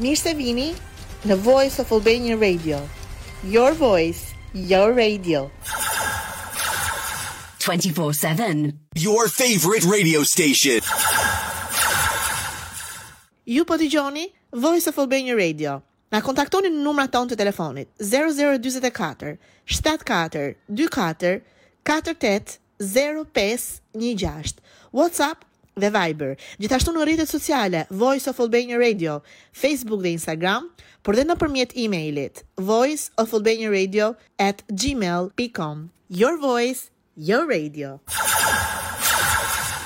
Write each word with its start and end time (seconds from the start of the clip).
Mirë 0.00 0.16
se 0.24 0.32
vini 0.32 0.70
në 1.28 1.36
Voice 1.44 1.82
of 1.82 1.90
Albania 1.92 2.34
Radio. 2.40 2.78
Your 3.44 3.74
voice, 3.76 4.20
your 4.54 4.94
radio. 4.96 5.50
24-7 7.60 8.72
Your 8.96 9.28
favorite 9.28 9.84
radio 9.86 10.24
station 10.24 10.80
Ju 13.46 13.64
po 13.64 13.76
dëgjoni 13.78 13.88
gjoni, 14.24 14.32
Voice 14.62 14.90
of 14.90 14.98
Albania 14.98 15.34
Radio 15.36 15.76
Na 16.10 16.20
kontaktoni 16.20 16.68
në 16.72 16.82
numra 16.82 17.06
tonë 17.06 17.32
të 17.32 17.36
telefonit 17.38 17.88
0024 18.02 19.36
74 19.70 20.50
24 20.68 21.40
48 21.86 22.58
05 22.80 23.78
16 24.00 24.52
WhatsApp 24.92 25.46
dhe 25.80 25.90
Viber. 25.92 26.34
Gjithashtu 26.60 26.92
në 26.94 27.04
rritet 27.06 27.30
sociale, 27.30 27.84
Voice 27.90 28.30
of 28.30 28.40
Albania 28.44 28.78
Radio, 28.80 29.18
Facebook 29.52 30.02
dhe 30.04 30.12
Instagram, 30.16 30.68
por 31.02 31.18
dhe 31.18 31.24
në 31.26 31.36
përmjet 31.40 31.72
e-mailit, 31.82 32.44
voiceofalbaniaradio 32.60 34.12
at 34.38 34.62
gmail.com. 34.70 35.88
Your 36.12 36.38
voice, 36.38 36.90
your 37.16 37.48
radio. 37.50 37.96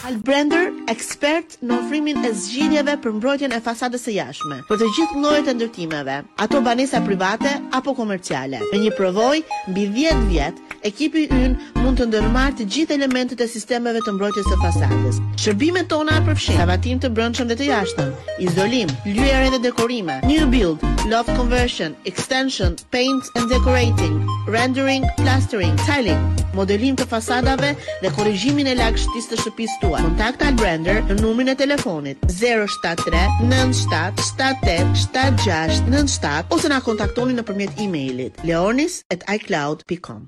Albrender, 0.06 0.68
ekspert 0.86 1.56
në 1.66 1.76
ofrimin 1.80 2.18
e 2.26 2.28
zgjidhjeve 2.30 2.92
për 3.02 3.14
mbrojtjen 3.16 3.54
e 3.56 3.58
fasadës 3.62 4.04
së 4.06 4.12
jashtme. 4.14 4.58
Për 4.68 4.78
të 4.78 4.90
gjithë 4.94 5.22
llojet 5.22 5.48
e 5.50 5.54
ndërtimeve, 5.58 6.16
ato 6.44 6.60
banesa 6.62 7.00
private 7.02 7.56
apo 7.74 7.94
komerciale. 7.98 8.60
Me 8.70 8.78
një 8.84 8.92
provoj 8.98 9.40
mbi 9.66 9.88
10 9.96 10.22
vjet, 10.30 10.62
ekipi 10.86 11.24
ynë 11.34 11.82
mund 11.82 11.98
të 11.98 12.06
ndërmarrë 12.12 12.60
të 12.60 12.68
gjithë 12.76 12.96
elementët 13.00 13.42
e 13.42 13.50
sistemeve 13.56 14.04
të 14.06 14.14
mbrojtjes 14.14 14.46
së 14.52 14.60
fasadës. 14.62 15.18
Shërbimet 15.42 15.90
tona 15.90 16.20
përfshijnë 16.28 16.62
lavatim 16.62 17.02
të 17.02 17.10
brendshëm 17.16 17.50
dhe 17.50 17.58
të 17.64 17.70
jashtëm, 17.72 18.14
izolim, 18.46 18.94
lëre 19.10 19.50
dhe 19.56 19.62
dekorime, 19.66 20.20
new 20.30 20.46
build, 20.54 20.86
loft 21.10 21.34
conversion, 21.34 21.98
extension, 22.12 22.76
paint 22.94 23.26
and 23.34 23.50
decorating, 23.50 24.22
rendering, 24.54 25.02
plastering, 25.18 25.74
tiling, 25.82 26.45
modelim 26.58 26.96
të 26.96 27.04
fasadave 27.10 27.72
dhe 28.02 28.10
korrigjimin 28.16 28.70
e 28.72 28.76
lagështisë 28.78 29.30
të 29.34 29.38
shtëpisë 29.42 29.80
tuaj. 29.82 30.00
Kontakta 30.08 30.48
Albrander 30.50 31.02
në 31.10 31.18
numrin 31.20 31.52
e 31.52 31.56
telefonit 31.60 32.24
073 32.38 33.24
97 33.42 34.26
78 34.30 34.94
76 35.04 35.84
97 35.92 36.56
ose 36.58 36.72
na 36.72 36.80
kontaktoni 36.88 37.36
nëpërmjet 37.38 37.78
e-mailit 37.84 38.40
leonis@icloud.com. 38.48 40.24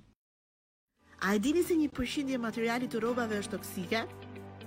A 1.28 1.34
e 1.34 1.38
dini 1.42 1.62
se 1.66 1.74
një 1.80 1.88
përqindje 1.96 2.34
e 2.36 2.42
materialit 2.48 2.92
të 2.94 3.00
rrobave 3.02 3.40
është 3.42 3.56
toksike? 3.56 4.02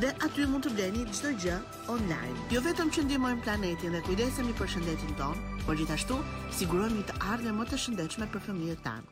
dhe 0.00 0.08
aty 0.24 0.42
mund 0.48 0.62
të 0.64 0.68
bleni 0.76 1.02
çdo 1.16 1.30
gjë 1.44 1.56
online. 1.92 2.36
Jo 2.52 2.60
vetëm 2.64 2.88
që 2.92 3.00
ndihmojmë 3.08 3.44
planetin 3.44 3.94
dhe 3.96 4.02
kujdesemi 4.08 4.52
për 4.58 4.68
shëndetin 4.76 5.12
ton, 5.20 5.36
por 5.68 5.74
gjithashtu 5.80 6.16
sigurohemi 6.60 7.02
të 7.08 7.14
ardhmë 7.32 7.52
më 7.60 7.64
të 7.72 7.76
shëndetshme 7.84 8.24
për 8.36 8.40
fëmijët 8.48 8.80
tanë. 8.88 9.06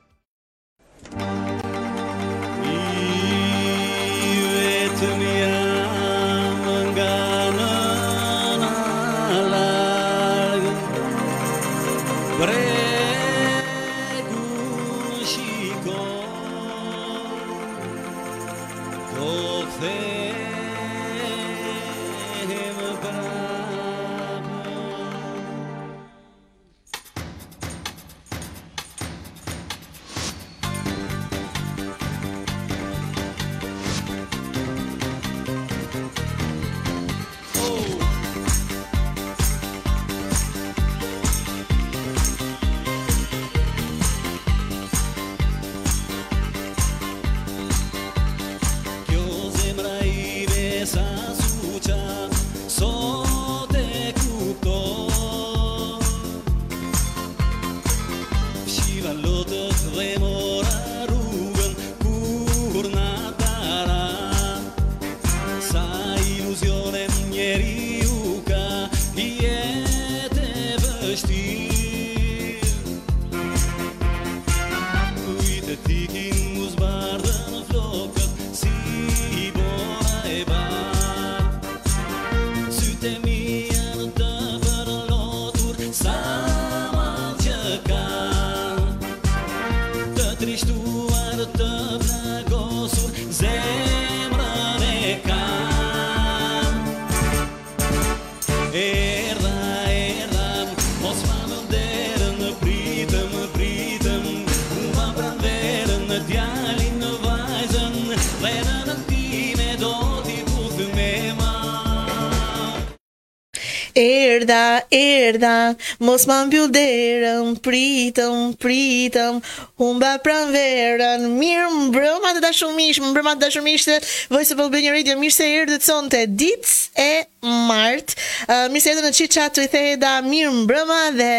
erda, 114.44 114.80
erda, 114.90 115.54
mos 116.02 116.26
më 116.28 116.36
mbyll 116.48 116.68
derën, 116.74 117.54
pritëm, 117.64 118.52
pritëm, 118.60 119.40
Unë 119.82 119.98
ba 119.98 120.10
pranë 120.22 120.52
verën, 120.54 121.22
mirë 121.34 121.70
më 121.74 121.86
brëma 121.96 122.30
të 122.36 122.40
dashumish, 122.44 123.00
më 123.02 123.08
brëma 123.16 123.32
të 123.34 123.40
dashumish 123.48 123.88
të 123.88 123.96
vojë 124.30 124.46
se 124.46 124.56
përbë 124.58 124.74
po 124.74 124.82
një 124.84 124.92
radio, 124.94 125.16
mirë 125.18 125.34
se 125.34 125.48
erë 125.50 125.72
dhe 125.72 125.78
të 125.82 125.88
sonë 125.88 126.10
të 126.12 126.20
ditës 126.38 126.74
e 127.04 127.06
martë, 127.44 128.14
uh, 128.46 128.60
mirë 128.72 128.80
se 128.84 128.92
edhe 128.94 129.02
në 129.02 129.10
qitë 129.18 129.34
qatë 129.34 129.58
të 129.58 129.64
i 129.64 129.70
theje 129.72 129.96
da 130.00 130.12
mirë 130.24 130.52
më 130.54 130.60
brëma 130.70 130.98
dhe 131.16 131.34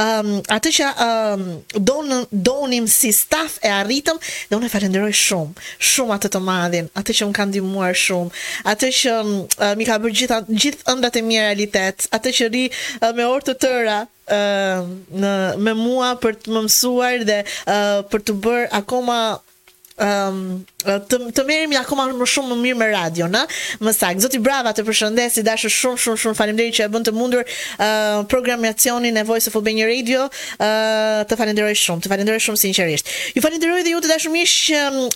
Ëm 0.00 0.32
um, 0.38 0.38
atë 0.58 0.72
që 0.78 0.88
um, 1.06 1.42
don 1.90 2.12
donim 2.32 2.88
si 2.90 3.10
staff 3.14 3.58
e 3.64 3.72
arritëm 3.82 4.18
dhe 4.50 4.56
unë 4.58 4.70
falenderoj 4.72 5.12
shumë, 5.26 5.66
shumë 5.92 6.16
atë 6.16 6.30
të 6.36 6.42
madhin, 6.48 6.88
atë 6.98 7.18
që 7.18 7.28
më 7.30 7.36
ka 7.38 7.48
ndihmuar 7.50 7.98
shumë, 8.04 8.44
atë 8.72 8.90
që 9.00 9.16
um, 9.22 9.34
mi 9.80 9.88
ka 9.88 9.98
bërë 10.00 10.18
gjitha 10.22 10.40
gjithë 10.48 10.90
ëndrat 10.94 11.18
e 11.20 11.24
mia 11.28 11.48
realitet, 11.48 12.08
atë 12.16 12.34
që 12.38 12.50
ri 12.54 12.66
uh, 12.72 13.10
me 13.20 13.28
orë 13.32 13.50
të 13.52 13.60
tëra 13.66 14.04
Uh, 14.28 14.82
në, 15.16 15.30
me 15.56 15.72
mua 15.72 16.10
për 16.20 16.34
të 16.36 16.52
më 16.52 16.60
mësuar 16.66 17.22
dhe 17.24 17.38
uh, 17.48 18.02
për 18.12 18.24
të 18.26 18.34
bërë 18.44 18.66
akoma 18.76 19.14
um, 20.04 20.42
Të, 20.78 21.16
të 21.34 21.42
merrem 21.42 21.72
ja 21.74 21.80
akoma 21.82 22.04
më 22.14 22.26
shumë 22.30 22.48
më 22.52 22.56
mirë 22.62 22.78
me 22.78 22.86
radio, 22.92 23.26
na. 23.26 23.40
Më 23.82 23.90
sa 23.96 24.12
zoti 24.22 24.38
brava 24.38 24.70
të 24.70 24.84
përshëndesi 24.86 25.42
dashur 25.42 25.72
shumë 25.74 25.98
shumë 25.98 26.18
shumë 26.22 26.36
faleminderit 26.38 26.76
që 26.76 26.84
e 26.84 26.90
bën 26.94 27.06
të 27.08 27.14
mundur 27.16 27.40
uh, 27.42 28.20
programacionin 28.30 29.16
e 29.18 29.24
Voice 29.26 29.50
of 29.50 29.56
Albania 29.58 29.88
Radio. 29.90 30.28
Uh, 30.54 31.24
të 31.26 31.34
falenderoj 31.40 31.74
shumë, 31.82 32.04
të 32.04 32.12
falenderoj 32.12 32.44
shumë 32.46 32.60
sinqerisht. 32.62 33.10
Ju 33.34 33.42
falenderoj 33.42 33.82
dhe 33.88 33.96
ju 33.96 34.02
të 34.06 34.12
dashur 34.12 34.30
miq 34.36 34.52
që 34.54 34.82
uh, 34.84 35.08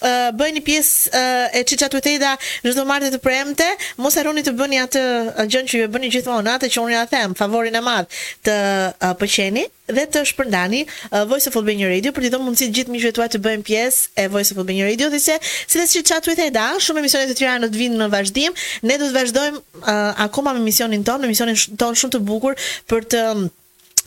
bëni 0.42 0.64
pjesë 0.66 1.12
uh, 1.14 1.58
e 1.60 1.62
çichatuteta 1.70 2.32
çdo 2.66 2.82
martë 2.90 3.12
të 3.14 3.20
premte. 3.22 3.68
Mos 4.02 4.18
harroni 4.18 4.42
të 4.42 4.56
bëni 4.58 4.82
atë 4.82 5.04
gjën 5.46 5.70
që 5.70 5.78
ju 5.78 5.86
e 5.86 5.92
bëni 5.94 6.10
gjithmonë, 6.16 6.56
atë 6.58 6.72
që 6.74 6.82
unë 6.88 6.96
ja 6.98 7.04
them, 7.14 7.38
favorin 7.38 7.78
e 7.78 7.84
madh 7.86 8.18
të 8.48 8.58
uh, 8.96 9.14
pëlqeni 9.22 9.68
dhe 9.92 10.04
të 10.08 10.20
shpërndani 10.30 10.84
uh, 11.12 11.24
Voice 11.28 11.50
of 11.50 11.56
Albania 11.58 11.88
Radio 11.90 12.12
për 12.16 12.24
të 12.24 12.28
dhënë 12.32 12.46
mundësi 12.46 12.68
gjithë 12.72 12.92
miqve 12.94 13.10
tuaj 13.12 13.26
të 13.34 13.40
bëjnë 13.44 13.64
pjesë 13.66 14.12
e 14.22 14.28
Voice 14.30 14.54
of 14.54 14.60
Albania 14.62 14.86
Radio, 14.88 15.08
thjesht 15.12 15.42
Si 15.66 15.78
dhe 15.80 15.86
si 15.90 16.02
që 16.06 16.20
të 16.20 16.30
rrëtë 16.32 16.46
e 16.50 16.54
da, 16.54 16.66
shumë 16.82 17.02
emisionet 17.04 17.32
të 17.32 17.36
tjera 17.40 17.56
në 17.62 17.70
të 17.72 17.80
vinë 17.82 18.00
në 18.02 18.08
vazhdim, 18.12 18.56
ne 18.88 18.98
du 19.00 19.08
të 19.10 19.16
vazhdojmë 19.16 19.58
uh, 19.58 20.22
akoma 20.26 20.54
me 20.56 20.62
emisionin 20.64 21.04
tonë, 21.06 21.28
emisionin 21.30 21.58
tonë 21.80 22.00
shumë 22.02 22.16
të 22.16 22.22
bukur 22.30 22.56
për 22.90 23.06
të 23.12 23.24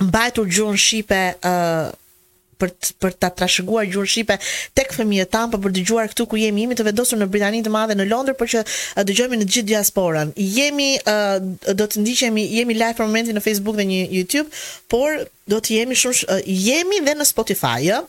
mbajtur 0.09 0.49
gjurën 0.51 0.81
shipe 0.85 1.19
uh, 1.47 1.91
për 2.55 2.69
të, 2.71 2.91
për 3.03 3.13
ta 3.19 3.27
trashëguar 3.35 3.83
gjuhën 3.91 4.07
shipe 4.13 4.35
tek 4.79 4.93
fëmijët 4.95 5.27
tanë 5.33 5.49
por 5.51 5.61
për 5.65 5.73
dëgjuar 5.75 6.11
këtu 6.13 6.25
ku 6.31 6.37
jemi, 6.39 6.63
jemi 6.63 6.77
të 6.79 6.85
vendosur 6.87 7.19
në 7.19 7.27
Britani 7.33 7.59
të 7.65 7.71
Madhe, 7.73 7.97
në 7.99 8.05
Londër, 8.07 8.37
por 8.39 8.47
që 8.51 8.61
dëgjojmë 9.09 9.39
në 9.41 9.47
të 9.49 9.55
gjithë 9.57 9.67
diasporën. 9.73 10.31
Jemi 10.39 10.87
do 11.03 11.83
të 11.83 12.03
ndiqemi, 12.05 12.45
jemi 12.55 12.77
live 12.79 12.95
për 12.95 13.09
momentin 13.11 13.35
në 13.35 13.43
Facebook 13.43 13.75
dhe 13.75 13.89
në 13.89 13.99
YouTube, 14.15 14.47
por 14.87 15.25
do 15.51 15.59
të 15.59 15.81
jemi 15.81 15.99
shumë 15.99 16.39
jemi 16.47 17.01
dhe 17.09 17.17
në 17.19 17.27
Spotify, 17.33 17.75
ëh. 17.83 17.87
Ja? 17.91 17.99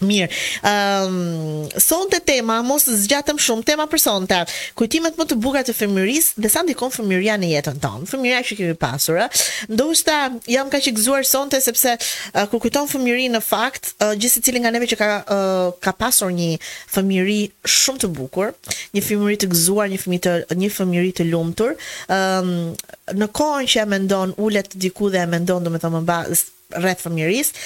Mirë. 0.00 0.28
Ëm, 0.28 0.70
ehm, 0.70 1.12
um, 1.12 1.68
sonte 1.82 2.20
tema 2.26 2.60
mos 2.64 2.86
zgjatëm 2.88 3.38
shumë 3.42 3.64
tema 3.68 3.86
për 3.90 4.00
sonte. 4.00 4.38
Kujtimet 4.78 5.18
më 5.20 5.24
të 5.32 5.38
bukura 5.42 5.62
të 5.66 5.74
fëmijërisë 5.76 6.40
dhe 6.40 6.50
sa 6.54 6.62
ndikon 6.64 6.92
fëmijëria 6.94 7.36
në 7.42 7.50
jetën 7.52 7.80
tonë. 7.82 8.08
Fëmijëria 8.12 8.42
që 8.48 8.58
kemi 8.60 8.76
pasur, 8.80 9.20
ë, 9.20 9.28
ndoshta 9.72 10.20
jam 10.54 10.70
kaq 10.72 10.88
e 10.88 10.94
gëzuar 10.96 11.26
sonte 11.28 11.60
sepse 11.64 11.94
uh, 11.98 12.44
kur 12.52 12.62
kujton 12.64 12.88
fëmijërinë 12.92 13.36
në 13.36 13.42
fakt, 13.44 13.92
uh, 14.04 14.14
gjithë 14.14 14.38
secili 14.40 14.62
nga 14.64 14.72
neve 14.76 14.88
që 14.92 15.00
ka 15.00 15.10
uh, 15.20 15.72
ka 15.82 15.92
pasur 15.96 16.32
një 16.32 16.52
fëmijëri 16.94 17.40
shumë 17.66 18.04
të 18.06 18.12
bukur, 18.16 18.54
një 18.96 19.04
fëmijëri 19.08 19.40
të 19.44 19.50
gëzuar, 19.52 19.90
një 19.92 20.00
fëmijë 20.02 20.24
të 20.26 20.36
një 20.62 20.70
fëmijëri 20.76 21.12
të 21.20 21.28
lumtur, 21.32 21.74
ëm, 22.12 22.52
um, 22.70 22.72
në 23.12 23.26
kohën 23.36 23.66
që 23.68 23.82
e 23.82 23.86
mendon 23.90 24.30
ulet 24.40 24.72
diku 24.80 25.10
dhe 25.12 25.20
e 25.24 25.28
mendon 25.28 25.64
domethënë 25.66 25.98
më 25.98 26.04
bazë 26.08 26.80
rreth 26.80 27.02
fëmijërisë, 27.04 27.64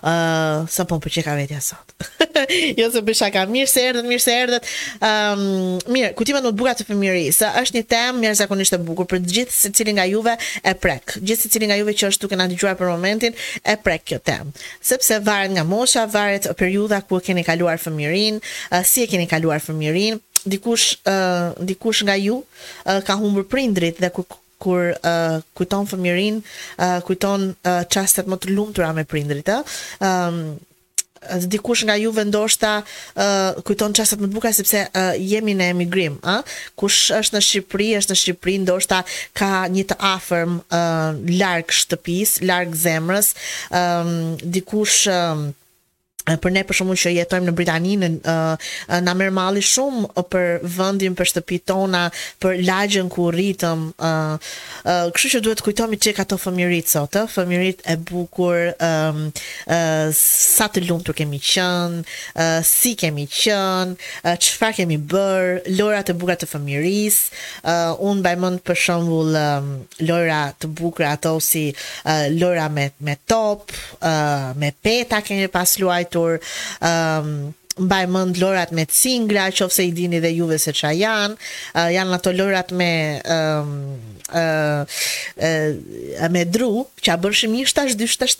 Uh, 0.00 0.64
sa 0.66 0.82
po 0.88 0.96
pëlqej 0.96 1.22
po 1.22 1.28
ka 1.30 1.36
vetja 1.36 1.60
sot. 1.62 1.88
jo 2.80 2.86
se 2.90 3.00
bësha 3.04 3.26
shaka 3.28 3.42
mirë 3.48 3.68
se 3.70 3.82
erdhët, 3.90 4.06
mirë 4.08 4.22
se 4.24 4.32
erdhët. 4.42 4.68
Ëm, 5.04 5.40
um, 5.40 5.92
mirë, 5.94 6.10
ku 6.16 6.24
në 6.24 6.36
më 6.36 6.42
ndot 6.44 6.56
bukur 6.58 6.72
të 6.80 6.86
fëmijëri. 6.88 7.22
Sa 7.36 7.50
është 7.60 7.76
një 7.78 7.84
temë 7.92 8.20
mirë 8.22 8.38
zakonisht 8.40 8.76
e 8.76 8.80
bukur 8.86 9.08
për 9.10 9.20
të 9.26 9.34
gjithë 9.36 9.54
secili 9.58 9.94
nga 9.98 10.06
juve 10.08 10.34
e 10.40 10.74
prek. 10.82 11.16
Gjithë 11.20 11.42
secili 11.44 11.68
nga 11.70 11.76
juve 11.80 11.92
që 12.00 12.10
është 12.10 12.24
duke 12.24 12.40
na 12.40 12.48
dëgjuar 12.52 12.78
për 12.80 12.90
momentin 12.94 13.36
e 13.60 13.76
prek 13.84 14.06
kjo 14.10 14.18
temë. 14.30 14.54
Sepse 14.92 15.20
varet 15.28 15.52
nga 15.54 15.66
mosha, 15.68 16.06
varet 16.16 16.48
o 16.52 16.56
periudha 16.60 17.02
ku 17.04 17.20
e 17.20 17.24
keni 17.30 17.44
kaluar 17.46 17.78
fëmijërin, 17.82 18.40
uh, 18.72 18.82
si 18.82 19.04
e 19.04 19.08
keni 19.12 19.28
kaluar 19.30 19.60
fëmijërin. 19.64 20.18
Dikush, 20.48 20.96
uh, 21.04 21.52
dikush 21.60 22.00
nga 22.08 22.16
ju 22.16 22.40
uh, 22.40 23.00
ka 23.04 23.18
humbur 23.20 23.44
prindrit 23.44 24.00
dhe 24.00 24.08
ku, 24.10 24.24
kur 24.60 24.92
uh, 24.92 25.40
kujton 25.56 25.88
fëmirin, 25.90 26.40
uh, 26.78 26.98
kujton 27.06 27.52
çastet 27.92 28.28
më 28.30 28.36
të 28.42 28.54
lumtura 28.56 28.92
me 28.96 29.06
prindrit, 29.08 29.48
ë. 29.48 29.62
Uh, 29.98 30.10
um, 30.10 30.42
dikush 31.52 31.82
nga 31.84 31.98
ju 32.00 32.08
vendoshta 32.16 32.78
uh, 32.80 33.56
kujton 33.68 33.92
çastet 33.96 34.22
më 34.22 34.30
të 34.30 34.36
bukura 34.36 34.52
sepse 34.56 34.84
uh, 34.84 35.12
jemi 35.20 35.56
në 35.56 35.66
emigrim, 35.74 36.14
Uh? 36.24 36.40
Kush 36.80 37.10
është 37.16 37.36
në 37.36 37.42
Shqipëri, 37.46 37.88
është 38.00 38.12
në 38.14 38.20
Shqipëri, 38.22 38.54
ndoshta 38.64 39.02
ka 39.36 39.50
një 39.72 39.84
të 39.90 39.96
afërm 40.14 40.54
uh, 40.62 41.38
larg 41.40 41.72
shtëpis, 41.80 42.38
larg 42.48 42.72
zemrës, 42.80 43.32
um, 43.72 44.12
dikush 44.44 45.04
um, 45.12 45.50
për 46.26 46.52
ne 46.52 46.62
për 46.66 46.78
shkakun 46.80 46.98
që 47.00 47.12
jetojmë 47.16 47.48
në 47.48 47.54
Britani 47.58 47.94
në 48.00 48.08
na 49.04 49.14
merr 49.16 49.32
malli 49.34 49.62
shumë 49.64 50.24
për 50.30 50.64
vendin 50.76 51.14
për 51.18 51.28
shtëpitë 51.32 51.66
tona, 51.70 52.02
për 52.42 52.60
lagjën 52.66 53.08
ku 53.12 53.28
rritëm. 53.34 53.84
ë 53.98 55.08
kështu 55.14 55.30
që 55.34 55.40
duhet 55.44 55.62
kujtomi 55.64 55.96
që 56.00 56.12
ka 56.16 56.24
të 56.28 56.38
fëmirit 56.40 56.90
sot, 56.90 57.16
ë 57.16 57.24
fëmirit 57.34 57.82
e 57.86 57.96
bukur, 58.08 58.72
ë 58.74 60.10
sa 60.16 60.68
të 60.72 60.82
lumtur 60.88 61.16
kemi 61.18 61.40
qënë 61.40 62.46
si 62.66 62.94
kemi 62.98 63.26
qënë 63.30 64.36
çfarë 64.38 64.80
kemi 64.80 64.98
bër, 65.10 65.62
lojrat 65.78 66.12
e 66.12 66.16
bukura 66.18 66.36
të 66.40 66.48
fëmiris 66.50 67.20
ë 67.64 67.78
un 68.06 68.20
për 68.30 68.76
shembull 68.78 69.34
lojra 70.08 70.42
të 70.60 70.68
bukura 70.76 71.14
ato 71.18 71.36
si 71.42 71.68
lojra 72.38 72.66
me 72.70 72.90
me 73.06 73.16
top, 73.28 73.70
ë 74.02 74.14
me 74.58 74.72
peta 74.82 75.20
kemi 75.24 75.46
pas 75.50 75.76
luaj 75.80 76.04
mbajtur 76.10 76.38
um, 76.80 77.54
mbaj 77.78 78.06
lorat 78.42 78.70
me 78.72 78.84
cingra, 78.86 79.48
ofse 79.64 79.84
i 79.86 79.92
dini 79.92 80.20
dhe 80.20 80.32
juve 80.34 80.58
se 80.58 80.72
çfarë 80.72 80.98
janë, 81.00 81.36
uh, 81.78 81.90
janë 81.94 82.16
ato 82.18 82.32
lorat 82.34 82.72
me 82.76 82.90
um, 83.24 83.70
ë 84.30 84.82
uh, 84.82 84.98
uh, 85.38 86.30
me 86.30 86.44
dru, 86.46 86.84
që 87.02 87.14
a 87.14 87.16
bërshim 87.18 87.52
një 87.56 87.64
shtash, 87.66 87.94
dy 87.98 88.06
shtash, 88.06 88.36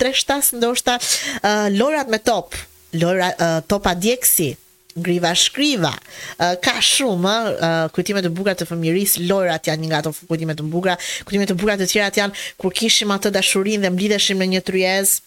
tre 0.00 0.12
shtash 0.16 0.54
ndoshta 0.56 0.98
uh, 1.00 1.66
lorat 1.74 2.08
me 2.08 2.18
top, 2.24 2.54
lora 2.96 3.32
uh, 3.34 3.58
topa 3.68 3.92
djeksi, 4.00 4.52
ngriva 4.94 5.32
shkriva 5.36 5.88
uh, 5.90 6.52
ka 6.62 6.76
shumë 6.78 7.32
uh, 7.34 7.48
uh, 7.50 7.88
kujtime 7.92 8.20
të 8.24 8.30
bukura 8.30 8.54
të 8.56 8.68
fëmjëris, 8.70 9.16
lorat 9.26 9.66
janë 9.68 9.82
një 9.82 9.90
nga 9.90 10.02
ato 10.04 10.12
kujtime 10.30 10.54
të 10.60 10.68
bukura 10.70 10.94
kujtime 11.26 11.48
të 11.50 11.56
bukura 11.58 11.74
të 11.80 11.88
tjera 11.90 12.12
janë 12.14 12.54
kur 12.62 12.70
kishim 12.78 13.10
atë 13.16 13.34
dashurinë 13.34 13.82
dhe 13.82 13.90
mblidheshim 13.96 14.38
në 14.44 14.52
një 14.52 14.60
tryezë 14.70 15.22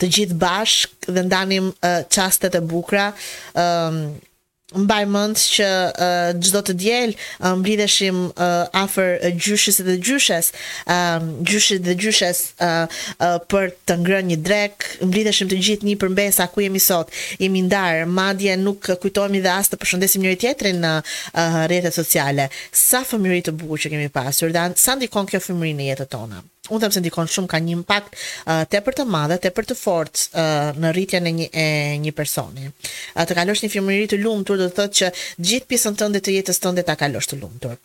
të 0.00 0.08
gjithë 0.16 0.36
bashk 0.42 1.10
dhe 1.10 1.24
ndanim 1.28 1.70
uh, 1.72 2.00
qastet 2.12 2.56
e 2.58 2.64
bukra 2.64 3.10
um, 3.58 4.02
mbaj 4.70 5.00
mend 5.10 5.40
që 5.50 5.66
uh, 5.66 6.28
do 6.46 6.60
të 6.68 6.74
djelë 6.78 7.54
mblidheshim 7.58 8.14
um, 8.14 8.26
uh, 8.30 8.70
afer 8.78 9.16
gjyshes 9.34 9.80
dhe 9.82 9.96
gjyshes 10.06 10.52
um, 10.86 11.24
gjyshës 11.42 11.80
dhe 11.88 11.96
gjyshes 11.98 12.44
uh, 12.62 12.84
uh, 12.86 13.34
për 13.50 13.72
të 13.90 13.96
ngrën 14.04 14.28
një 14.30 14.38
drek 14.46 14.86
mblidheshim 15.08 15.50
të 15.50 15.58
gjithë 15.66 15.88
një 15.90 15.96
përmbesa 16.04 16.46
ku 16.54 16.62
jemi 16.62 16.82
sot, 16.84 17.10
jemi 17.42 17.64
ndarë 17.66 18.06
madje 18.14 18.54
nuk 18.62 18.92
kujtojmi 19.02 19.42
dhe 19.42 19.56
as 19.56 19.72
të 19.72 19.80
përshëndesim 19.82 20.22
njëri 20.28 20.40
tjetrin 20.46 20.78
në 20.86 20.94
uh, 21.02 21.90
sociale 21.98 22.46
sa 22.84 23.02
fëmjëri 23.10 23.42
të 23.48 23.58
bukur 23.58 23.82
që 23.82 23.90
kemi 23.96 24.06
pasur 24.20 24.54
dhe 24.54 24.68
sa 24.78 24.94
ndikon 24.94 25.26
kjo 25.32 25.42
fëmjëri 25.48 25.76
në 25.80 25.90
jetët 25.90 26.14
tonë 26.14 26.44
unë 26.74 26.82
them 26.84 26.94
se 26.94 27.00
ndikon 27.02 27.30
shumë 27.34 27.50
ka 27.52 27.60
një 27.62 27.76
impakt 27.78 28.16
uh, 28.18 28.62
tepër 28.72 28.96
të 29.00 29.06
madh, 29.10 29.36
tepër 29.44 29.68
të 29.72 29.78
fortë 29.82 30.26
uh, 30.30 30.72
në 30.82 30.92
rritjen 30.96 31.28
e 31.30 31.34
një 31.40 31.48
e 31.50 31.66
një 32.06 32.14
personi. 32.20 32.70
Uh, 32.70 33.22
të 33.26 33.38
kalosh 33.42 33.64
një 33.66 33.72
fëmijëri 33.76 34.10
të 34.14 34.22
lumtur 34.24 34.60
do 34.62 34.70
të 34.70 34.78
thotë 34.78 35.00
që 35.02 35.12
gjithë 35.50 35.70
pjesën 35.72 36.00
tënde 36.04 36.24
të 36.24 36.36
jetës 36.40 36.62
tënde 36.64 36.86
ta 36.90 36.98
kalosh 37.02 37.28
të 37.30 37.40
lumtur 37.44 37.78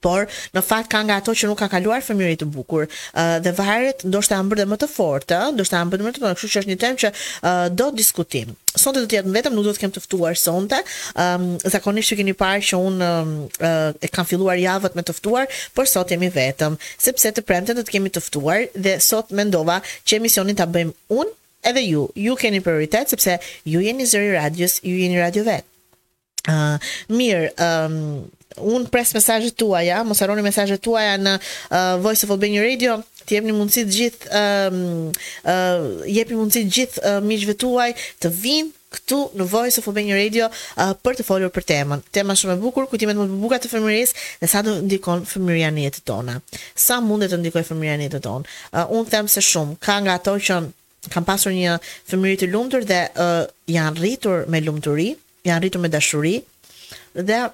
por 0.00 0.28
në 0.54 0.62
fakt 0.64 0.90
ka 0.92 1.00
nga 1.08 1.18
ato 1.20 1.32
që 1.36 1.48
nuk 1.50 1.58
ka 1.62 1.68
kaluar 1.72 2.02
fëmijëri 2.04 2.38
të 2.42 2.48
bukur 2.54 2.86
uh, 2.86 3.36
dhe 3.44 3.52
varet 3.58 4.04
ndoshta 4.06 4.38
janë 4.38 4.52
bërë 4.52 4.66
më 4.72 4.78
të 4.84 4.88
fortë, 4.92 5.40
ndoshta 5.56 5.80
janë 5.80 5.94
bërë 5.94 6.06
më 6.08 6.14
të 6.16 6.22
fortë, 6.22 6.36
kështu 6.40 6.52
që 6.54 6.62
është 6.62 6.72
një 6.72 6.78
temë 6.84 7.00
që 7.04 7.10
uh, 7.12 7.64
do 7.76 7.88
diskutim. 7.96 8.54
Sonte 8.76 9.00
do 9.02 9.08
të 9.08 9.16
jetë 9.20 9.32
vetëm, 9.32 9.54
nuk 9.56 9.64
do 9.64 9.72
të 9.72 9.82
kem 9.86 9.92
të 9.94 10.02
ftuar 10.04 10.36
sonte. 10.36 10.82
Ëm 11.16 11.46
um, 11.56 11.60
zakonisht 11.72 12.12
që 12.12 12.18
keni 12.20 12.34
parë 12.36 12.64
që 12.70 12.80
un 12.88 13.04
uh, 13.06 13.96
e 14.04 14.10
kam 14.12 14.28
filluar 14.28 14.58
javët 14.60 14.98
me 14.98 15.04
të 15.06 15.14
ftuar, 15.16 15.48
por 15.74 15.88
sot 15.88 16.12
jemi 16.12 16.28
vetëm, 16.34 16.76
sepse 17.00 17.32
të 17.38 17.44
premten 17.48 17.78
do 17.78 17.86
të 17.86 17.96
kemi 17.96 18.12
të 18.12 18.20
ftuar 18.26 18.66
dhe 18.76 18.98
sot 19.00 19.32
mendova 19.32 19.78
që 20.04 20.20
emisionin 20.20 20.58
ta 20.60 20.68
bëjmë 20.68 20.92
un 21.16 21.32
edhe 21.70 21.86
ju. 21.88 22.04
Ju 22.20 22.36
keni 22.36 22.60
prioritet 22.62 23.08
sepse 23.10 23.38
ju 23.64 23.80
jeni 23.82 24.04
zëri 24.06 24.34
radios, 24.36 24.76
ju 24.84 24.92
jeni 24.92 25.16
radio 25.24 25.46
vet. 25.48 25.64
Uh, 26.46 26.76
mirë, 27.10 27.48
ëm 27.56 27.96
um, 28.04 28.26
un 28.58 28.86
pres 28.88 29.12
mesazhet 29.14 29.56
tuaja, 29.56 30.02
mos 30.04 30.20
harroni 30.22 30.42
mesazhet 30.44 30.82
tuaja 30.82 31.16
në 31.20 31.36
uh, 31.38 31.98
Voice 32.04 32.24
of 32.26 32.32
Albania 32.36 32.62
Radio, 32.64 32.98
të 33.26 33.36
jepni 33.38 33.52
mundësi 33.56 33.82
të 33.88 33.96
gjithë 33.96 34.40
um, 34.40 35.12
uh, 35.44 36.08
jepni 36.10 36.38
mundësi 36.38 36.62
të 36.68 36.74
gjithë 36.76 37.02
uh, 37.02 37.16
miqve 37.26 37.56
tuaj 37.60 37.88
të 38.22 38.30
vinë 38.36 38.72
këtu 38.96 39.16
në 39.36 39.46
Voice 39.50 39.80
of 39.82 39.88
Albania 39.90 40.16
Radio 40.16 40.46
uh, 40.48 40.92
për 41.04 41.18
të 41.18 41.26
folur 41.26 41.50
për 41.52 41.66
temën. 41.68 42.04
Tema 42.14 42.36
shumë 42.38 42.54
e 42.54 42.62
bukur, 42.62 42.86
kujtime 42.88 43.16
të 43.16 43.24
më 43.24 43.28
të 43.32 43.38
buka 43.42 43.58
të 43.64 43.72
fëmijërisë 43.74 44.24
dhe 44.44 44.50
sa 44.52 44.62
do 44.66 44.76
ndikon 44.86 45.24
fëmijëria 45.28 45.72
në 45.74 45.84
jetën 45.88 46.06
tona. 46.06 46.38
Sa 46.78 47.00
mund 47.04 47.26
të 47.26 47.40
ndikoj 47.42 47.64
fëmijëria 47.66 48.00
në 48.04 48.08
jetën 48.10 48.24
tonë? 48.24 48.56
Uh, 48.72 48.86
un 49.00 49.06
them 49.10 49.28
se 49.28 49.42
shumë, 49.44 49.76
ka 49.82 49.98
nga 50.06 50.14
ato 50.22 50.36
që 50.38 50.60
kam 51.12 51.26
pasur 51.26 51.52
një 51.54 51.74
fëmijë 52.10 52.40
të 52.44 52.50
lumtur 52.54 52.86
dhe 52.88 53.02
uh, 53.20 53.44
janë 53.70 53.98
rritur 54.00 54.46
me 54.50 54.62
lumturi, 54.64 55.10
janë 55.46 55.64
rritur 55.66 55.82
me 55.82 55.90
dashuri 55.92 56.36
dhe 57.18 57.44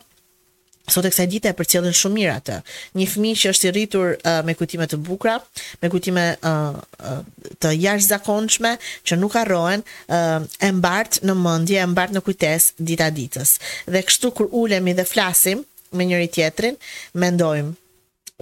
sot 0.95 1.05
e 1.09 1.13
kësaj 1.13 1.29
dite 1.33 1.51
e 1.53 1.57
përcjellin 1.57 1.95
shumë 1.97 2.19
mirë 2.19 2.35
atë. 2.41 2.57
Një 3.01 3.09
fëmijë 3.13 3.41
që 3.43 3.53
është 3.55 3.69
i 3.69 3.73
rritur 3.77 4.13
uh, 4.15 4.39
me 4.47 4.55
kujtime 4.59 4.89
të 4.91 4.99
bukura, 5.07 5.39
me 5.83 5.91
kujtime 5.93 6.27
uh, 6.39 6.81
uh 7.03 7.23
të 7.63 7.71
jashtëzakonshme 7.79 8.73
që 9.07 9.17
nuk 9.21 9.37
harrohen, 9.39 9.83
uh, 10.13 10.45
e 10.67 10.71
mbart 10.75 11.21
në 11.27 11.35
mendje, 11.39 11.79
e 11.85 11.89
mbart 11.93 12.15
në 12.17 12.23
kujtesë 12.27 12.77
dita 12.91 13.07
ditës. 13.15 13.53
Dhe 13.87 14.03
kështu 14.03 14.33
kur 14.39 14.51
ulemi 14.61 14.95
dhe 14.99 15.05
flasim 15.07 15.63
me 15.97 16.07
njëri 16.11 16.31
tjetrin, 16.37 16.79
mendojmë 17.19 17.79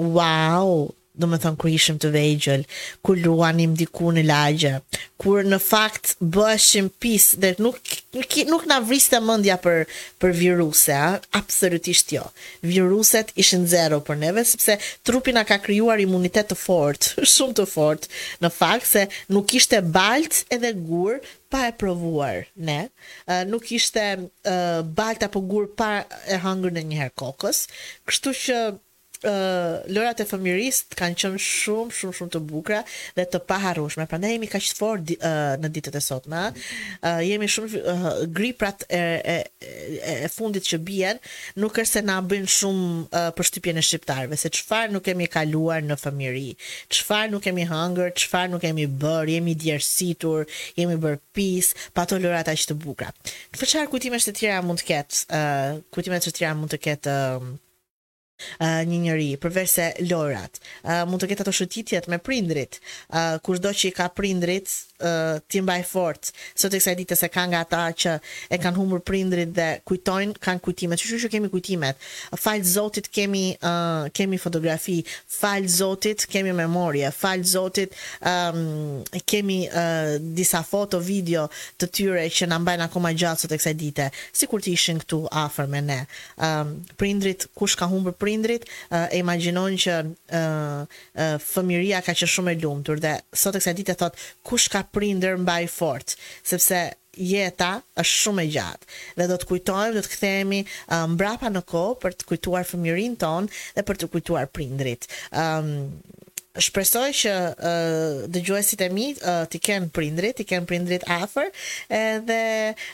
Wow, 0.01 0.87
do 1.13 1.27
me 1.29 1.37
thonë 1.43 1.59
kur 1.61 1.69
ishim 1.75 1.99
të 2.01 2.09
vejgjël, 2.15 2.63
kur 3.05 3.19
luanim 3.21 3.75
diku 3.77 4.15
në 4.17 4.23
lagje, 4.25 4.73
kur 5.21 5.43
në 5.45 5.59
fakt 5.61 6.15
bëshim 6.37 6.87
pis 7.03 7.27
dhe 7.43 7.51
nuk 7.61 7.99
nuk 8.11 8.67
na 8.67 8.81
vriste 8.83 9.19
mendja 9.23 9.57
për 9.61 9.85
për 10.21 10.33
viruse, 10.35 10.95
a? 10.95 11.19
absolutisht 11.37 12.11
jo. 12.13 12.25
Viruset 12.63 13.31
ishin 13.39 13.67
zero 13.71 14.01
për 14.03 14.19
ne, 14.19 14.45
sepse 14.45 14.77
trupi 15.07 15.33
na 15.33 15.45
ka 15.45 15.59
krijuar 15.63 16.01
imunitet 16.03 16.51
të 16.51 16.59
fortë, 16.59 17.23
shumë 17.35 17.59
të 17.61 17.67
fortë, 17.71 18.11
në 18.43 18.51
fakt 18.53 18.87
se 18.91 19.07
nuk 19.31 19.47
kishte 19.53 19.79
balt 19.83 20.43
edhe 20.51 20.73
gur 20.75 21.21
pa 21.51 21.67
e 21.69 21.73
provuar 21.75 22.45
ne. 22.57 22.89
nuk 23.47 23.65
kishte 23.67 24.03
uh, 24.47 24.83
balt 24.87 25.23
apo 25.27 25.41
gur 25.51 25.67
pa 25.67 26.05
e 26.31 26.39
hangur 26.43 26.71
në 26.75 26.83
një 26.91 27.01
herë 27.05 27.17
kokës. 27.19 27.65
Kështu 28.07 28.35
që 28.45 28.59
ë 29.27 29.91
lojrat 29.93 30.21
e 30.23 30.27
fëmiris 30.29 30.79
kanë 30.97 31.17
qenë 31.21 31.41
shumë 31.45 31.93
shumë 31.97 32.17
shumë 32.17 32.33
të 32.37 32.41
bukura 32.51 32.81
dhe 33.17 33.27
të 33.29 33.41
paharrueshme. 33.49 34.07
Prandaj 34.09 34.31
jemi 34.35 34.49
kaq 34.51 34.69
fort 34.77 35.13
uh, 35.17 35.35
në 35.61 35.71
ditët 35.75 35.97
e 35.97 36.03
sotme, 36.05 36.43
uh, 36.53 37.21
jemi 37.25 37.49
shumë 37.51 37.81
uh, 37.81 38.09
griprat 38.37 38.85
e, 38.89 39.03
e, 39.21 39.37
e 40.25 40.31
fundit 40.33 40.65
që 40.71 40.81
bien, 40.87 41.21
nuk 41.61 41.79
është 41.83 41.99
se 42.01 42.05
na 42.07 42.21
bëjnë 42.25 42.53
shumë 42.57 42.89
uh, 43.09 43.31
për 43.37 43.77
e 43.81 43.85
shqiptarëve, 43.87 44.39
se 44.41 44.51
çfarë 44.57 44.93
nuk 44.97 45.05
kemi 45.07 45.29
kaluar 45.31 45.85
në 45.85 45.99
fëmiri, 46.01 46.49
çfarë 46.89 47.31
nuk 47.35 47.45
kemi 47.47 47.67
hangër, 47.71 48.13
çfarë 48.17 48.53
nuk 48.55 48.65
kemi 48.65 48.87
bër, 48.89 49.29
jemi 49.37 49.55
djersitur, 49.55 50.47
jemi 50.79 50.97
bër 51.01 51.19
pis, 51.37 51.75
pa 51.95 52.07
to 52.09 52.19
lojrat 52.21 52.49
aq 52.53 52.67
të 52.71 52.79
bukura. 52.81 53.13
Çfarë 53.57 53.89
kujtimesh 53.93 54.31
të 54.31 54.39
tjera 54.41 54.63
mund 54.65 54.81
të 54.81 54.89
ketë? 54.89 55.25
ë 55.31 55.75
uh, 55.81 56.17
të 56.21 56.33
tjera 56.37 56.55
mund 56.57 56.73
të 56.73 56.79
ketë 56.85 57.15
uh, 57.15 57.51
uh, 58.63 58.81
një 58.91 58.99
njëri, 59.07 59.27
përveç 59.43 59.73
se 59.77 59.89
lojrat. 60.11 60.61
Uh, 60.85 61.03
mund 61.11 61.23
të 61.25 61.31
ketë 61.33 61.47
ato 61.47 61.55
shëtitjet 61.61 62.11
me 62.13 62.21
prindrit, 62.29 62.81
uh, 63.11 63.37
kushdo 63.47 63.75
që 63.81 63.91
i 63.91 63.95
ka 64.01 64.09
prindrit, 64.21 64.75
Eh, 65.01 65.39
ti 65.49 65.61
mbaj 65.65 65.81
fort 65.89 66.29
sot 66.53 66.75
e 66.75 66.77
kësaj 66.77 66.93
ditë 66.99 67.17
se 67.17 67.29
kanë 67.33 67.51
nga 67.55 67.61
ata 67.65 67.79
që 68.03 68.11
e 68.53 68.57
kanë 68.61 68.77
humbur 68.77 69.01
prindrit 69.01 69.49
dhe 69.57 69.69
kujtojnë 69.89 70.35
kanë 70.45 70.61
kujtimet 70.61 71.01
që 71.01 71.07
shushu 71.09 71.31
kemi 71.33 71.49
kujtimet 71.49 71.97
falë 72.37 72.69
zotit 72.69 73.09
kemi 73.09 73.47
uh, 73.65 74.11
kemi 74.13 74.37
fotografi 74.39 74.99
falë 75.33 75.71
zotit 75.73 76.27
kemi 76.29 76.53
memorie 76.59 77.09
falë 77.17 77.49
zotit 77.49 77.97
um, 78.29 78.99
kemi 79.25 79.57
uh, 79.73 80.19
disa 80.37 80.61
foto 80.69 81.01
video 81.01 81.47
të 81.81 81.89
tyre 81.97 82.27
që 82.37 82.51
na 82.53 82.61
mbajnë 82.61 82.91
akoma 82.91 83.15
gjatë 83.17 83.47
sot 83.47 83.57
e 83.57 83.61
kësaj 83.63 83.75
ditë 83.81 84.11
si 84.37 84.51
kur 84.53 84.61
ti 84.61 84.77
ishin 84.77 85.01
këtu 85.01 85.23
afer 85.45 85.71
me 85.73 85.81
ne 85.87 85.99
um, 86.45 86.77
prindrit 87.01 87.49
kush 87.57 87.79
ka 87.81 87.89
humbur 87.89 88.13
prindrit 88.21 88.69
uh, 88.93 89.07
e 89.09 89.25
imagjinojnë 89.25 89.81
që 89.87 89.97
uh, 90.05 90.47
uh, 90.85 91.35
fëmiria 91.49 92.05
ka 92.05 92.13
që 92.13 92.29
shumë 92.37 92.53
e 92.53 92.61
lumë 92.67 93.01
dhe 93.09 93.17
sot 93.33 93.57
e 93.57 93.65
kësaj 93.65 93.77
ditë 93.81 93.97
thot 94.05 94.21
kush 94.45 94.69
ka 94.69 94.85
prinder 94.91 95.37
mbaj 95.41 95.67
fort, 95.71 96.15
sepse 96.47 96.81
jeta 97.21 97.69
është 97.99 98.19
shumë 98.21 98.43
e 98.47 98.51
gjatë 98.55 98.99
dhe 99.19 99.27
do 99.33 99.37
të 99.43 99.49
kujtojmë, 99.51 99.95
do 99.97 100.03
të 100.07 100.13
këthemi 100.13 100.61
uh, 100.69 101.01
mbrapa 101.17 101.51
në 101.51 101.63
ko 101.69 101.83
për 102.05 102.15
të 102.21 102.29
kujtuar 102.31 102.69
fëmjërin 102.69 103.17
ton 103.21 103.49
dhe 103.77 103.85
për 103.89 103.99
të 104.05 104.11
kujtuar 104.15 104.51
prindrit. 104.57 105.09
Um, 105.35 105.75
Shpresoj 106.59 107.11
që 107.15 107.31
uh, 107.55 108.17
dëgjuesit 108.31 108.81
e 108.83 108.89
mi 108.91 109.11
uh, 109.23 109.43
t'i 109.47 109.61
kenë 109.63 109.87
prindrit, 109.95 110.35
t'i 110.35 110.43
kenë 110.51 110.67
prindrit 110.67 111.05
afër, 111.07 111.47
edhe 111.95 112.39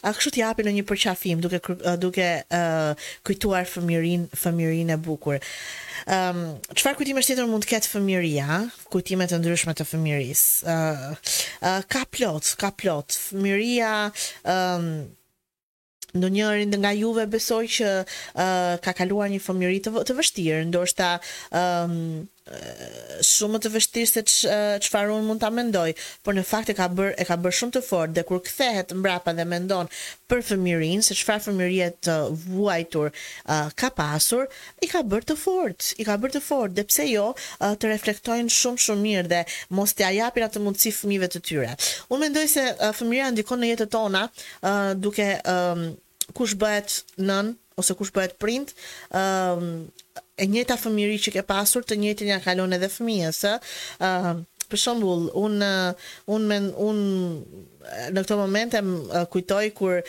a 0.04 0.10
kështu 0.12 0.34
t'i 0.36 0.42
japin 0.42 0.68
në 0.68 0.74
një 0.76 0.82
përqafim 0.90 1.40
duke 1.40 1.62
uh, 1.72 1.94
duke 2.00 2.26
uh, 2.44 3.08
kujtuar 3.24 3.64
fëmirin, 3.70 4.26
fëmirin 4.36 4.92
e 4.92 4.98
bukur. 5.06 5.40
Ëm, 6.04 6.42
um, 6.42 6.60
çfarë 6.76 7.00
kujtime 7.00 7.24
të 7.24 7.48
mund 7.48 7.64
të 7.64 7.70
ketë 7.72 7.92
fëmiria? 7.94 8.60
Kujtime 8.92 9.24
të 9.30 9.40
ndryshme 9.40 9.72
të 9.78 9.86
fëmirisë. 9.88 10.68
Ëh, 10.68 11.08
uh, 11.16 11.32
uh, 11.64 11.88
ka 11.88 12.04
plot, 12.12 12.52
ka 12.60 12.74
plot. 12.80 13.16
Fëmiria 13.30 13.92
ëm 14.44 14.90
um, 15.02 15.14
Në 16.16 16.28
njërin 16.32 16.70
nga 16.80 16.90
juve 16.96 17.26
besoj 17.28 17.66
që 17.76 17.88
uh, 18.00 18.76
ka 18.80 18.92
kaluar 18.96 19.28
një 19.28 19.40
fëmjëri 19.44 19.82
të, 19.84 19.90
të 20.08 20.14
vështirë, 20.16 20.60
ndoshta 20.70 21.08
um, 21.50 21.98
shumë 23.26 23.58
të 23.64 23.70
vështirë 23.74 24.08
se 24.26 24.46
çfarë 24.86 25.14
un 25.16 25.24
mund 25.26 25.40
ta 25.42 25.48
mendoj, 25.50 25.92
por 26.24 26.36
në 26.36 26.44
fakt 26.46 26.68
e 26.70 26.76
ka 26.78 26.84
bër 26.94 27.16
e 27.18 27.24
ka 27.26 27.34
bër 27.42 27.54
shumë 27.58 27.74
të 27.74 27.80
fortë 27.82 28.14
dhe 28.18 28.22
kur 28.28 28.42
kthehet 28.46 28.92
mbrapa 28.94 29.32
dhe 29.34 29.42
mendon 29.50 29.88
për 30.30 30.44
fëmirin, 30.50 31.02
se 31.02 31.16
çfarë 31.18 31.42
fëmirie 31.48 31.88
të 32.06 32.14
vuajtur 32.46 33.08
uh, 33.10 33.66
ka 33.74 33.90
pasur, 33.98 34.46
i 34.84 34.86
ka 34.90 35.02
bër 35.02 35.26
të 35.32 35.36
fortë, 35.42 35.90
i 35.98 36.06
ka 36.06 36.16
bër 36.22 36.36
të 36.36 36.44
fortë 36.46 36.78
dhe 36.78 36.86
pse 36.90 37.08
jo 37.10 37.26
uh, 37.32 37.74
të 37.74 37.90
reflektojnë 37.96 38.54
shumë 38.60 38.84
shumë 38.86 39.06
mirë 39.08 39.26
dhe 39.34 39.42
mos 39.74 39.96
t'ia 39.98 40.12
japin 40.20 40.46
atë 40.46 40.62
mundësi 40.62 40.94
fëmijëve 41.00 41.32
të 41.34 41.42
tyre. 41.50 41.74
Un 42.14 42.22
mendoj 42.22 42.46
se 42.54 42.68
uh, 42.78 43.14
ndikon 43.26 43.58
në 43.64 43.72
jetën 43.74 43.90
tona 43.96 44.22
uh, 44.62 44.94
duke 44.94 45.26
um, 45.50 45.88
kush 46.34 46.54
bëhet 46.62 47.00
nën 47.26 47.56
ose 47.76 47.94
kush 47.98 48.14
bëhet 48.14 48.38
print, 48.40 48.70
ëm 49.10 49.90
e 50.40 50.46
njëta 50.50 50.76
fëmijëri 50.80 51.18
që 51.24 51.32
ke 51.38 51.44
pasur 51.48 51.84
të 51.88 51.96
njëjtën 52.02 52.30
ja 52.34 52.38
kalon 52.44 52.74
edhe 52.76 52.90
fëmijës 52.92 53.38
së 53.44 53.52
për 54.72 54.80
shembull 54.82 55.28
un 55.38 55.62
un 56.36 56.46
men, 56.50 56.64
un 56.86 56.98
në 58.10 58.22
këtë 58.24 58.38
moment 58.40 58.74
e 58.74 58.80
kujtoj 59.32 59.62
kur 59.78 60.00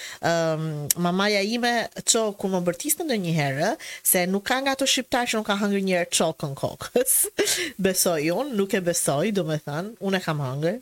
mamaja 1.07 1.43
ime 1.45 1.73
ço 2.11 2.23
ku 2.41 2.49
më 2.51 2.63
bërtiste 2.65 3.05
ndonjëherë 3.05 3.71
se 4.11 4.25
nuk 4.33 4.47
ka 4.49 4.59
nga 4.63 4.73
ato 4.75 4.89
shqiptar 4.89 5.29
që 5.29 5.39
nuk 5.39 5.47
ka 5.51 5.59
hëngur 5.61 5.85
një 5.85 5.95
herë 6.01 6.13
çokën 6.19 6.57
kokës 6.63 7.15
besoj 7.87 8.21
un 8.39 8.51
nuk 8.59 8.73
e 8.79 8.83
besoj 8.91 9.31
domethën 9.39 9.93
un 10.09 10.19
e 10.19 10.23
kam 10.27 10.41
hëngur 10.47 10.81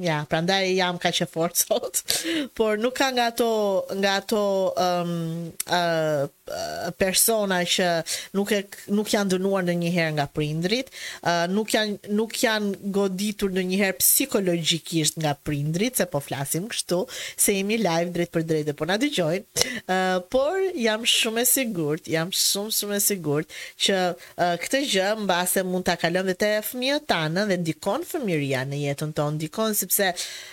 Ja, 0.00 0.22
pra 0.24 0.38
ndaj 0.40 0.70
jam 0.72 0.96
ka 0.96 1.10
që 1.12 1.26
fort 1.28 1.58
sot, 1.60 1.98
por 2.56 2.78
nuk 2.80 2.94
ka 2.96 3.10
nga 3.12 3.28
to, 3.36 3.84
nga 4.00 4.22
to 4.24 4.72
um, 4.72 5.52
uh, 5.68 6.24
uh, 6.48 6.88
persona 6.96 7.58
që 7.68 7.88
nuk, 8.32 8.54
e, 8.56 8.62
nuk 8.88 9.10
janë 9.12 9.34
dënuar 9.34 9.66
në 9.68 9.74
njëherë 9.82 10.14
nga 10.16 10.24
prindrit, 10.32 10.88
uh, 11.28 11.44
nuk, 11.52 11.74
janë, 11.76 11.98
nuk 12.08 12.32
janë 12.40 12.72
goditur 12.94 13.52
në 13.52 13.66
njëherë 13.74 13.98
psikologikisht 14.00 15.20
nga 15.20 15.34
prindrit, 15.44 16.00
se 16.00 16.08
po 16.08 16.24
flasim 16.24 16.70
kështu, 16.72 17.02
se 17.36 17.58
jemi 17.58 17.76
live 17.84 18.14
drejt 18.16 18.32
për 18.32 18.48
drejt 18.48 18.70
dhe 18.72 18.76
po 18.80 18.88
nga 18.88 18.96
dëgjojnë, 19.04 19.68
uh, 19.84 20.18
por 20.32 20.56
jam 20.86 21.04
shumë 21.04 21.44
e 21.44 21.50
sigurt, 21.52 22.08
jam 22.16 22.32
shumë 22.32 22.78
shumë 22.78 22.96
e 22.96 23.02
sigurt 23.10 23.54
që 23.84 24.00
uh, 24.16 24.56
këtë 24.64 24.82
gjë 24.96 25.12
mbase 25.26 25.66
mund 25.68 25.84
të 25.90 26.00
kalon 26.06 26.32
dhe 26.32 26.38
të 26.40 26.52
fëmijët 26.70 27.10
tanë 27.12 27.44
dhe 27.52 27.60
dikon 27.68 28.08
fëmiria 28.08 28.64
në 28.72 28.84
jetën 28.86 29.12
tonë, 29.20 29.40
dikon 29.44 29.81
sepse 29.90 30.12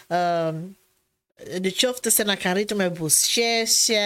um, 0.10 0.60
në 1.62 1.72
qoftë 1.72 2.12
se 2.12 2.26
na 2.28 2.36
kanë 2.40 2.58
rritur 2.60 2.78
me 2.80 2.88
qeshje, 3.00 4.02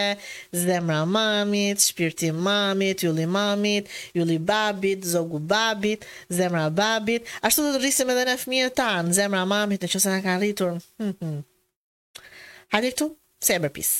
zemra 0.54 1.00
mamit, 1.10 1.82
shpirti 1.82 2.30
mamit, 2.36 3.02
yulli 3.08 3.26
mamit, 3.30 3.90
yulli 4.14 4.36
babit, 4.38 5.08
zogu 5.16 5.40
babit, 5.42 6.06
zemra 6.30 6.68
babit, 6.70 7.26
ashtu 7.42 7.66
do 7.66 7.72
të 7.74 7.82
rrisim 7.82 8.12
edhe 8.14 8.28
në 8.30 8.36
fëmijët 8.44 8.78
tanë, 8.82 9.16
zemra 9.18 9.42
mamit, 9.50 9.82
në 9.82 9.90
qoftë 9.90 10.06
se 10.06 10.14
na 10.14 10.22
kanë 10.28 10.44
rritur. 10.44 10.76
Hm, 11.02 11.12
hm, 11.24 11.34
hm. 11.38 12.26
Hadi 12.74 12.90
këtu, 12.94 13.12
se 13.46 13.56
e 13.58 13.62
bërpis. 13.64 13.92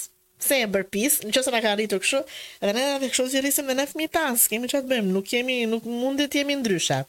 Se 0.44 0.62
e 0.62 0.68
bërpis, 0.70 1.18
në 1.26 1.34
qoftë 1.34 1.48
se 1.50 1.56
na 1.56 1.64
kanë 1.66 1.80
rritur 1.82 2.04
kështu, 2.06 2.22
edhe 2.62 2.76
ne 2.78 2.86
edhe 3.00 3.10
kështu 3.16 3.28
si 3.34 3.42
rrisim 3.42 3.70
edhe 3.74 3.80
në 3.82 3.90
fëmijët 3.96 4.14
tanë, 4.20 4.42
s'kemi 4.46 4.70
çfarë 4.70 4.86
të 4.86 4.94
bëjmë, 4.94 5.14
nuk 5.18 5.28
kemi, 5.34 5.58
nuk 5.74 5.90
mundet 5.90 6.30
të 6.34 6.44
jemi 6.44 6.60
ndryshe. 6.62 7.02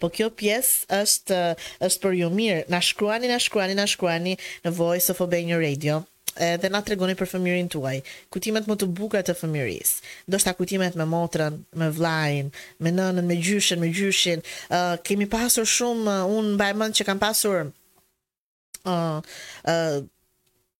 Po 0.00 0.08
kjo 0.14 0.28
pjesë 0.36 1.00
është 1.02 1.38
është 1.86 2.02
për 2.02 2.16
ju 2.20 2.28
mirë. 2.32 2.60
Na 2.72 2.80
shkruani, 2.84 3.28
na 3.30 3.38
shkruani, 3.42 3.76
na 3.78 3.86
shkruani 3.90 4.36
në 4.64 4.72
Voice 4.78 5.10
of 5.12 5.22
Obey 5.26 5.46
New 5.48 5.60
Radio 5.62 6.02
dhe 6.36 6.68
na 6.68 6.82
tregoni 6.84 7.14
për 7.16 7.30
fëmijërin 7.32 7.70
tuaj. 7.72 7.94
Kutimet 8.34 8.66
më 8.68 8.74
të 8.82 8.88
bukura 8.98 9.22
të 9.24 9.32
fëmijërisë. 9.38 10.10
Do 10.34 10.40
të 10.42 10.52
kutimet 10.58 10.96
me 11.00 11.06
motrën, 11.08 11.56
me 11.80 11.88
vllajin, 11.96 12.50
me 12.84 12.92
nënën, 12.92 13.24
me 13.24 13.38
gjyshen, 13.40 13.80
me 13.80 13.88
gjyshin. 13.96 14.44
uh, 14.68 14.96
kemi 15.06 15.24
pasur 15.32 15.64
shumë 15.64 16.04
uh, 16.26 16.34
un 16.36 16.52
mbaj 16.58 16.74
mend 16.76 16.98
që 17.00 17.08
kam 17.08 17.22
pasur 17.22 17.64
ë 17.64 17.70
uh, 18.84 19.24
ë 19.64 19.76
uh, 19.76 20.04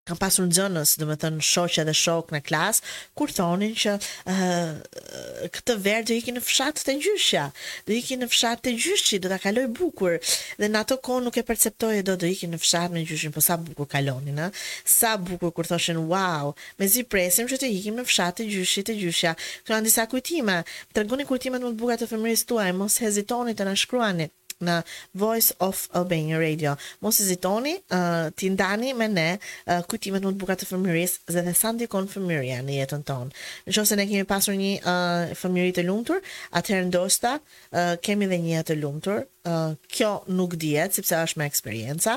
kam 0.07 0.19
pasur 0.23 0.47
nxënës, 0.47 0.91
do 1.03 1.07
me 1.11 1.17
thënë 1.19 1.43
shoqja 1.47 1.83
dhe 1.89 1.93
shok 2.01 2.29
në 2.31 2.39
klas, 2.47 2.79
kur 3.19 3.33
thonin 3.35 3.73
që 3.75 3.95
uh, 3.97 5.49
këtë 5.51 5.75
verë 5.83 6.05
do 6.07 6.15
ikin 6.15 6.37
në 6.39 6.43
fshat 6.47 6.83
të 6.87 6.95
gjyshja, 7.03 7.47
do 7.89 7.97
ikin 7.97 8.23
në 8.23 8.29
fshat 8.31 8.63
të 8.69 8.75
gjyshit, 8.79 9.25
do 9.25 9.33
ta 9.33 9.41
kaloj 9.43 9.65
bukur. 9.77 10.15
Dhe 10.63 10.69
në 10.71 10.85
ato 10.85 11.01
kohë 11.09 11.25
nuk 11.27 11.41
e 11.41 11.45
perceptoje 11.49 12.05
do 12.07 12.15
të 12.23 12.31
ikin 12.37 12.55
në 12.55 12.63
fshat 12.63 12.95
me 12.95 13.03
gjyshin, 13.09 13.35
po 13.35 13.43
sa 13.43 13.59
bukur 13.59 13.91
kalonin, 13.97 14.39
ha. 14.45 14.49
Sa 14.87 15.17
bukur 15.19 15.51
kur 15.59 15.67
thoshin 15.73 15.99
wow, 16.13 16.55
me 16.79 16.87
presim 17.13 17.51
që 17.51 17.59
të 17.65 17.73
ikin 17.81 17.99
në 17.99 18.07
fshat 18.07 18.39
të 18.39 18.47
gjyshit 18.55 18.87
të 18.93 18.99
gjyshja. 19.03 19.35
në 19.73 19.83
disa 19.91 20.07
kujtime, 20.11 20.61
kujtima 20.95 21.31
kujtimet 21.33 21.63
më 21.67 21.73
të 21.73 21.77
bukura 21.83 21.99
të 22.05 22.13
fëmijës 22.15 22.47
tuaj, 22.47 22.71
mos 22.79 23.03
hezitoni 23.03 23.59
të 23.59 23.67
na 23.67 23.75
shkruani 23.83 24.31
në 24.65 24.77
Voice 25.21 25.55
of 25.63 25.83
Albania 25.99 26.39
Radio. 26.41 26.73
Mos 27.05 27.19
hezitoni 27.21 27.75
uh, 27.93 28.29
ti 28.39 28.49
ndani 28.53 28.95
me 28.97 29.09
ne 29.11 29.27
uh, 29.39 29.83
kujtimet 29.91 30.25
më 30.25 30.33
të 30.33 30.39
bukura 30.41 30.57
të 30.57 30.69
fëmijërisë 30.71 31.35
dhe 31.35 31.43
të 31.49 31.55
sa 31.59 31.73
ndikon 31.77 32.09
fëmijëria 32.13 32.61
në 32.65 32.79
jetën 32.79 33.05
tonë. 33.09 33.33
Nëse 33.69 33.99
ne 34.01 34.07
kemi 34.09 34.27
pasur 34.31 34.57
një 34.57 34.73
uh, 34.79 35.35
fëmijëri 35.41 35.75
të 35.77 35.87
lumtur, 35.89 36.23
atëherë 36.61 36.89
ndoshta 36.91 37.35
uh, 37.41 37.93
kemi 38.01 38.31
dhe 38.33 38.41
një 38.47 38.53
jetë 38.59 38.71
të 38.73 38.79
lumtur. 38.81 39.27
Uh, 39.47 39.75
kjo 39.95 40.15
nuk 40.35 40.57
dihet 40.59 40.97
sepse 40.99 41.15
është 41.23 41.39
me 41.39 41.47
eksperjenca, 41.47 42.17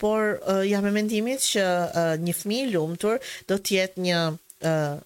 por 0.00 0.38
uh, 0.48 0.62
jam 0.64 0.86
me 0.88 0.94
mendimin 0.94 1.36
që 1.42 1.64
uh, 1.66 2.14
një 2.22 2.36
fëmijë 2.38 2.68
i 2.68 2.70
lumtur 2.72 3.18
do 3.50 3.58
të 3.58 3.76
jetë 3.76 4.06
një 4.06 4.22
uh, 4.64 4.96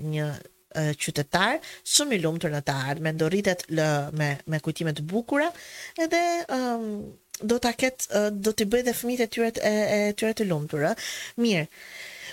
një 0.00 0.30
qytetar, 0.98 1.58
shumë 1.92 2.16
i 2.16 2.18
lumtur 2.22 2.50
në 2.54 2.60
të 2.66 2.72
ardhmë, 2.92 3.10
ndoritet 3.18 3.60
lë, 3.72 3.88
me 4.18 4.28
me 4.46 4.58
kujtime 4.64 4.92
të 4.96 5.02
bukura, 5.12 5.48
edhe 6.00 6.22
um, 6.54 6.84
do 7.42 7.58
ta 7.58 7.72
ket 7.74 8.08
do 8.38 8.50
të 8.54 8.64
bëj 8.70 8.82
dhe 8.86 8.92
fëmijët 8.94 9.20
e 9.24 9.26
tyre 9.30 9.52
e, 9.58 9.60
tyre 10.20 10.34
të 10.38 10.44
lumtur. 10.50 10.82
Mirë. 11.42 11.66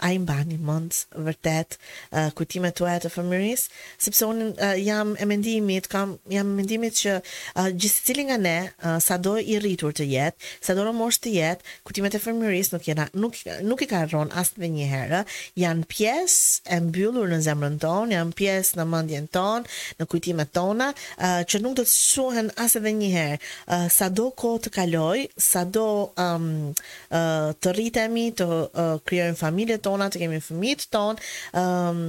a 0.04 0.12
i 0.12 0.20
mba 0.20 0.36
një 0.48 0.58
mund 0.64 0.96
vërtet 1.16 1.78
uh, 2.12 2.28
kujtime 2.36 2.70
të 2.76 2.86
e 2.92 2.96
të 3.06 3.10
fëmëris, 3.14 3.64
sepse 4.04 4.28
unë 4.28 4.48
uh, 4.52 4.64
jam 4.84 5.14
e 5.22 5.28
mendimit, 5.28 5.88
kam, 5.92 6.16
jam 6.32 6.50
e 6.52 6.58
mendimit 6.58 6.98
që 7.00 7.14
uh, 7.24 7.68
gjithë 7.72 8.04
cilin 8.10 8.28
nga 8.30 8.38
ne, 8.42 8.56
uh, 8.84 8.98
sa 9.04 9.18
do 9.18 9.38
i 9.40 9.56
rritur 9.64 9.96
të 9.96 10.08
jetë, 10.12 10.50
sa 10.66 10.76
do 10.78 10.84
në 10.88 10.94
mosh 10.98 11.22
të 11.24 11.34
jetë, 11.38 11.72
kujtime 11.88 12.12
të 12.12 12.20
fëmëris 12.26 12.74
nuk, 12.76 12.88
jena, 12.90 13.08
nuk, 13.16 13.40
nuk 13.70 13.84
i 13.84 13.88
ka 13.94 14.04
rronë 14.12 14.36
asë 14.44 14.60
dhe 14.64 14.70
një 14.76 14.90
herë, 14.92 15.24
janë 15.64 15.88
pjesë 15.92 16.68
e 16.78 16.82
mbyllur 16.90 17.32
në 17.32 17.40
zemrën 17.48 17.80
tonë, 17.84 18.18
janë 18.18 18.38
pjesë 18.42 18.82
në 18.82 18.88
mëndjen 18.96 19.30
tonë, 19.38 19.74
në 20.02 20.10
kujtime 20.12 20.48
tona, 20.58 20.92
uh, 21.20 21.40
që 21.48 21.64
nuk 21.64 21.78
do 21.80 21.88
të 21.88 21.94
shuhen 21.96 22.52
asë 22.66 22.84
dhe 22.86 22.96
një 23.00 23.14
herë, 23.16 23.40
uh, 23.40 23.88
sa 23.94 24.12
do 24.12 24.28
ko 24.44 24.58
të 24.66 24.76
kaloj, 24.80 25.24
sa 25.40 25.64
do 25.70 25.88
um, 26.20 26.52
uh, 27.08 27.50
të 27.64 27.76
rritemi, 27.78 28.28
të 28.36 28.48
uh, 28.52 28.94
kryojnë 29.08 29.40
familje 29.40 29.80
tonë, 29.80 29.92
tona, 29.94 30.10
të 30.10 30.24
kemi 30.24 30.40
fëmijët 30.44 30.88
tonë, 30.94 31.28
um, 31.62 32.02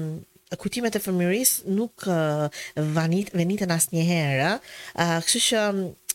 kujtimet 0.61 0.95
e 0.97 1.03
fëmijërisë 1.03 1.73
nuk 1.75 2.07
uh, 2.07 2.47
vanit 2.97 3.33
veniten 3.37 3.73
asnjëherë, 3.75 4.53
ëh, 4.95 5.11
uh, 5.11 5.21
kështu 5.27 5.43
që 5.49 5.65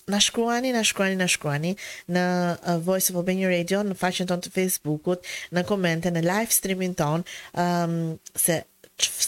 Na 0.10 0.18
shkruani, 0.18 0.72
na 0.74 0.80
shkruani, 0.82 1.18
na 1.20 1.28
shkruani 1.30 1.76
në 2.10 2.22
Voice 2.82 3.12
of 3.12 3.20
Albania 3.20 3.52
Radio 3.52 3.84
në 3.86 3.94
faqen 4.00 4.26
tonë 4.32 4.42
të 4.48 4.52
Facebookut, 4.56 5.28
në 5.54 5.62
komente 5.70 6.10
në 6.10 6.24
live 6.26 6.50
streamin 6.56 6.96
tonë, 6.98 7.36
ëm 7.54 7.94
um, 7.94 8.18
se 8.34 8.56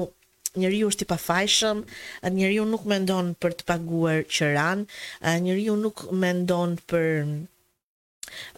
njëri 0.57 0.81
është 0.89 1.05
i 1.05 1.09
pafajshëm, 1.11 1.83
njëri 2.33 2.57
nuk 2.67 2.85
mendon 2.89 3.33
për 3.41 3.55
të 3.59 3.67
paguar 3.69 4.23
qëran, 4.33 4.85
njëri 5.43 5.67
nuk 5.77 6.07
mendon 6.23 6.77
për 6.89 7.11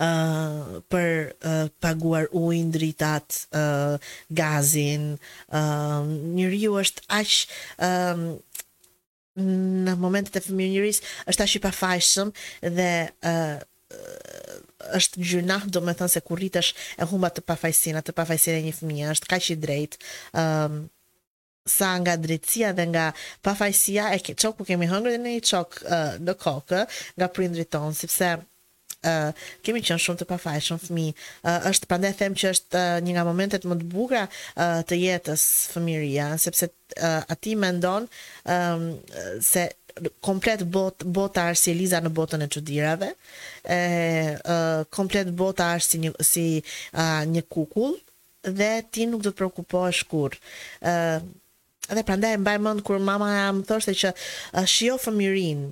Uh, 0.01 0.81
për 0.89 1.11
uh, 1.45 1.67
paguar 1.77 2.25
ujin, 2.35 2.71
dritat, 2.73 3.37
uh, 3.53 3.99
gazin, 4.33 5.03
uh, 5.53 6.01
njëri 6.09 6.63
ju 6.63 6.71
është 6.81 7.03
aq 7.19 7.35
uh, 7.85 8.23
në 9.85 9.93
momentet 10.01 10.39
e 10.41 10.45
fëmirë 10.47 10.89
është 11.29 11.45
aq 11.45 11.53
i 11.61 11.63
pafajshëm 11.67 12.33
dhe 12.79 12.89
uh, 13.21 13.61
është 14.97 15.21
gjynah 15.35 15.69
do 15.69 15.85
me 15.85 15.93
thënë 15.93 16.15
se 16.17 16.25
kur 16.25 16.41
rritesh 16.41 16.73
e 16.97 17.05
humba 17.13 17.29
të 17.29 17.45
pafajsinë, 17.51 18.01
të 18.09 18.17
pafajsinë 18.17 18.57
e 18.63 18.67
një 18.71 18.77
fëmija, 18.81 19.13
është 19.13 19.29
ka 19.29 19.37
që 19.37 19.53
i 19.53 19.61
drejtë, 19.67 20.01
uh, 20.33 20.49
um, 20.65 20.87
sa 21.67 21.95
nga 21.99 22.15
drejtësia 22.17 22.71
dhe 22.75 22.85
nga 22.93 23.07
pafajësia 23.45 24.13
e 24.15 24.19
ke, 24.23 24.35
ku 24.35 24.63
kemi 24.65 24.87
hëngur 24.89 25.17
në 25.19 25.31
një 25.37 25.43
çok 25.47 25.81
uh, 25.83 26.15
në 26.21 26.33
kokë 26.39 26.81
nga 27.17 27.27
prindrit 27.33 27.71
tonë 27.75 27.97
sepse 28.03 28.35
Uh, 28.99 29.29
kemi 29.63 29.79
qënë 29.79 30.01
shumë 30.03 30.19
të 30.19 30.25
pafajshëm 30.27 30.79
fëmi 30.89 31.03
uh, 31.47 31.63
është 31.69 31.87
përndaj 31.87 32.09
them 32.19 32.33
që 32.41 32.49
është 32.51 32.75
uh, 32.81 32.97
një 33.05 33.13
nga 33.15 33.23
momentet 33.23 33.63
më 33.63 33.77
të 33.79 33.85
bukura 33.93 34.25
uh, 34.25 34.81
të 34.83 34.97
jetës 34.99 35.45
fëmiria, 35.71 36.25
sepse 36.43 36.67
uh, 36.99 37.23
ati 37.31 37.53
mendon 37.55 38.09
um, 38.43 38.83
se 39.39 39.69
komplet 40.25 40.65
bot, 40.67 41.07
bota 41.15 41.45
është 41.53 41.63
si 41.63 41.71
Eliza 41.77 42.01
në 42.03 42.11
botën 42.19 42.43
e 42.43 42.49
qëdirave 42.51 43.13
e, 43.15 43.77
uh, 44.35 44.81
komplet 44.91 45.31
bota 45.31 45.71
është 45.79 45.95
si 45.95 46.03
një, 46.03 46.11
si, 46.33 46.45
uh, 46.97 47.23
një 47.37 47.47
kukull 47.55 47.95
dhe 48.51 48.71
ti 48.91 49.07
nuk 49.07 49.23
do 49.23 49.31
të 49.31 49.39
prokupo 49.45 49.87
e 49.87 49.95
shkur 50.01 50.35
uh, 50.35 51.23
Dhe 51.95 52.05
prandaj 52.05 52.35
mbaj 52.41 52.57
mend 52.65 52.83
kur 52.85 52.99
mama 53.01 53.29
më 53.57 53.65
thoshte 53.69 53.93
që 54.01 54.13
shijo 54.73 54.97
fëmirin, 55.05 55.63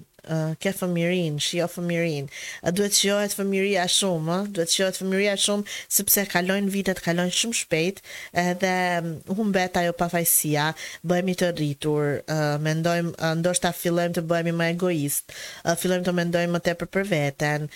ke 0.62 0.72
fëmirin, 0.76 1.38
shio 1.42 1.68
fëmirin, 1.72 2.28
uh, 2.64 2.72
duhet 2.76 2.96
shiohet 2.98 3.36
fëmiria 3.36 3.86
shumë, 3.92 4.30
uh, 4.44 4.50
duhet 4.56 4.74
shiohet 4.74 5.00
fëmiria 5.02 5.36
shumë, 5.40 5.66
sepse 5.98 6.24
kalojnë 6.34 6.72
vitet, 6.74 7.02
kalojnë 7.06 7.34
shumë 7.38 7.58
shpejt, 7.62 8.02
edhe 8.44 8.72
mm, 9.00 9.14
humbet 9.38 9.78
ajo 9.82 9.94
pafajsia, 9.98 10.70
bëhemi 11.08 11.36
të 11.38 11.50
rritur, 11.58 12.18
mendojmë, 12.64 13.14
ndoshta 13.40 13.72
fillojmë 13.76 14.18
të 14.18 14.24
bëhemi 14.30 14.54
më 14.58 14.70
egoist, 14.76 15.36
fillojmë 15.82 16.06
të 16.08 16.14
mendojmë 16.20 16.54
më 16.56 16.62
tepër 16.68 16.90
për 16.98 17.08
veten, 17.12 17.68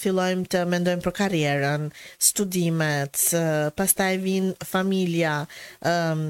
fillojmë 0.00 0.46
të 0.52 0.62
mendojmë 0.74 1.04
për 1.06 1.16
karrierën, 1.20 1.88
studimet, 2.28 3.20
uh, 3.38 3.68
pastaj 3.78 4.16
vin 4.24 4.50
familja, 4.68 5.38
um, 5.86 6.26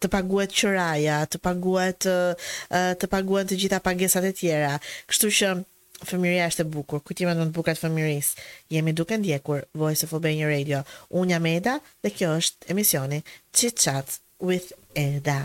të 0.00 0.08
paguhet 0.12 0.52
qëraja, 0.54 1.22
të 1.32 1.38
paguhet 1.42 2.04
të 2.04 3.08
paguhen 3.10 3.48
të 3.48 3.56
gjitha 3.62 3.78
pagesat 3.82 4.26
e 4.28 4.32
tjera, 4.36 4.53
tjera. 4.54 4.78
Kështu 5.10 5.30
që 5.38 5.50
fëmijëria 6.10 6.46
është 6.52 6.64
e 6.64 6.68
bukur, 6.74 7.00
ku 7.06 7.16
ti 7.16 7.26
mendon 7.28 7.52
bukat 7.54 7.80
fëmijërisë. 7.80 8.46
Jemi 8.76 8.94
duke 8.98 9.16
ndjekur 9.20 9.62
Voice 9.78 10.06
of 10.06 10.14
Albania 10.18 10.50
Radio. 10.50 10.82
Unë 11.16 11.36
jam 11.36 11.50
Eda 11.54 11.78
dhe 12.04 12.12
kjo 12.14 12.34
është 12.42 12.72
emisioni 12.76 13.22
Chit 13.54 13.80
Chat 13.80 14.18
with 14.44 14.74
Eda. 14.94 15.42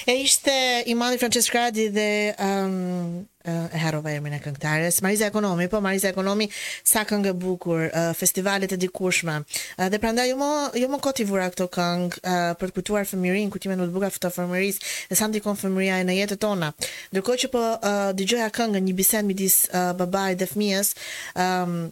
E 0.10 0.16
ishte 0.26 0.84
Imani 0.94 1.18
madhi 1.18 1.88
dhe 1.96 2.34
um, 2.42 3.28
uh, 3.46 3.68
Herova 3.82 4.10
Ermin 4.10 4.34
e 4.34 4.40
Këngtares, 4.40 5.00
Ekonomi, 5.22 5.68
po 5.70 5.80
Mariza 5.86 6.10
Ekonomi, 6.10 6.50
sa 6.84 7.04
këngë 7.06 7.34
bukur, 7.38 7.92
uh, 7.94 8.10
festivalet 8.18 8.72
e 8.74 8.78
dikushme. 8.86 9.46
Uh, 9.78 9.88
dhe 9.94 10.00
pranda, 10.02 10.26
ju, 10.26 10.34
jo 10.82 10.88
më 10.90 11.00
koti 11.06 11.26
vura 11.30 11.46
këto 11.54 11.68
këngë 11.78 12.24
uh, 12.26 12.56
për 12.58 12.72
të 12.72 12.76
kutuar 12.80 13.06
fëmjërin, 13.06 13.52
ku 13.54 13.62
e 13.62 13.70
me 13.70 13.78
në 13.78 13.86
të 13.86 13.94
buka 14.00 14.10
dhe 14.10 15.16
sa 15.16 15.30
në 15.30 15.42
të 15.46 15.70
e 16.02 16.04
në 16.10 16.14
jetë 16.24 16.40
tona. 16.42 16.74
Ndërkohë 17.14 17.40
që 17.46 17.54
po 17.54 17.62
uh, 17.62 18.10
dëgjoja 18.18 18.50
këngë 18.58 18.82
një 18.88 18.98
bisen 18.98 19.30
midis 19.30 19.60
uh, 19.70 19.94
babaj 20.02 20.42
dhe 20.42 20.50
fëmijës, 20.50 20.94
um, 21.38 21.92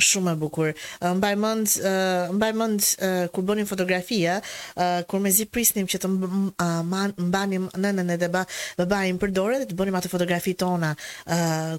Shumë 0.00 0.32
e 0.32 0.38
bukur. 0.38 0.72
Mbaj 1.18 1.36
mend, 1.42 1.74
mbaj 2.36 2.50
mend 2.58 2.86
kur 3.34 3.44
bënim 3.46 3.68
fotografia, 3.68 4.38
kur 5.10 5.22
mezi 5.22 5.46
prisnim 5.50 5.88
që 5.90 6.00
të 6.04 6.10
mbanim 7.24 7.68
nënën 7.74 8.14
edhe 8.14 8.28
ba, 8.32 8.44
babain 8.78 9.18
për 9.18 9.32
dorë 9.36 9.60
dhe 9.62 9.70
të 9.72 9.78
bënim 9.78 9.98
ato 9.98 10.10
fotografi 10.12 10.54
tona, 10.58 10.92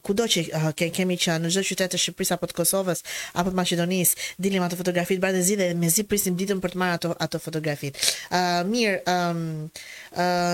kudo 0.06 0.28
që 0.32 0.46
ke, 0.80 0.90
kemi 1.00 1.18
që 1.20 1.38
në 1.46 1.52
çdo 1.54 1.64
qytet 1.72 1.96
të 1.96 2.02
Shqipërisë 2.04 2.36
apo 2.38 2.50
të 2.52 2.58
Kosovës 2.60 3.04
apo 3.34 3.52
të 3.54 3.60
Maqedonisë, 3.60 4.36
dilim 4.42 4.66
ato 4.66 4.80
fotografi 4.80 5.18
të 5.18 5.24
bardhë 5.24 5.58
dhe 5.60 5.70
mezi 5.80 6.04
prisnim 6.08 6.36
ditën 6.40 6.60
për 6.64 6.76
të 6.76 6.82
marrë 6.84 6.98
ato 7.00 7.16
ato 7.26 7.40
fotografi. 7.40 7.92
mirë, 8.70 9.00
um, 9.08 9.70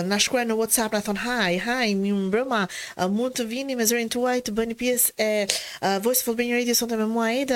na 0.08 0.18
shkruaj 0.20 0.46
në 0.46 0.56
WhatsApp 0.60 0.94
na 0.94 1.02
thon 1.02 1.18
hi, 1.24 1.58
hi, 1.64 1.96
më 1.96 2.12
mbrëma, 2.30 2.62
mund 3.10 3.36
të 3.38 3.46
vini 3.48 3.76
me 3.76 3.86
zërin 3.86 4.10
tuaj 4.10 4.40
të 4.46 4.52
bëni 4.54 4.76
pjesë 4.78 5.12
e 5.18 6.00
Voice 6.04 6.22
of 6.22 6.28
Albania 6.34 6.58
Radio 6.58 6.76
sonte 6.76 6.98
me 7.00 7.06
mua 7.08 7.30
Eda 7.34 7.55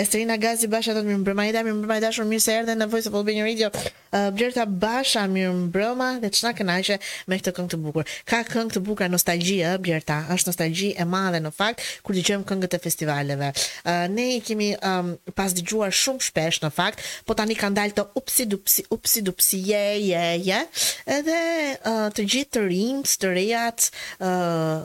Esterina 0.00 0.38
Gazi 0.40 0.68
Basha 0.72 0.94
thotë 0.96 1.08
mirë 1.10 1.20
mbrëmja, 1.24 1.62
mirë 1.62 1.78
mbrëmja 1.82 2.06
dashur, 2.06 2.28
mirë 2.30 2.44
se 2.46 2.56
erdhe 2.62 2.76
në 2.78 2.88
Voice 2.92 3.08
of 3.10 3.16
Albania 3.20 3.44
Radio. 3.46 3.70
Blerta 4.36 4.66
Basha 4.66 5.26
mirë 5.30 5.52
mbrëmja 5.66 6.10
dhe 6.22 6.30
çka 6.34 6.54
kënaqe 6.60 6.98
me 7.30 7.40
këtë 7.40 7.54
këngë 7.58 7.74
të 7.74 7.80
bukur. 7.84 8.10
Ka 8.30 8.42
këngë 8.48 8.74
të 8.76 8.82
bukura 8.86 9.10
nostalgji 9.12 9.58
ë 9.66 9.76
Blerta, 9.82 10.20
është 10.34 10.52
nostalgji 10.52 10.90
e 11.00 11.06
madhe 11.08 11.40
në 11.42 11.52
fakt 11.56 11.82
kur 12.04 12.16
dëgjojmë 12.16 12.46
këngët 12.48 12.76
e 12.76 12.82
festivaleve. 12.84 13.52
Ne 14.16 14.26
i 14.36 14.40
kemi 14.44 14.72
pas 15.36 15.56
dëgjuar 15.58 15.92
shumë 15.96 16.26
shpesh 16.30 16.51
në 16.60 16.70
fakt, 16.76 17.00
po 17.28 17.36
tani 17.38 17.56
kanë 17.56 17.78
dalë 17.78 17.96
të 17.98 18.04
upsi 18.20 18.46
dupsi, 18.52 18.84
upsi 18.96 19.24
dupsi, 19.28 19.60
je, 19.70 19.82
je, 20.08 20.24
je, 20.50 20.60
edhe 21.18 21.36
uh, 21.78 22.08
të 22.18 22.26
gjithë 22.34 22.50
të 22.58 22.64
rinjë, 22.68 23.14
të 23.22 23.34
rejat, 23.36 23.88
uh, 24.28 24.82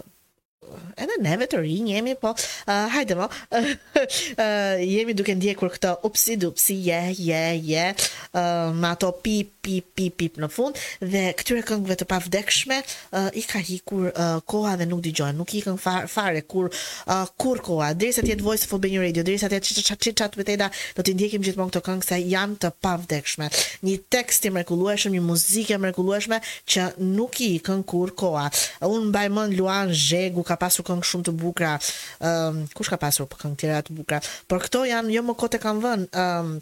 edhe 1.01 1.17
neve 1.21 1.47
të 1.49 1.59
rinj 1.63 1.91
jemi, 1.93 2.15
po 2.19 2.31
uh, 2.33 2.71
hajde 2.93 3.17
mo. 3.19 3.27
Uh, 3.53 3.69
uh, 4.01 4.83
jemi 4.83 5.13
duke 5.17 5.33
ndjekur 5.35 5.71
këtë 5.75 5.95
upsi 6.07 6.37
dupsi, 6.41 6.77
je 6.87 6.93
yeah, 6.93 7.07
je 7.11 7.27
yeah, 7.31 7.51
je. 7.53 7.85
Yeah, 7.85 8.07
uh, 8.33 8.75
me 8.75 8.91
ato 8.93 9.11
pip 9.23 9.53
pip 9.67 9.89
pip 9.97 10.15
pip 10.17 10.37
në 10.41 10.47
fund 10.53 10.77
dhe 11.03 11.25
këtyre 11.37 11.61
këngëve 11.67 11.97
të 11.99 12.05
pavdekshme 12.09 12.77
uh, 12.77 13.27
i 13.37 13.41
ka 13.47 13.59
hikur 13.67 14.09
uh, 14.15 14.37
koha 14.47 14.75
dhe 14.79 14.85
nuk 14.89 15.01
dëgjohen, 15.05 15.35
nuk 15.37 15.51
i 15.53 15.59
këng 15.65 15.75
fare 15.83 16.39
kur 16.49 16.69
uh, 16.71 17.25
kur 17.37 17.59
koha, 17.65 17.89
derisa 17.99 18.23
të 18.25 18.31
et 18.37 18.43
voice 18.45 18.63
of 18.67 18.75
Albania 18.77 19.03
Radio, 19.03 19.25
derisa 19.27 19.49
jetë 19.51 19.59
et 19.59 19.83
chat 19.89 19.99
chat 20.07 20.17
chat 20.23 20.37
me 20.39 20.45
teda, 20.47 20.69
do 20.97 21.03
të 21.05 21.15
ndjekim 21.17 21.43
gjithmonë 21.45 21.73
këto 21.73 21.83
këngë 21.89 22.07
se 22.07 22.19
janë 22.31 22.59
të 22.63 22.71
pavdekshme. 22.83 23.49
Një 23.85 23.97
tekst 24.15 24.47
i 24.47 24.53
mrekullueshëm, 24.55 25.15
një 25.17 25.23
muzikë 25.27 25.75
e 25.77 25.81
mrekullueshme 25.85 26.39
që 26.71 26.87
nuk 27.15 27.41
i 27.45 27.51
këng 27.63 27.83
kur 27.87 28.13
koha. 28.17 28.47
Un 28.87 29.09
mbajmën 29.11 29.51
Luan 29.59 29.91
Zhegu 29.95 30.43
ka 30.47 30.56
pasur 30.59 30.85
këngë 30.89 31.05
shumë 31.11 31.27
të 31.29 31.33
bukura. 31.39 31.75
Ëm 32.21 32.63
um, 32.63 32.63
kush 32.77 32.91
ka 32.91 32.99
pasur 33.01 33.29
për 33.31 33.41
këngë 33.45 33.59
tjera 33.61 33.83
të 33.87 33.95
bukura. 33.99 34.19
Por 34.49 34.63
këto 34.65 34.83
janë 34.89 35.13
jo 35.15 35.23
më 35.29 35.37
kot 35.41 35.57
e 35.59 35.63
kanë 35.63 35.85
vënë. 35.85 36.09
Ëm 36.23 36.49
um, 36.55 36.57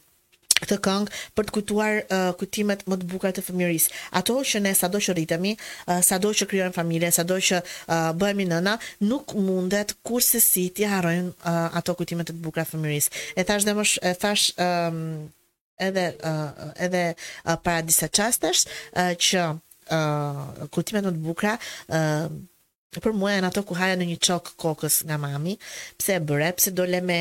këtë 0.55 0.75
këngë 0.85 1.19
për 1.35 1.45
të 1.49 1.53
kujtuar 1.57 1.97
uh, 2.05 2.29
kujtimet 2.39 2.85
më 2.87 2.97
të 3.01 3.07
bukura 3.11 3.31
të 3.35 3.43
fëmijërisë. 3.43 3.95
Ato 4.19 4.37
që 4.49 4.61
ne 4.63 4.71
sado 4.79 5.01
që 5.03 5.15
rritemi, 5.17 5.51
uh, 5.59 5.99
sado 6.07 6.31
që 6.31 6.47
krijojmë 6.51 6.75
familje, 6.77 7.09
sado 7.17 7.35
që 7.49 7.59
uh, 7.61 8.13
bëhemi 8.15 8.45
nëna, 8.53 8.77
nuk 9.03 9.35
mundet 9.35 9.91
kurse 10.07 10.39
si 10.39 10.67
ti 10.71 10.87
harrojnë 10.87 11.33
uh, 11.35 11.59
ato 11.75 11.95
kujtimet 11.99 12.31
të 12.31 12.37
bukura 12.39 12.63
të 12.69 12.77
fëmijërisë. 12.77 13.19
E 13.35 13.47
thash 13.51 13.67
dhe 13.67 13.75
më 13.81 13.85
sh, 13.89 13.99
e 13.99 14.15
thash 14.23 14.47
um, 14.55 15.01
edhe 15.89 16.07
uh, 16.23 16.65
edhe 16.87 17.03
uh, 17.09 17.59
para 17.65 17.83
disa 17.83 18.07
çastesh 18.07 18.63
uh, 18.95 19.11
që 19.19 19.45
uh, 19.59 20.67
kujtimet 20.71 21.03
më 21.09 21.17
të 21.19 21.25
bukura 21.27 21.57
uh, 21.59 22.31
Për 23.03 23.15
mua 23.17 23.31
janë 23.35 23.47
ato 23.49 23.63
ku 23.67 23.75
haja 23.79 23.97
në 23.99 24.07
një 24.11 24.17
çok 24.27 24.51
kokës 24.61 24.99
nga 25.09 25.17
mami, 25.21 25.55
pse 25.99 26.17
e 26.19 26.23
bëre, 26.29 26.51
pse 26.59 26.73
do 26.77 26.85
le 26.89 27.01
me 27.09 27.19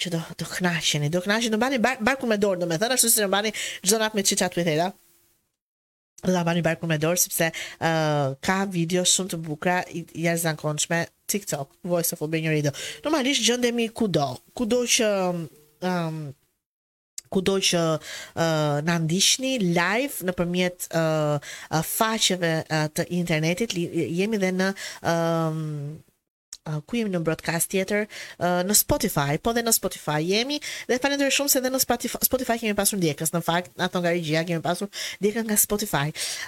që 0.01 0.09
do 0.15 0.21
do 0.41 0.47
knaqeni, 0.57 1.09
do 1.13 1.21
knaqeni, 1.25 1.51
do 1.53 1.59
bani 1.61 1.79
barku 1.81 2.29
me 2.29 2.37
dorë, 2.41 2.63
domethënë 2.65 2.97
ashtu 2.97 3.11
si 3.13 3.21
do 3.23 3.29
bani 3.33 3.51
çdo 3.85 3.99
natë 4.01 4.17
me 4.17 4.23
çiçat 4.29 4.57
me 4.57 4.65
thëra. 4.67 4.89
Do 6.25 6.33
ta 6.35 6.41
bani 6.47 6.63
barku 6.65 6.89
me 6.89 6.97
dorë 7.03 7.21
sepse 7.23 7.51
uh, 7.53 8.33
ka 8.47 8.57
video 8.77 9.05
shumë 9.13 9.33
të 9.35 9.39
bukura 9.45 9.79
jashtëzakonshme 9.93 11.05
TikTok, 11.31 11.75
Voice 11.87 12.13
of 12.15 12.21
Albania 12.25 12.53
Radio. 12.53 12.73
Normalisht 13.05 13.45
gjendemi 13.45 13.89
kudo, 14.01 14.27
kudo 14.57 14.81
që 14.97 15.09
um, 15.29 16.21
kudo 17.31 17.53
që 17.63 17.81
uh, 17.87 18.77
na 18.83 18.97
ndiqni 19.05 19.53
live 19.63 20.17
nëpërmjet 20.27 20.89
uh, 20.99 21.51
faqeve 21.87 22.55
uh, 22.63 22.87
të 22.97 23.05
internetit, 23.21 23.75
jemi 24.17 24.39
dhe 24.41 24.49
në 24.57 24.67
um, 25.13 26.01
Uh, 26.61 26.77
ku 26.85 26.93
jemi 26.93 27.09
në 27.09 27.19
broadcast 27.25 27.71
tjetër 27.73 28.03
uh, 28.37 28.59
në 28.61 28.75
Spotify, 28.77 29.33
po 29.41 29.49
dhe 29.57 29.63
në 29.65 29.71
Spotify 29.73 30.19
jemi 30.21 30.59
dhe 30.91 30.99
falenderoj 31.01 31.31
shumë 31.33 31.49
se 31.49 31.57
dhe 31.63 31.71
në 31.73 31.79
Spotify, 31.81 32.19
Spotify 32.29 32.57
kemi 32.61 32.75
pasur 32.77 32.99
ndjekës, 33.01 33.31
në 33.33 33.41
fakt 33.47 33.73
ato 33.81 34.01
nga 34.03 34.11
regjia 34.13 34.43
kemi 34.45 34.61
pasur 34.61 34.91
ndjekën 35.23 35.47
nga 35.49 35.57
Spotify. 35.63 36.03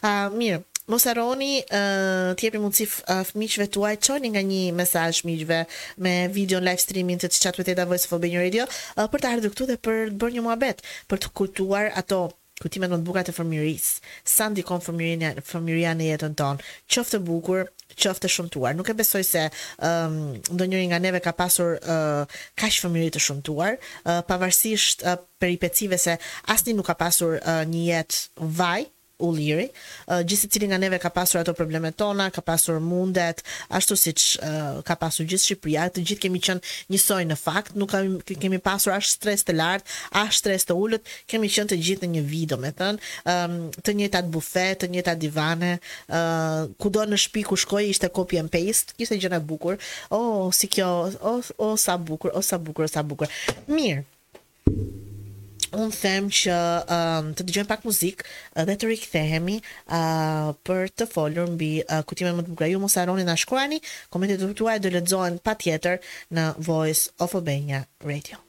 Uh, 0.06 0.30
mirë, 0.38 0.62
Mos 0.91 1.06
harroni 1.08 1.62
uh, 1.71 2.36
të 2.36 2.43
jepni 2.49 2.60
mundësi 2.60 2.86
uh, 2.91 3.21
fëmijëve 3.30 3.69
tuaj 3.71 3.93
çoni 4.04 4.34
nga 4.34 4.41
një 4.43 4.62
mesazh 4.76 5.23
miqve 5.30 5.62
me 6.04 6.13
video 6.36 6.60
në 6.60 6.67
live 6.67 6.84
streaming 6.84 7.21
të 7.23 7.32
chat 7.38 7.56
with 7.58 7.71
Voice 7.88 8.04
of 8.10 8.17
Albania 8.19 8.43
Radio 8.43 8.67
uh, 8.67 9.08
për 9.08 9.23
të 9.23 9.32
ardhur 9.32 9.56
këtu 9.56 9.69
dhe 9.71 9.78
për 9.80 10.02
të 10.12 10.19
bërë 10.26 10.38
një 10.38 10.43
muhabet, 10.49 10.84
për 11.08 11.23
të 11.23 11.34
kultuar 11.39 11.88
ato 12.04 12.23
kujtimet 12.63 12.91
më 12.91 12.99
të 13.02 13.06
bukura 13.06 13.23
të 13.28 13.34
fëmijërisë, 13.36 14.12
sa 14.36 14.47
ndikon 14.54 14.84
fëmijëria 14.86 15.34
në 15.38 15.43
fëmijëria 15.47 15.93
në 15.99 16.08
jetën 16.10 16.38
tonë. 16.39 16.63
Qoftë 16.93 17.19
bukur, 17.28 17.67
qoftë 17.99 18.30
e 18.30 18.34
shëmtuar. 18.38 18.78
Nuk 18.80 18.89
e 18.91 18.95
besoj 18.99 19.23
se 19.28 19.43
um, 19.84 20.15
ndonjëri 20.56 20.88
nga 20.91 21.02
neve 21.04 21.21
ka 21.26 21.36
pasur 21.38 21.76
uh, 21.82 22.39
kaq 22.62 22.80
fëmijëri 22.86 23.13
të 23.17 23.23
shëmtuar, 23.28 23.78
uh, 24.06 24.21
pavarësisht 24.30 25.06
uh, 25.08 25.17
peripecive 25.43 25.99
se 25.99 26.15
asnjë 26.56 26.76
nuk 26.80 26.88
ka 26.89 26.97
pasur 27.04 27.38
uh, 27.43 27.62
një 27.69 27.86
jetë 27.91 28.52
vaj, 28.60 28.88
u 29.21 29.30
liri, 29.32 29.67
uh, 30.10 30.21
gjithë 30.26 30.49
cili 30.52 30.67
nga 30.67 30.78
neve 30.82 30.97
ka 31.02 31.10
pasur 31.13 31.39
ato 31.43 31.54
problemet 31.56 31.95
tona, 31.99 32.28
ka 32.34 32.41
pasur 32.41 32.80
mundet, 32.82 33.43
ashtu 33.69 33.95
si 33.99 34.12
që 34.17 34.26
uh, 34.41 34.80
ka 34.86 34.95
pasur 34.99 35.28
gjithë 35.30 35.43
Shqipëria, 35.45 35.86
të 35.93 36.02
gjithë 36.10 36.23
kemi 36.26 36.41
qënë 36.43 36.73
njësoj 36.91 37.19
në 37.30 37.38
fakt, 37.39 37.76
nuk 37.78 37.91
kemi, 37.93 38.38
kemi 38.41 38.60
pasur 38.63 38.95
ashtë 38.95 39.13
stres 39.19 39.45
të 39.45 39.56
lartë, 39.60 39.97
ashtë 40.23 40.39
stres 40.43 40.67
të 40.69 40.78
ullët, 40.82 41.13
kemi 41.30 41.52
qënë 41.56 41.71
të 41.73 41.80
gjithë 41.86 42.08
në 42.10 42.17
një 42.17 42.26
vidë, 42.34 42.60
me 42.65 42.73
thënë, 42.82 43.08
um, 43.36 43.56
të 43.86 43.95
njëta 44.02 44.23
të 44.26 44.34
bufet, 44.34 44.82
të 44.84 44.91
njëta 44.97 45.15
divane, 45.21 45.71
uh, 46.10 46.65
ku 46.82 46.89
do 46.97 47.06
në 47.06 47.21
shpi 47.28 47.45
ku 47.52 47.58
shkoj, 47.67 47.86
ishte 47.93 48.10
copy 48.10 48.41
and 48.41 48.52
paste, 48.54 48.97
ishte 48.97 49.19
gjëna 49.21 49.39
të 49.43 49.49
bukur, 49.54 49.78
o, 50.10 50.19
oh, 50.19 50.43
si 50.52 50.67
kjo, 50.73 50.89
o, 50.89 51.15
oh, 51.21 51.56
o, 51.60 51.71
oh, 51.71 51.73
sa 51.78 51.99
bukur, 52.02 52.34
o, 52.34 52.41
oh, 52.41 52.43
sa 52.49 52.58
bukur, 52.60 52.89
o, 52.89 52.89
oh, 52.89 52.95
sa 52.97 53.06
bukur, 53.06 53.32
mirë, 53.69 55.06
un 55.77 55.89
them 55.93 56.27
që 56.29 56.55
um, 56.95 57.29
të 57.38 57.45
dëgjojmë 57.49 57.69
pak 57.71 57.86
muzikë 57.88 58.27
dhe 58.69 58.75
të 58.79 58.89
rikthehemi 58.91 59.57
uh, 59.62 60.51
për 60.67 60.91
të 61.01 61.07
folur 61.13 61.49
mbi 61.55 61.71
uh, 61.88 61.99
kutime 62.09 62.31
më 62.38 62.45
të 62.45 62.53
bukura. 62.53 62.71
Ju 62.73 62.81
mos 62.83 62.97
harroni 63.01 63.25
na 63.27 63.38
shkruani, 63.43 63.81
komentet 64.13 64.45
tuaja 64.59 64.81
do 64.86 64.93
lexohen 64.93 65.41
patjetër 65.47 66.01
në 66.38 66.47
Voice 66.69 67.12
of 67.25 67.38
Albania 67.39 67.86
Radio. 68.05 68.41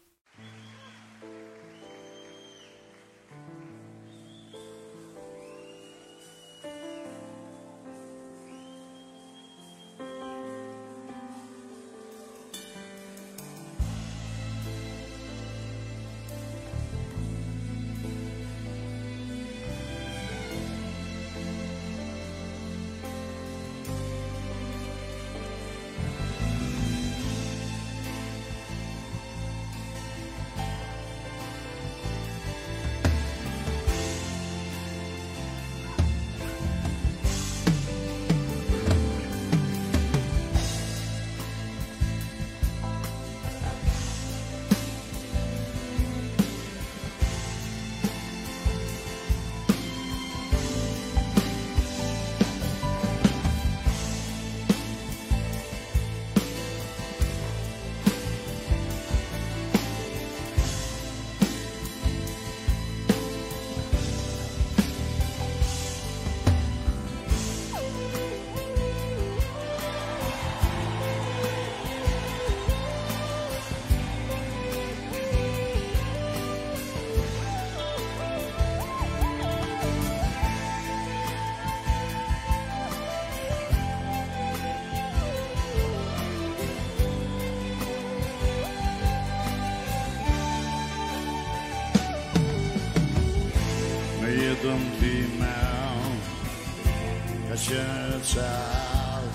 been 97.84 98.12
a 98.20 98.24
child 98.24 99.30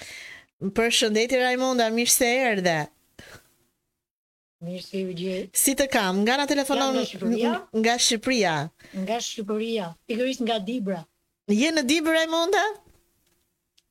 Për 0.77 0.93
shëndetje, 0.99 1.41
Raimonda, 1.45 1.91
mirë 1.93 2.15
se 2.17 2.31
erë 2.49 2.65
Si 5.53 5.75
të 5.77 5.85
kam, 5.93 6.21
nga 6.25 6.37
nga 6.39 6.45
telefonon 6.49 6.95
nga 6.97 7.95
Shqipëria? 8.01 8.55
Nga 9.01 9.17
Shqipëria, 9.25 9.87
pikërisht 10.09 10.41
nga 10.47 10.57
Dibra. 10.67 11.01
Je 11.61 11.69
në 11.75 11.83
Dibra 11.85 12.23
e 12.25 12.29
monda? 12.31 12.63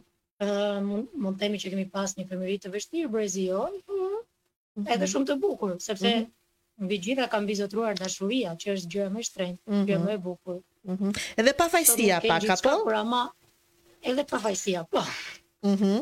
Uh, 0.46 0.78
mund, 0.90 1.08
mund 1.24 1.40
temi 1.40 1.58
që 1.62 1.70
kemi 1.74 1.86
pas 1.96 2.14
një 2.18 2.26
fëmëri 2.32 2.58
të 2.62 2.72
vështirë, 2.76 3.10
brezi 3.16 3.46
jo. 3.48 3.64
Mm 3.88 4.88
Edhe 4.96 5.08
shumë 5.14 5.26
të 5.32 5.36
bukur, 5.48 5.76
sepse 5.88 6.10
mm 6.12 6.20
-hmm 6.20 6.30
mbi 6.82 6.98
gjitha 7.06 7.26
kam 7.30 7.46
vizotruar 7.46 7.94
dashuria, 7.98 8.52
që 8.62 8.74
është 8.74 8.88
gjëja 8.94 9.10
më 9.14 9.20
e 9.20 9.24
shtrenjtë, 9.24 9.62
mm 9.68 9.82
-hmm. 9.86 10.02
më 10.06 10.12
e 10.14 10.18
bukur. 10.28 10.56
Mm 10.86 10.96
-hmm. 10.96 11.12
Edhe 11.38 11.54
pa 11.58 11.68
fajësia 11.70 12.18
pak 12.22 12.50
apo? 12.50 12.72
Po, 12.86 12.90
ama 13.02 13.34
edhe 14.02 14.24
pa 14.24 14.38
po. 14.94 15.02
Mhm. 15.62 15.74
Mm 15.74 16.02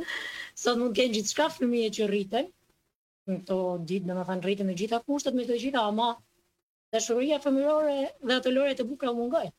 Sot 0.55 0.77
mund 0.79 0.91
të 0.91 0.95
kenë 1.01 1.13
gjithçka 1.17 1.49
fëmijë 1.57 1.89
që 1.97 2.03
rriten. 2.07 2.47
Në 3.27 3.43
to 3.45 3.59
ditë, 3.91 4.05
domethënë 4.07 4.43
rriten 4.47 4.65
me 4.65 4.73
gjitha 4.79 5.01
kushtet, 5.05 5.33
me 5.33 5.43
të 5.43 5.55
gjitha, 5.65 5.81
ama 5.87 6.15
dashuria 6.91 7.37
fëmijore 7.43 7.95
dhe 8.27 8.33
ato 8.35 8.51
lore 8.53 8.75
të 8.77 8.85
bukura 8.91 9.11
mungojnë. 9.17 9.51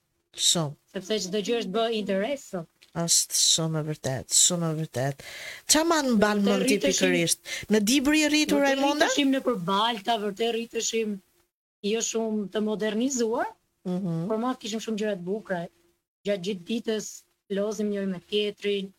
Shumë. 0.50 0.74
Sepse 0.94 1.18
çdo 1.26 1.40
gjë 1.46 1.56
është 1.62 1.72
bë 1.76 1.84
interes 2.00 2.44
sot. 2.52 2.68
Është 3.04 3.38
shumë 3.42 3.78
e 3.80 3.84
vërtet, 3.88 4.34
shumë 4.38 4.70
e 4.70 4.76
vërtet. 4.80 5.22
Çfarë 5.70 5.88
man 5.92 6.08
mban 6.16 6.40
më 6.46 6.56
ti 6.66 6.78
pikërisht? 6.82 7.52
Në 7.74 7.80
dibër 7.90 8.18
i 8.18 8.22
rritur 8.32 8.66
e 8.66 8.72
mund 8.80 8.98
të 9.02 9.08
rriteshim 9.08 9.30
në 9.36 9.42
përbalta, 9.46 10.16
vërtet 10.24 10.52
rriteshim 10.56 11.14
jo 11.90 12.00
shumë 12.08 12.48
të 12.56 12.64
modernizuar, 12.68 13.52
mm 13.86 13.98
-hmm. 13.98 14.26
por 14.30 14.40
ma 14.44 14.54
kishim 14.62 14.82
shumë 14.86 15.00
gjëra 15.02 15.16
të 15.20 15.26
bukura. 15.30 15.60
Gjatë 16.26 16.56
ditës 16.70 17.06
lozim 17.58 17.90
njëri 17.92 18.08
me 18.14 18.20
tjetrin. 18.30 18.92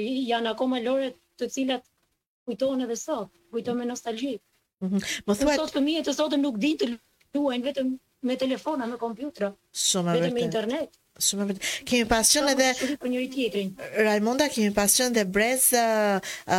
I 0.00 0.26
janë 0.32 0.50
akoma 0.50 0.80
lore 0.82 1.12
të 1.38 1.48
cilat 1.54 1.84
kujtohen 2.44 2.82
edhe 2.86 2.96
sot, 2.96 3.30
kujtohen 3.52 3.78
me 3.78 3.84
nostalgji. 3.84 4.34
Mm 4.82 4.88
-hmm. 4.88 5.00
Më 5.26 5.54
sot 5.56 5.70
fëmijët 5.76 6.10
e 6.10 6.18
sotën 6.20 6.42
nuk 6.42 6.56
dinë 6.64 6.78
të 6.80 6.86
Duhen 7.32 7.62
vetëm 7.64 7.94
me 8.28 8.34
telefona, 8.36 8.84
me 8.86 8.98
kompjutra, 9.00 9.48
vetëm 9.72 10.36
me 10.36 10.44
internet. 10.46 10.98
Shumë 11.22 11.44
vërtet. 11.50 11.70
Kemi 11.86 12.06
pasion 12.08 12.46
edhe 12.48 12.68
për 13.02 13.10
njëri 13.12 13.26
tjetrin. 13.34 13.66
Raimonda 14.06 14.46
kemi 14.52 14.70
pasion 14.78 15.12
dhe 15.12 15.26
brez 15.34 15.66
ë 15.76 16.56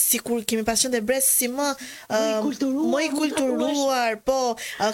sikur 0.00 0.46
kemi 0.48 0.64
pasion 0.68 0.94
dhe 0.94 1.02
brez 1.10 1.26
si 1.28 1.48
më 1.52 1.66
më 2.14 2.22
i 2.30 2.38
kulturuar, 2.46 2.86
më 2.94 3.02
i 3.04 3.10
kulturuar 3.18 4.16
po 4.30 4.38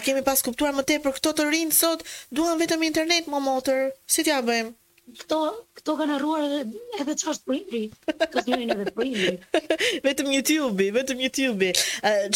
kemi 0.06 0.24
pas 0.26 0.42
kuptuar 0.42 0.74
më 0.78 0.84
tepër 0.90 1.14
këto 1.18 1.32
të 1.38 1.46
rinj 1.52 1.76
sot 1.78 2.02
duan 2.34 2.58
vetëm 2.62 2.82
internet 2.90 3.30
më 3.30 3.42
motor. 3.46 3.84
Si 4.10 4.26
t'ja 4.26 4.40
bëjmë? 4.50 4.74
Këto 5.22 5.38
këto 5.78 5.94
kanë 6.00 6.14
harruar 6.16 6.44
edhe 6.48 6.82
edhe 7.04 7.14
çfarë 7.22 7.36
është 7.36 7.50
prindri. 7.52 7.84
Këto 8.24 8.44
janë 8.50 8.74
edhe 8.74 8.98
prindri. 8.98 9.36
vetëm 10.10 10.32
YouTube, 10.34 10.90
vetëm 10.98 11.22
YouTube. 11.26 11.70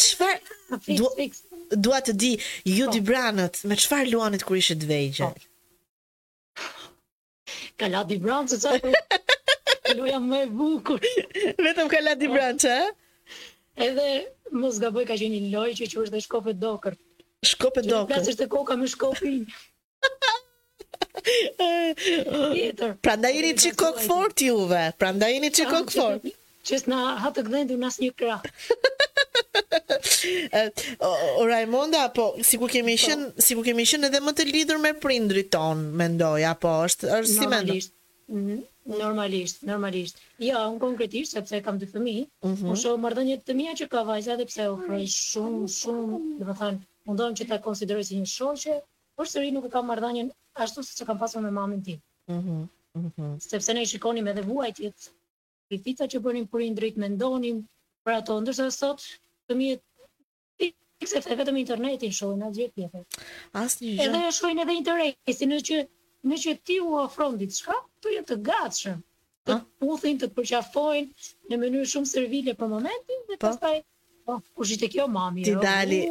Çfarë? 0.07 0.57
Uh, 0.79 1.29
dua 1.75 1.99
të 2.01 2.11
di 2.13 2.31
ju 2.65 2.85
po. 2.85 2.91
Dibranët 2.97 3.61
me 3.67 3.75
çfarë 3.77 4.11
luanit 4.13 4.43
kur 4.45 4.55
ishit 4.57 4.83
vegjël. 4.91 5.33
Po. 5.33 5.39
Ka 7.79 7.85
Kala 7.85 8.01
Dibranë, 8.09 8.47
sa 8.59 8.69
të 8.75 8.79
luja 9.95 10.19
më 10.21 10.39
e 10.45 10.47
bukur. 10.53 10.99
Vetëm 11.63 11.89
Kala 11.91 12.15
Dibranë, 12.19 12.59
që? 12.65 12.75
Po. 12.93 13.77
Edhe, 13.85 14.09
mos 14.59 14.75
nga 14.81 14.89
bëj 14.95 15.05
ka 15.07 15.13
që 15.21 15.27
një 15.35 15.41
loj 15.53 15.71
që 15.79 15.85
që 15.93 15.97
është 16.03 16.13
dhe 16.17 16.21
shkope 16.27 16.51
dokër. 16.59 16.93
Shkope 17.53 17.81
dokër? 17.85 17.99
Që 17.99 17.99
në 18.03 18.07
plasështë 18.11 18.35
të 18.43 18.47
koka 18.55 18.73
më 18.81 18.87
shkopin. 18.95 19.37
i. 19.37 19.39
Pra 23.05 23.13
nda 23.19 23.29
jini 23.31 23.53
që 23.59 23.69
kokë 23.79 24.01
fort 24.07 24.37
juve, 24.43 24.83
pra 24.99 25.09
nda 25.15 25.27
jini 25.31 25.49
që 25.53 25.63
kokë 25.71 25.91
fort. 25.95 26.23
Qes 26.69 26.83
ha 26.93 27.03
hatë 27.25 27.43
gdhendu 27.47 27.75
në 27.81 27.87
asë 27.89 28.01
një 28.03 28.09
kra. 28.21 28.33
o, 31.07 31.09
Raimonda, 31.49 32.03
po, 32.13 32.25
si 32.45 32.59
ku 32.61 32.67
kemi 32.69 32.93
shën, 33.01 33.23
po. 33.33 33.41
si 33.45 33.57
ku 33.57 33.63
kemi 33.65 33.85
shën 33.89 34.05
edhe 34.05 34.19
më 34.21 34.33
të 34.37 34.45
lidhur 34.51 34.81
me 34.83 34.91
prindrit 35.05 35.49
ton, 35.55 35.81
mendoj, 36.01 36.43
apo 36.51 36.75
është, 36.89 37.09
është 37.15 37.31
si 37.31 37.39
mendoj? 37.39 37.55
Normalisht, 37.55 37.97
mhm, 38.35 38.59
normalisht, 39.01 39.63
normalisht. 39.71 40.21
Jo, 40.37 40.51
ja, 40.51 40.61
unë 40.69 40.81
konkretisht, 40.85 41.33
sepse 41.39 41.63
kam 41.65 41.81
dy 41.81 41.89
fëmi, 41.89 42.15
mm 42.27 42.53
-hmm. 42.55 42.71
unë 42.71 42.81
shohë 42.85 43.41
të 43.49 43.57
mija 43.61 43.73
që 43.81 43.89
ka 43.95 44.05
vajza, 44.11 44.37
dhe 44.37 44.45
pse 44.51 44.69
ofrej 44.75 45.09
shumë, 45.17 45.65
shumë, 45.79 46.19
dhe 46.39 46.45
më 46.51 46.57
thanë, 46.61 46.85
dojmë 47.23 47.37
që 47.41 47.49
ta 47.49 47.63
konsideroj 47.65 48.05
si 48.11 48.21
një 48.21 48.55
që 48.65 48.77
por 49.17 49.25
sëri 49.27 49.49
nuk 49.51 49.65
e 49.65 49.73
kam 49.73 49.87
mardhënje 49.89 50.29
ashtu 50.53 50.83
se 50.83 50.93
që 51.01 51.05
kam 51.09 51.17
pasur 51.17 51.41
me 51.41 51.49
mamin 51.51 51.81
ti. 51.81 51.97
Mm 52.29 52.39
-hmm. 52.41 52.67
Mm 52.97 53.11
-hmm. 53.15 53.31
Sepse 53.49 53.73
ne 53.73 53.81
i 53.81 53.85
shikonim 53.89 54.27
edhe 54.27 54.41
vuajtjet, 54.41 54.97
sakrifica 55.69 56.07
që 56.09 56.19
bënim 56.19 56.47
për 56.49 56.63
indrit 56.65 56.97
me 56.97 57.09
ndonim, 57.09 57.57
për 58.05 58.15
ato 58.17 58.39
ndërsa 58.41 58.69
sot 58.71 59.01
të 59.49 59.55
mi 59.55 59.71
e 59.75 60.71
fikse 60.99 61.19
vetëm 61.37 61.57
internetin 61.59 62.11
shojnë, 62.11 62.45
asë 62.49 62.57
gjithë 62.57 62.81
tjetër. 62.81 63.03
Asë 63.61 63.83
gjithë. 63.85 64.05
Edhe 64.05 64.23
e 64.29 64.33
shojnë 64.37 64.61
edhe 64.65 64.73
interesi, 64.79 65.45
në 65.51 65.59
që, 65.69 65.77
në 66.29 66.39
që 66.43 66.55
ti 66.67 66.79
u 66.83 66.97
afrondit, 67.03 67.53
shka, 67.61 67.77
të 68.03 68.15
jetë 68.17 68.27
të 68.33 68.39
gatshëm, 68.49 68.97
të 69.49 69.59
puthin, 69.83 70.19
të 70.19 70.27
të 70.27 70.37
përqafojnë, 70.41 71.29
në 71.53 71.61
mënyrë 71.63 71.87
shumë 71.93 72.11
servile 72.13 72.57
për 72.59 72.73
momentin, 72.73 73.23
dhe 73.29 73.37
pa? 73.37 73.39
Po. 73.39 73.53
pastaj, 73.53 73.79
po, 74.25 74.37
oh, 74.39 74.43
kushit 74.57 74.83
kjo 74.93 75.07
mami, 75.15 75.47
ti 75.47 75.53
jo, 75.55 75.61
dali, 75.63 76.01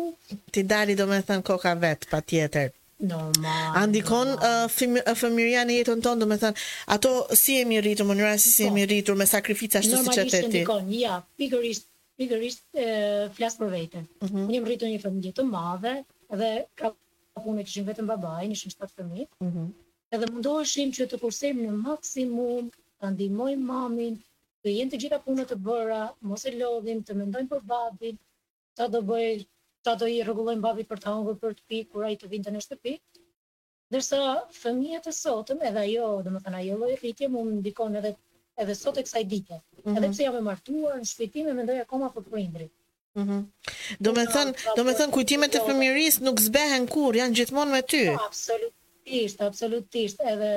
ti 0.55 0.65
dali 0.75 0.97
do 1.03 1.11
me 1.11 1.21
thënë 1.29 1.47
koka 1.53 1.75
vetë, 1.85 2.13
pa 2.15 2.25
tjetër. 2.25 2.73
Normal. 3.01 3.75
Andi 3.79 4.01
kon 4.03 4.29
uh, 4.43 4.65
uh, 4.67 5.13
fëmijëria 5.15 5.61
në 5.69 5.75
jetën 5.77 6.01
tonë, 6.03 6.19
domethënë, 6.25 6.63
ato 6.95 7.11
si 7.41 7.59
jemi 7.61 7.77
rritur 7.79 8.07
në 8.07 8.11
mënyrë 8.11 8.33
si 8.45 8.55
jemi 8.65 8.83
po. 8.85 8.89
rritur 8.91 9.19
me 9.21 9.27
sakrifica 9.31 9.79
ashtu 9.81 9.95
si 10.01 10.15
çeteti. 10.17 10.19
Normalisht 10.19 10.49
ndikon, 10.55 10.89
ja, 11.03 11.19
pikërisht, 11.39 11.87
pikërisht 12.19 12.65
e 12.75 12.89
flas 13.37 13.55
për 13.61 13.71
veten. 13.77 14.09
Mm 14.21 14.29
-hmm. 14.33 14.49
Unë 14.51 14.63
mritoj 14.67 14.91
një 14.95 14.99
fëmijë 15.05 15.35
të 15.39 15.45
madhe 15.53 15.95
dhe 16.43 16.51
ka 16.81 16.91
punë 17.45 17.65
që 17.69 17.73
shin 17.77 17.87
vetëm 17.93 18.11
babai, 18.11 18.49
nishin 18.51 18.73
7 18.79 18.95
fëmijë. 18.99 19.29
Mhm. 19.49 19.59
Mm 19.63 19.71
edhe 20.17 20.27
mundoheshim 20.33 20.91
që 20.97 21.05
të 21.07 21.17
kursejmë 21.21 21.65
në 21.67 21.73
maksimum, 21.85 22.69
ta 23.01 23.11
ndihmoj 23.13 23.51
mamin, 23.71 24.15
të 24.63 24.69
jenë 24.77 24.91
të 24.95 25.01
gjitha 25.03 25.19
punët 25.27 25.51
e 25.53 25.59
bëra, 25.67 25.99
mos 26.29 26.45
e 26.49 26.53
lodhim, 26.61 27.03
të 27.05 27.13
mendojmë 27.19 27.49
për 27.51 27.61
babin, 27.73 28.17
ta 28.77 28.87
do 28.93 29.03
bëj 29.11 29.45
ta 29.89 29.97
do 29.97 30.07
i 30.13 30.21
rregullojmë 30.23 30.65
babi 30.65 30.85
për 30.89 31.01
ta 31.05 31.13
humbur 31.17 31.37
për 31.43 31.55
të 31.59 31.65
pi 31.73 31.79
kur 31.93 32.05
ai 32.09 32.17
të 32.23 32.29
vinte 32.33 32.53
në 32.53 32.61
shtëpi. 32.65 32.93
Dërsa 33.95 34.19
fëmijët 34.61 35.07
e 35.09 35.15
sotëm 35.19 35.63
edhe 35.71 35.83
ajo, 35.85 36.09
domethënë 36.27 36.59
ajo 36.61 36.75
lloj 36.83 36.91
fitje 37.03 37.29
më 37.35 37.45
ndikon 37.61 37.95
edhe 38.03 38.11
edhe 38.65 38.75
sot 38.77 38.99
e 39.01 39.05
kësaj 39.07 39.23
dite. 39.31 39.57
Mm 39.57 39.85
-hmm. 39.85 39.97
Edhe 39.99 40.11
pse 40.15 40.27
jam 40.27 40.37
e 40.37 40.43
martuar, 40.49 40.97
në 41.01 41.07
shpëtim 41.13 41.49
e 41.53 41.55
mendoj 41.61 41.77
akoma 41.85 42.09
për 42.17 42.25
prindrit. 42.31 42.73
Mhm. 43.23 43.39
Do 44.05 44.11
të 44.19 44.25
thon, 44.33 44.49
do 44.79 44.83
të 44.89 44.95
thon 44.99 45.15
kujtimet 45.17 45.55
e 45.55 45.59
jo. 45.61 45.65
fëmijëris 45.69 46.17
nuk 46.27 46.41
zbehen 46.49 46.85
kur, 46.95 47.13
janë 47.21 47.37
gjithmonë 47.39 47.73
me 47.77 47.81
ty. 47.93 48.03
Po, 48.13 48.25
absolutisht, 48.31 49.39
absolutisht. 49.51 50.19
Edhe 50.33 50.51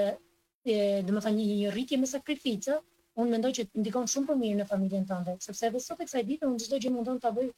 e, 0.74 0.80
do 1.08 1.14
të 1.16 1.24
thon 1.24 1.38
një 1.40 1.46
një 1.62 1.70
rritje 1.76 1.98
me 2.02 2.08
sakrifica, 2.16 2.76
unë 3.22 3.30
mendoj 3.36 3.52
që 3.58 3.64
ndikon 3.82 4.12
shumë 4.14 4.28
për 4.30 4.38
mirë 4.44 4.58
në 4.62 4.66
familjen 4.74 5.06
tënde, 5.12 5.38
sepse 5.46 5.64
edhe 5.70 5.80
sot 5.88 6.00
e 6.02 6.06
kësaj 6.08 6.24
dite 6.32 6.44
unë 6.50 6.60
çdo 6.66 6.82
gjë 6.84 6.92
mundon 6.96 7.20
ta 7.24 7.32
bëj 7.38 7.50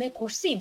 me 0.00 0.08
kursim, 0.18 0.58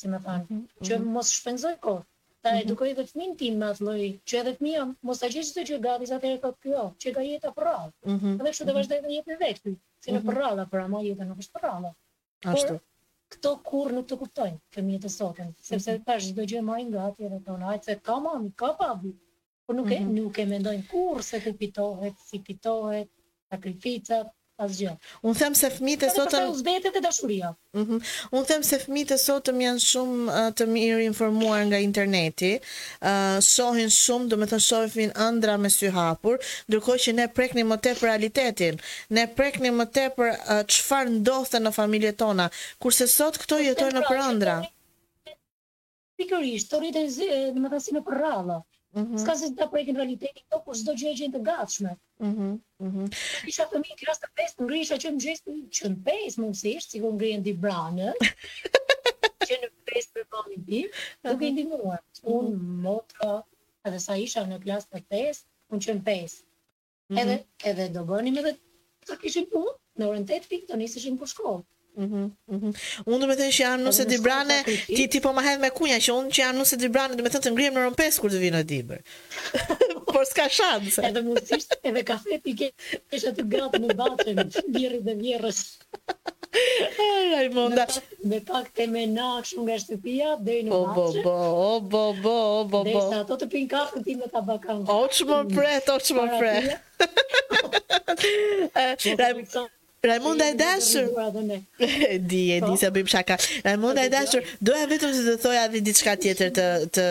si 0.00 0.08
më 0.12 0.18
thanë, 0.24 0.46
mm 0.48 0.56
-hmm. 0.58 0.86
që 0.88 0.96
mhm. 0.98 1.10
mos 1.14 1.30
shpenzoj 1.36 1.72
kohë. 1.86 2.04
Ta 2.44 2.50
mhm. 2.52 2.60
edukoj 2.64 2.90
dhe 2.98 3.04
fëmin 3.10 3.32
tim 3.40 3.54
me 3.62 3.68
atë 3.68 3.94
që 4.30 4.34
edhe 4.42 4.52
të 4.58 4.62
mija, 4.66 4.82
mos 5.08 5.22
a 5.22 5.28
gjithë 5.34 5.54
të 5.56 5.62
që 5.70 5.78
ga 5.86 5.94
dhisa 6.02 6.18
të 6.24 6.28
herë 6.30 6.50
kjo, 6.64 6.84
që 7.02 7.12
ka 7.16 7.22
jetë 7.30 7.48
a 7.48 7.52
rradh. 7.62 7.94
Mm 8.10 8.18
-hmm. 8.20 8.34
Dhe 8.44 8.52
që 8.58 8.66
të 8.68 8.74
vazhdoj 8.78 9.00
të 9.04 9.10
jetë 9.16 9.28
në 9.32 9.38
vetë, 9.44 9.72
që 10.04 10.08
në 10.14 10.20
mm 10.20 10.30
-hmm. 10.30 10.58
ama 10.58 10.58
jeta 10.68 10.88
ma 10.94 11.00
jetë 11.08 11.24
nuk 11.30 11.38
është 11.44 11.54
përralë. 11.58 11.92
Ashtu. 12.54 12.74
Por, 12.78 12.82
Kto 13.34 13.50
kur 13.68 13.92
nuk 13.92 14.06
të 14.08 14.16
kuptojnë 14.20 14.58
fëmijët 14.74 15.04
e 15.04 15.10
sotëm, 15.16 15.48
sepse 15.68 15.90
mhm. 15.92 16.02
tash 16.06 16.24
çdo 16.30 16.42
gjë 16.50 16.60
më 16.68 16.74
ngra 16.86 17.02
aty 17.08 17.22
edhe 17.28 17.40
tonë, 17.48 17.64
ai 17.70 17.78
se 17.86 17.94
ka 18.06 18.14
mami, 18.24 18.50
ka 18.62 18.68
bab. 18.78 19.00
Po 19.66 19.70
nuk 19.78 19.90
e, 19.92 19.98
mm 19.98 20.04
-hmm. 20.06 20.14
nuk 20.22 20.38
e 20.42 20.44
mendojnë 20.54 20.84
kurse 20.92 21.36
ku 21.44 21.50
pitohet, 21.62 22.16
si 22.28 22.36
pitohet, 22.48 23.10
sakrificat, 23.50 24.26
asgjë. 24.62 24.92
Mhm. 24.92 25.20
Unë 25.30 25.38
them 25.40 25.54
se 25.54 25.70
fëmijët 25.74 26.04
e 26.06 26.10
sotëm 26.14 26.42
janë 26.44 26.52
uzbetet 26.52 26.96
e 26.98 27.00
dashuria. 27.04 27.50
Mhm. 27.80 27.98
Mm 28.34 28.46
them 28.50 28.62
se 28.68 28.78
fëmijët 28.84 29.12
e 29.14 29.18
sotëm 29.24 29.60
janë 29.64 29.82
shumë 29.84 30.38
uh, 30.40 30.46
të 30.60 30.66
mirë 30.74 31.04
informuar 31.06 31.60
nga 31.70 31.80
interneti. 31.88 32.50
ë 32.60 33.12
uh, 33.12 33.40
shohin 33.52 33.92
shumë, 34.02 34.28
do 34.32 34.36
të 34.40 34.48
thonë 34.52 34.66
shohin 34.66 35.12
ëndra 35.28 35.54
me 35.64 35.70
sy 35.76 35.92
hapur, 35.98 36.40
ndërkohë 36.70 37.02
që 37.06 37.12
ne 37.20 37.26
prekni 37.38 37.62
më 37.70 37.76
tepër 37.86 38.04
realitetin. 38.08 38.74
Ne 39.18 39.24
prekni 39.38 39.70
më 39.78 39.86
tepër 39.96 40.30
çfarë 40.74 41.10
uh, 41.10 41.14
ndodhte 41.20 41.58
në 41.62 41.70
familjet 41.80 42.18
tona, 42.24 42.48
kurse 42.82 43.06
sot 43.14 43.38
këto 43.44 43.60
jetojnë 43.68 43.94
në 43.98 44.02
pra, 44.10 44.24
ëndra. 44.32 44.56
Pikërisht, 46.18 46.66
të 46.72 46.82
rritë 46.82 47.04
e 47.04 47.08
zi, 47.14 47.30
dhe 47.54 47.60
më 47.62 47.68
thasi 47.76 47.94
në 47.94 48.02
rralla. 48.10 48.58
-hmm. 49.06 49.18
Ska 49.22 49.32
se 49.36 49.46
si 49.48 49.52
të 49.58 49.66
projekin 49.70 49.96
realitetin 49.98 50.44
të, 50.50 50.58
por 50.64 50.76
zdo 50.78 50.94
gjë 51.00 51.10
e 51.10 51.18
gjenë 51.20 51.34
të 51.36 51.42
gatshme. 51.48 51.92
Mm 52.22 52.60
-hmm. 52.80 53.16
Isha 53.52 53.66
të 53.70 53.80
mi, 53.82 53.96
kërës 54.00 54.20
të 54.24 54.28
pesë, 54.40 54.66
në 54.70 54.80
isha 54.84 54.98
që 55.04 55.12
në 55.14 55.20
gjësë, 55.24 55.54
që 55.78 55.90
në 55.92 55.98
pesë, 56.08 56.40
mund 56.42 56.56
si 56.60 56.72
ishtë, 56.78 56.90
si 56.94 57.00
ku 57.04 57.12
ngrë 57.14 57.30
e 57.34 57.38
në 57.38 57.44
di 57.48 57.54
branës, 57.66 58.18
që 59.48 59.60
në 59.64 59.70
pesë 59.90 60.14
për 60.16 60.26
bani 60.34 60.58
ti, 60.68 60.82
dhe 60.90 61.36
këtë 61.44 61.62
i 61.62 61.64
muar. 61.74 62.02
Unë, 62.36 62.54
mhm. 62.54 62.78
motra, 62.88 63.38
edhe 63.88 64.00
sa 64.06 64.16
isha 64.26 64.46
në 64.50 64.60
klasë 64.66 64.90
të 64.94 65.02
pesë, 65.14 65.44
unë 65.70 65.84
që 65.86 65.94
në 65.98 66.04
pesë. 66.10 66.38
Mm 67.08 67.16
-hmm. 67.16 67.44
edhe, 67.68 67.88
do 67.94 68.04
bërni 68.10 68.30
me 68.34 68.40
dhe 68.48 68.54
të 69.06 69.18
kishim 69.22 69.46
punë, 69.54 69.76
në 69.98 70.08
orën 70.10 70.24
të 70.28 70.38
të 70.42 70.48
pikë, 70.54 70.68
do 70.72 70.76
nisë 70.82 71.06
për 71.10 71.18
po 71.22 71.26
shkollë. 71.36 71.64
Mhm, 71.98 72.28
mhm. 72.54 72.70
Unë 73.10 73.18
do 73.18 73.26
të 73.28 73.36
them 73.40 73.50
që 73.54 73.62
jam 73.64 73.82
nëse 73.84 74.04
Dibrane, 74.08 74.56
ti 74.86 75.06
ti 75.10 75.18
po 75.22 75.32
më 75.34 75.42
hedh 75.48 75.62
me 75.64 75.70
kunja 75.74 75.96
që 76.04 76.14
unë 76.14 76.30
që 76.36 76.42
jam 76.44 76.58
nëse 76.60 76.76
Dibrane, 76.82 77.16
do 77.18 77.24
të 77.24 77.32
them 77.34 77.42
të 77.48 77.50
ngrihem 77.56 77.74
në 77.78 77.84
Rompes 77.88 78.18
kur 78.22 78.30
të 78.34 78.42
vinë 78.44 78.54
në 78.60 78.66
Dibër. 78.70 79.00
Por 80.12 80.22
s'ka 80.30 80.46
shans. 80.58 80.98
Edhe 81.08 81.22
muzikisht, 81.26 81.74
edhe 81.90 82.04
kafe 82.06 82.38
ti 82.44 82.54
ke, 82.60 82.68
është 83.10 83.32
aty 83.34 83.44
grat 83.54 83.74
në 83.82 83.96
bashën, 83.98 84.44
birrë 84.76 85.00
dhe 85.08 85.14
vjerrës. 85.24 85.58
Ai 87.40 87.48
monda. 87.54 87.86
Me 88.30 88.38
pak 88.48 88.70
të 88.78 88.86
më 88.94 89.02
naqsh 89.16 89.56
nga 89.66 89.76
shtëpia 89.82 90.36
deri 90.48 90.68
në 90.70 90.78
bashë. 90.94 91.24
Bo 91.26 91.34
bo 91.96 92.04
bo 92.22 92.36
bo 92.36 92.78
bo. 92.78 92.84
Dhe 92.94 93.04
sa 93.10 93.24
ato 93.24 93.40
të 93.42 93.50
pin 93.56 93.66
kafën 93.74 94.06
tim 94.06 94.22
me 94.22 94.30
tabakan. 94.36 94.86
Oç 95.00 95.24
më 95.28 95.40
pret, 95.50 95.90
oç 95.98 96.14
më 96.20 96.28
pret. 96.36 96.70
Po, 98.48 98.78
ai 98.78 99.28
po, 99.36 99.44
po, 99.50 99.62
Raimunda 100.04 100.48
e 100.48 100.54
dashur. 100.54 101.08
di, 102.20 102.52
e 102.54 102.60
di 102.60 102.60
po. 102.62 102.74
sa 102.78 102.90
bëjmë 102.94 103.10
shaka. 103.10 103.34
Raimunda 103.66 104.04
e 104.06 104.10
dashur, 104.12 104.44
doja 104.62 104.86
vetëm 104.90 105.14
të 105.16 105.22
të 105.26 105.34
thoja 105.42 105.64
edhe 105.66 105.80
diçka 105.88 106.14
tjetër 106.22 106.52
të 106.54 106.66
të 106.94 107.06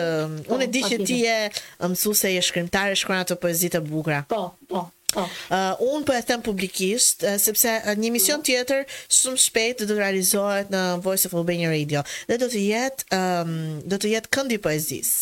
po, 0.48 0.56
unë 0.56 0.66
e 0.66 0.70
di 0.72 0.82
që 0.86 1.00
ti 1.04 1.18
je 1.26 1.36
mësuese 1.84 2.32
e 2.38 2.44
shkrimtare, 2.48 2.96
shkruan 2.96 3.24
ato 3.26 3.36
poezi 3.40 3.68
të 3.74 3.84
bukura. 3.90 4.22
Po, 4.32 4.54
po. 4.72 4.86
Oh. 5.16 5.24
Po. 5.24 5.24
Uh, 5.48 5.56
eh, 5.56 5.86
unë 5.88 6.04
po 6.04 6.12
e 6.12 6.20
them 6.24 6.40
publikisht, 6.44 7.22
uh, 7.24 7.38
sepse 7.40 7.70
uh, 7.80 7.94
një 7.96 8.10
emision 8.10 8.42
tjetër 8.44 8.82
shumë 9.08 9.40
shpejt 9.40 9.80
do 9.80 9.86
të 9.88 9.96
realizohet 9.96 10.68
në 10.72 10.82
Voice 11.04 11.24
of 11.28 11.36
Albania 11.38 11.70
Radio. 11.72 12.02
Dhe 12.28 12.36
do 12.42 12.48
të 12.50 12.60
jetë 12.64 13.06
um, 13.16 13.54
do 13.88 13.96
të 14.02 14.10
jetë 14.12 14.32
këndi 14.36 14.58
poezis. 14.60 15.14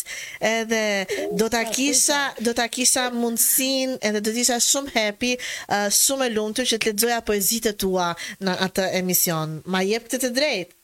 Edhe 0.43 0.83
do 1.39 1.47
ta 1.51 1.63
kisha, 1.71 2.19
do 2.43 2.51
ta 2.57 2.67
kisha 2.67 3.07
mundsinë 3.15 4.01
edhe 4.09 4.19
do 4.27 4.33
të 4.35 4.43
isha 4.43 4.59
shumë 4.59 4.95
happy, 4.97 5.35
uh, 5.69 5.87
shumë 5.87 6.27
e 6.27 6.33
lumtur 6.35 6.67
që 6.67 6.81
të 6.83 6.91
lexoja 6.91 7.21
poezitë 7.31 7.77
tua 7.83 8.11
në 8.43 8.57
atë 8.67 8.89
emision. 8.99 9.61
Ma 9.71 9.85
jep 9.87 10.09
të 10.11 10.25
të 10.27 10.33
drejtë. 10.35 10.76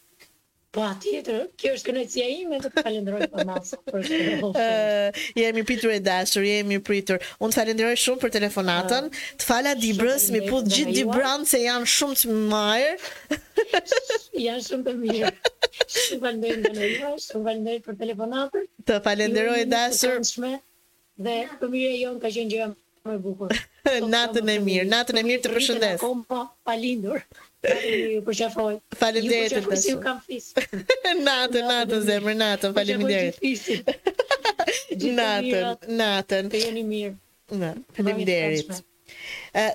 Po 0.74 0.82
atjetër, 0.82 1.44
kjo 1.62 1.72
është 1.78 1.86
kënaqësia 1.88 2.26
ime 2.34 2.58
të 2.64 2.72
falenderoj 2.74 3.28
për 3.30 3.44
këtë. 3.46 4.64
Ëh, 4.64 5.20
jemi 5.38 5.64
pritur 5.70 5.92
e 5.94 6.00
dashur, 6.02 6.42
jemi 6.50 6.80
pritur. 6.82 7.22
Unë 7.46 7.54
falenderoj 7.60 7.92
shumë 8.04 8.22
për 8.24 8.34
telefonatën. 8.40 9.10
Uh, 9.12 9.28
të 9.44 9.48
fala 9.52 9.76
Dibrës, 9.78 10.26
mi 10.34 10.42
put 10.48 10.72
gjithë 10.74 10.96
Dibran 10.98 11.46
se 11.46 11.62
janë 11.62 11.92
shumë 11.94 12.18
të 12.22 12.36
mirë. 12.40 13.14
janë 14.48 14.66
shumë 14.70 14.88
të 14.90 14.96
mirë. 15.04 15.32
Shumë 15.60 16.20
falenderoj 16.26 16.58
ndonjë, 16.64 17.14
shumë 17.30 17.46
falenderoj 17.52 17.78
për 17.92 18.02
telefonatën. 18.02 18.68
Të 18.90 19.00
falenderoj 19.12 19.60
e 19.62 19.70
dashur. 19.78 20.26
dhe 20.26 21.40
të 21.62 21.72
mirë 21.78 21.94
e 21.94 22.02
jonë 22.08 22.26
ka 22.26 22.34
qenë 22.34 22.58
gjë 22.58 22.72
më 22.74 23.20
e 23.22 23.24
bukur. 23.30 23.54
natën 24.18 24.54
e 24.58 24.60
mirë, 24.72 24.90
natën 24.98 25.22
e 25.22 25.28
mirë 25.30 25.46
të 25.46 25.54
përshëndes. 25.60 25.98
Kompa 26.02 26.48
falindur. 26.66 27.22
Ju 28.14 28.20
përqafoj. 28.28 28.74
Faleminderit. 29.00 29.68
si 29.80 29.92
ju 29.94 30.00
kam 30.04 30.20
fis. 30.26 30.50
natën, 31.28 31.66
natën 31.72 32.02
zemër, 32.10 32.36
natën, 32.40 32.74
faleminderit. 32.74 33.38
Natën, 34.92 35.88
natën. 36.00 36.48
Të 36.54 36.60
jeni 36.66 36.84
mirë. 36.86 37.16
Na, 37.60 37.72
faleminderit. 37.98 38.62
Faleminderit. 38.68 38.92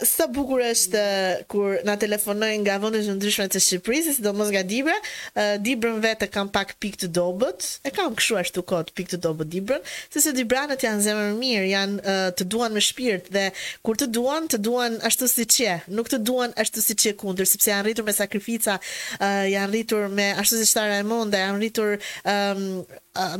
Sa 0.03 0.27
bukur 0.27 0.59
është 0.67 1.01
kur 1.53 1.77
na 1.87 1.95
telefonojnë 2.03 2.65
nga 2.67 2.79
vende 2.83 2.99
të 3.05 3.13
ndryshme 3.15 3.45
të 3.55 3.61
Shqipërisë, 3.63 4.15
sidomos 4.17 4.49
nga 4.51 4.65
Dibra. 4.67 4.97
Dibrën 5.63 6.01
vetë 6.03 6.27
kam 6.35 6.49
pak 6.51 6.73
pikë 6.83 7.05
të 7.05 7.11
dobët. 7.15 7.63
E 7.87 7.93
kam 7.95 8.17
kështu 8.19 8.39
ashtu 8.43 8.65
kot 8.67 8.91
pikë 8.99 9.13
të 9.15 9.21
dobët 9.29 9.53
Dibrën, 9.55 9.87
sepse 10.11 10.33
Dibranët 10.35 10.83
janë 10.83 11.05
zemër 11.07 11.31
mirë, 11.39 11.65
janë 11.77 12.17
të 12.41 12.49
duan 12.51 12.75
me 12.75 12.83
shpirt 12.83 13.31
dhe 13.35 13.47
kur 13.87 13.99
të 14.03 14.11
duan, 14.19 14.51
të 14.51 14.59
duan 14.67 14.99
ashtu 15.07 15.31
siç 15.31 15.61
je, 15.63 15.77
nuk 15.95 16.11
të 16.11 16.19
duan 16.27 16.55
ashtu 16.59 16.83
siç 16.83 17.07
je 17.13 17.19
kundër, 17.23 17.47
sepse 17.47 17.71
janë 17.71 17.87
rritur 17.87 18.09
me 18.11 18.17
sakrifica, 18.19 18.81
janë 19.23 19.71
rritur 19.77 20.09
me 20.19 20.33
ashtu 20.43 20.59
siç 20.65 20.75
tara 20.75 20.99
e 20.99 21.07
monda, 21.07 21.45
janë 21.47 21.61
rritur 21.63 22.01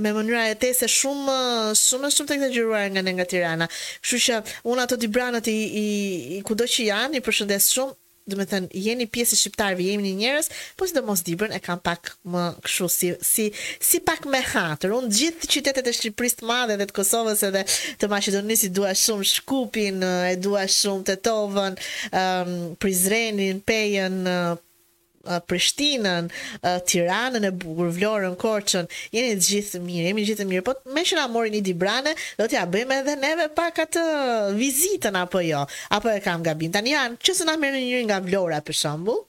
me 0.03 0.11
mënyra 0.11 0.47
e 0.51 0.55
tese 0.59 0.89
shumë 0.91 1.35
shumë 1.79 2.09
shumë 2.11 2.29
të 2.31 2.35
egzageruara 2.39 2.89
nga 2.97 3.03
ne 3.07 3.13
nga 3.15 3.27
Tirana. 3.31 3.67
Kështu 4.03 4.19
që 4.25 4.39
unë 4.67 4.83
ato 4.83 4.97
Dibranët 4.99 5.47
i, 5.53 5.55
i 5.79 6.28
kudo 6.47 6.67
që 6.69 6.87
janë, 6.91 7.19
i 7.21 7.25
përshëndes 7.25 7.71
shumë, 7.73 7.97
dhe 8.29 8.37
me 8.37 8.45
thënë, 8.49 8.69
jeni 8.85 9.07
pjesë 9.09 9.39
shqiptarëve, 9.41 9.85
jemi 9.89 10.11
një 10.11 10.17
njërës, 10.19 10.51
po 10.77 10.85
si 10.89 10.97
do 10.99 11.03
mos 11.07 11.23
dibërn, 11.25 11.55
e 11.57 11.63
kam 11.65 11.81
pak 11.81 12.11
më 12.29 12.43
këshu, 12.67 12.89
si, 12.93 13.11
si, 13.25 13.47
si 13.89 14.03
pak 14.05 14.27
me 14.29 14.43
hatër, 14.51 14.93
unë 14.99 15.09
gjithë 15.19 15.49
qytetet 15.55 15.89
e 15.89 15.95
Shqipëris 15.97 16.37
madhe 16.45 16.77
dhe 16.77 16.91
të 16.91 16.97
Kosovës 16.99 17.47
edhe 17.49 17.65
të 18.03 18.11
Macedonisi 18.13 18.69
dua 18.77 18.93
shumë 19.05 19.31
shkupin, 19.33 20.05
e 20.29 20.37
dua 20.45 20.67
shumë 20.77 21.09
të 21.09 21.17
tovën, 21.25 21.81
um, 21.81 21.93
ehm, 22.21 22.55
prizrenin, 22.85 23.65
pejen, 23.71 24.21
Prishtinën, 25.47 26.31
Tiranën 26.87 27.43
e 27.45 27.51
Bukur, 27.53 27.93
Vlorën, 27.93 28.37
Korçën, 28.39 28.89
jeni 29.15 29.35
të 29.37 29.51
gjithë 29.51 29.75
të 29.77 29.83
mirë, 29.85 30.07
jemi 30.11 30.27
gjithë 30.27 30.43
të 30.43 30.49
mirë, 30.53 30.65
po 30.71 30.77
me 30.97 31.05
që 31.09 31.19
na 31.21 31.27
mori 31.35 31.53
një 31.55 31.63
dibrane, 31.71 32.17
do 32.41 32.49
t'ja 32.49 32.65
bëjmë 32.73 33.01
edhe 33.03 33.17
neve 33.23 33.49
pak 33.61 33.83
atë 33.85 34.05
vizitën 34.59 35.21
apo 35.23 35.45
jo, 35.45 35.65
apo 35.99 36.13
e 36.15 36.21
kam 36.25 36.45
gabim, 36.49 36.73
tani 36.79 36.95
janë, 36.97 37.21
që 37.21 37.41
na 37.51 37.57
mërë 37.67 37.83
njëri 37.85 38.05
nga 38.11 38.23
Vlora 38.29 38.63
për 38.69 38.81
shembull? 38.85 39.28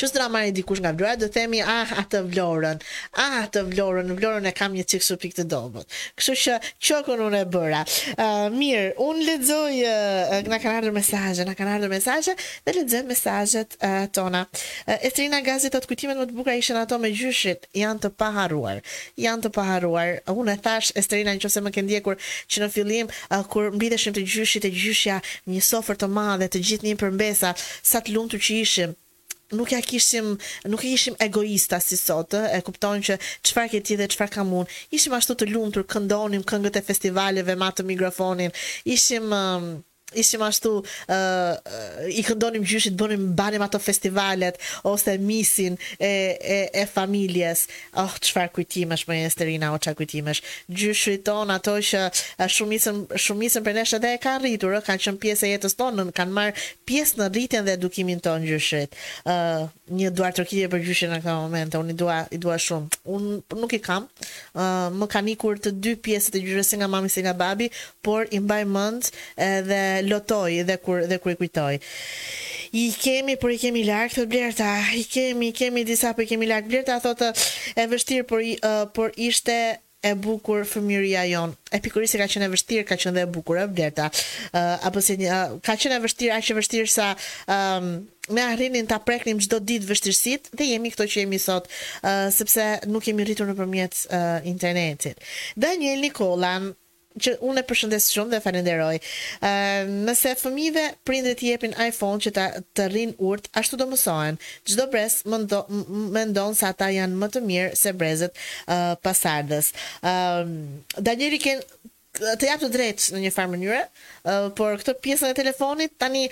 Që 0.00 0.08
së 0.08 0.14
drama 0.16 0.40
e 0.48 0.52
dikush 0.56 0.80
nga 0.82 0.90
vlora, 0.96 1.16
dhe 1.20 1.28
themi, 1.34 1.58
ah, 1.72 1.90
atë 2.02 2.20
vlorën, 2.30 2.78
ah, 3.24 3.34
atë 3.42 3.62
vlorën, 3.72 4.06
në 4.10 4.14
vlorën 4.20 4.48
e 4.48 4.52
kam 4.56 4.72
një 4.76 4.84
cikë 4.92 5.04
su 5.06 5.16
pikë 5.22 5.36
të 5.40 5.44
dobut. 5.52 5.84
Kështu 6.16 6.56
që 6.86 6.98
konë 7.08 7.26
unë 7.26 7.42
e 7.44 7.48
bëra. 7.54 7.80
Uh, 8.14 8.46
mirë, 8.54 8.88
unë 9.08 9.26
ledzoj, 9.28 9.78
uh, 9.84 10.48
kanë 10.48 10.72
ardhur 10.80 10.94
mesajë, 10.96 11.46
Në 11.50 11.54
kanë 11.58 11.74
ardhur 11.76 11.92
mesajë, 11.92 12.34
dhe 12.66 12.74
ledzoj 12.78 13.00
mesajët 13.10 13.76
uh, 13.80 14.04
tona. 14.16 14.40
Uh, 14.86 14.96
Estrina 15.08 15.40
Gazit, 15.44 15.74
atë 15.76 15.90
kujtimet 15.92 16.16
më 16.20 16.26
të 16.30 16.36
buka 16.38 16.54
ishen 16.60 16.78
ato 16.80 16.98
me 17.02 17.10
gjyshit, 17.12 17.66
janë 17.76 18.00
të 18.06 18.10
paharuar, 18.20 18.80
janë 19.20 19.42
të 19.46 19.52
paharuar. 19.58 20.12
Uh, 20.26 20.36
unë 20.42 20.54
e 20.58 20.60
thash, 20.64 20.90
Estrina, 20.96 21.34
në 21.36 21.42
që 21.44 21.52
se 21.56 21.60
më 21.66 21.72
këndjekur 21.76 22.20
që 22.48 22.64
në 22.64 22.70
fillim, 22.76 23.12
uh, 23.28 23.44
kur 23.52 23.70
mbideshim 23.76 24.16
të 24.16 24.24
gjyshit 24.30 24.66
e 24.66 24.72
gjyshja, 24.76 25.20
një 25.52 25.62
sofer 25.70 25.98
të 26.00 26.08
madhe, 26.18 26.48
të 26.48 26.62
gjithë 26.68 26.88
një 26.90 26.98
përmbesa, 27.04 27.54
sa 27.92 28.00
të 28.02 28.16
lumë 28.16 28.34
që 28.34 28.42
ishim, 28.64 28.96
nuk 29.56 29.70
ja 29.74 29.80
kishim 29.84 30.30
nuk 30.70 30.82
e 30.86 30.90
ishim 30.94 31.16
egoista 31.26 31.80
si 31.82 31.98
sot 32.00 32.36
e 32.56 32.60
kuptonim 32.66 33.04
që 33.08 33.18
çfarë 33.48 33.72
ke 33.74 33.80
ti 33.86 33.96
dhe 34.00 34.08
çfarë 34.14 34.34
kam 34.36 34.54
unë 34.60 34.98
ishim 34.98 35.16
ashtu 35.18 35.36
të 35.42 35.50
lumtur 35.52 35.86
këndonim 35.94 36.46
këngët 36.52 36.78
e 36.82 36.86
festivaleve 36.90 37.58
me 37.62 37.68
atë 37.70 37.86
mikrofonin 37.92 38.54
ishim 38.96 39.32
ishim 40.14 40.40
ashtu 40.44 40.70
uh, 40.76 41.12
uh, 41.12 42.08
i 42.14 42.22
këndonim 42.26 42.64
gjyshit 42.66 42.94
bënim 42.98 43.30
banim 43.36 43.62
ato 43.62 43.78
festivalet 43.78 44.58
ose 44.84 45.16
misin 45.18 45.76
e, 45.98 46.10
e, 46.40 46.56
e 46.74 46.84
familjes 46.86 47.66
oh 47.94 48.10
qëfar 48.18 48.50
kujtimesh 48.54 49.06
me 49.08 49.20
Esterina 49.26 49.72
o 49.74 49.78
qa 49.78 49.94
kujtimesh 49.94 50.42
gjyshit 50.68 51.22
ton 51.28 51.50
ato 51.54 51.76
që 51.80 52.02
shumisën 52.46 53.04
shumisën 53.14 53.66
për 53.66 53.78
neshe 53.80 54.00
dhe 54.02 54.14
e 54.16 54.20
ka 54.22 54.36
rritur 54.42 54.74
ka 54.86 54.98
qënë 54.98 55.20
pjesë 55.22 55.48
e 55.48 55.52
jetës 55.54 55.78
tonë 55.78 56.08
në 56.10 56.16
kanë 56.18 56.36
marë 56.40 56.66
pjesë 56.90 57.20
në 57.22 57.30
rritjen 57.34 57.68
dhe 57.68 57.76
edukimin 57.78 58.22
ton 58.26 58.46
gjyshit 58.50 58.96
uh, 59.30 59.64
një 59.90 60.10
duar 60.14 60.34
tërkije 60.36 60.70
për 60.74 60.84
gjyshit 60.88 61.12
në 61.14 61.22
këta 61.24 61.36
momente 61.40 61.78
unë 61.80 61.94
i 61.94 61.98
dua, 62.02 62.18
i 62.34 62.38
dua 62.42 62.58
shumë 62.58 63.02
unë 63.10 63.36
nuk 63.62 63.76
i 63.78 63.82
kam 63.82 64.06
uh, 64.10 64.88
më 64.90 65.10
kanikur 65.14 65.58
të 65.62 65.74
dy 65.82 65.94
pjesët 65.98 66.34
e 66.38 66.44
gjyshit 66.48 66.80
nga 66.82 66.88
mami 66.90 67.10
si 67.12 67.22
nga 67.24 67.34
babi 67.36 67.70
por 68.04 68.26
i 68.34 68.38
mbaj 68.42 68.66
mënd 68.68 69.10
edhe 69.38 69.99
lotoj 70.08 70.62
dhe 70.64 70.76
kur 70.78 71.02
dhe 71.06 71.18
kur 71.18 71.32
i 71.32 71.36
kujtoj. 71.42 71.78
I 72.72 72.92
kemi 73.02 73.36
por 73.36 73.50
i 73.50 73.58
kemi 73.58 73.84
lart 73.84 74.14
thot 74.14 74.28
Blerta, 74.28 74.78
i 74.94 75.04
kemi, 75.04 75.48
i 75.50 75.52
kemi 75.52 75.84
disa 75.84 76.12
por 76.14 76.24
i 76.24 76.30
kemi 76.30 76.46
lart 76.46 76.68
Blerta 76.70 77.00
thotë 77.02 77.30
e 77.76 77.86
vështirë 77.90 78.26
por 78.30 78.40
i, 78.46 78.54
uh, 78.62 78.84
por 78.94 79.10
ishte 79.16 79.54
e 80.00 80.14
bukur 80.16 80.62
fëmijëria 80.64 81.26
jon. 81.28 81.50
E 81.76 81.80
pikurisë 81.82 82.20
ka 82.22 82.28
qenë 82.30 82.46
e 82.46 82.52
vështirë, 82.54 82.84
ka 82.88 82.96
qenë 82.96 83.18
dhe 83.18 83.24
e 83.26 83.28
bukur, 83.34 83.58
e 83.60 83.66
Blerta. 83.68 84.06
Uh, 84.54 84.78
apo 84.86 85.02
se 85.04 85.18
një, 85.18 85.28
uh, 85.28 85.58
ka 85.66 85.74
qenë 85.76 85.98
e 85.98 86.04
vështirë, 86.06 86.36
aq 86.38 86.52
e 86.52 86.56
vështirë 86.60 86.92
sa 86.94 87.10
um, 87.44 87.90
me 88.30 88.44
arrinin 88.46 88.86
ta 88.86 89.00
preknim 89.02 89.42
çdo 89.42 89.58
ditë 89.58 89.90
vështirësitë 89.90 90.54
dhe 90.54 90.70
jemi 90.70 90.94
këto 90.94 91.08
që 91.10 91.24
jemi 91.24 91.42
sot, 91.42 91.66
uh, 92.06 92.30
sepse 92.32 92.70
nuk 92.86 93.10
jemi 93.10 93.26
rritur 93.26 93.50
nëpërmjet 93.50 94.04
uh, 94.14 94.46
internetit. 94.48 95.18
Daniel 95.58 95.98
Nikolan, 96.06 96.70
që 97.18 97.32
unë 97.42 97.62
e 97.62 97.66
përshëndes 97.68 98.06
shumë 98.14 98.32
dhe 98.34 98.38
falenderoj. 98.44 98.92
Ëh, 98.94 99.50
ehm, 99.50 99.94
uh, 99.94 99.98
nëse 100.10 100.32
fëmijëve 100.38 100.84
prindërit 101.08 101.42
i 101.46 101.50
japin 101.52 101.74
iPhone 101.86 102.22
që 102.22 102.32
ta 102.36 102.44
të 102.78 102.86
rrin 102.92 103.14
urt, 103.30 103.48
ashtu 103.58 103.78
do 103.80 103.88
mësohen. 103.90 104.38
Çdo 104.68 104.86
brez 104.92 105.18
mendon 106.14 106.54
se 106.60 106.66
ata 106.70 106.90
janë 106.94 107.18
më 107.24 107.30
të 107.36 107.42
mirë 107.50 107.74
se 107.82 107.94
brezet 108.02 108.36
uh, 108.70 108.94
pasardhës. 109.06 109.72
Ëh, 110.02 110.10
ehm, 110.14 110.56
uh, 110.96 111.00
Danieli 111.10 111.42
ken 111.46 111.66
të 112.20 112.48
jap 112.48 112.60
të 112.64 112.68
drejtë 112.74 113.14
në 113.14 113.20
një 113.24 113.30
farë 113.32 113.50
mënyre, 113.54 113.78
por 114.58 114.76
këtë 114.80 114.94
pjesën 115.04 115.30
e 115.32 115.36
telefonit 115.36 115.92
tani 116.00 116.24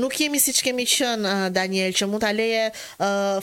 nuk 0.00 0.14
jemi 0.18 0.40
siç 0.40 0.62
kemi 0.64 0.86
qenë 0.88 1.32
Daniel 1.54 1.92
që 1.96 2.08
mund 2.08 2.22
ta 2.24 2.30
leje 2.34 2.68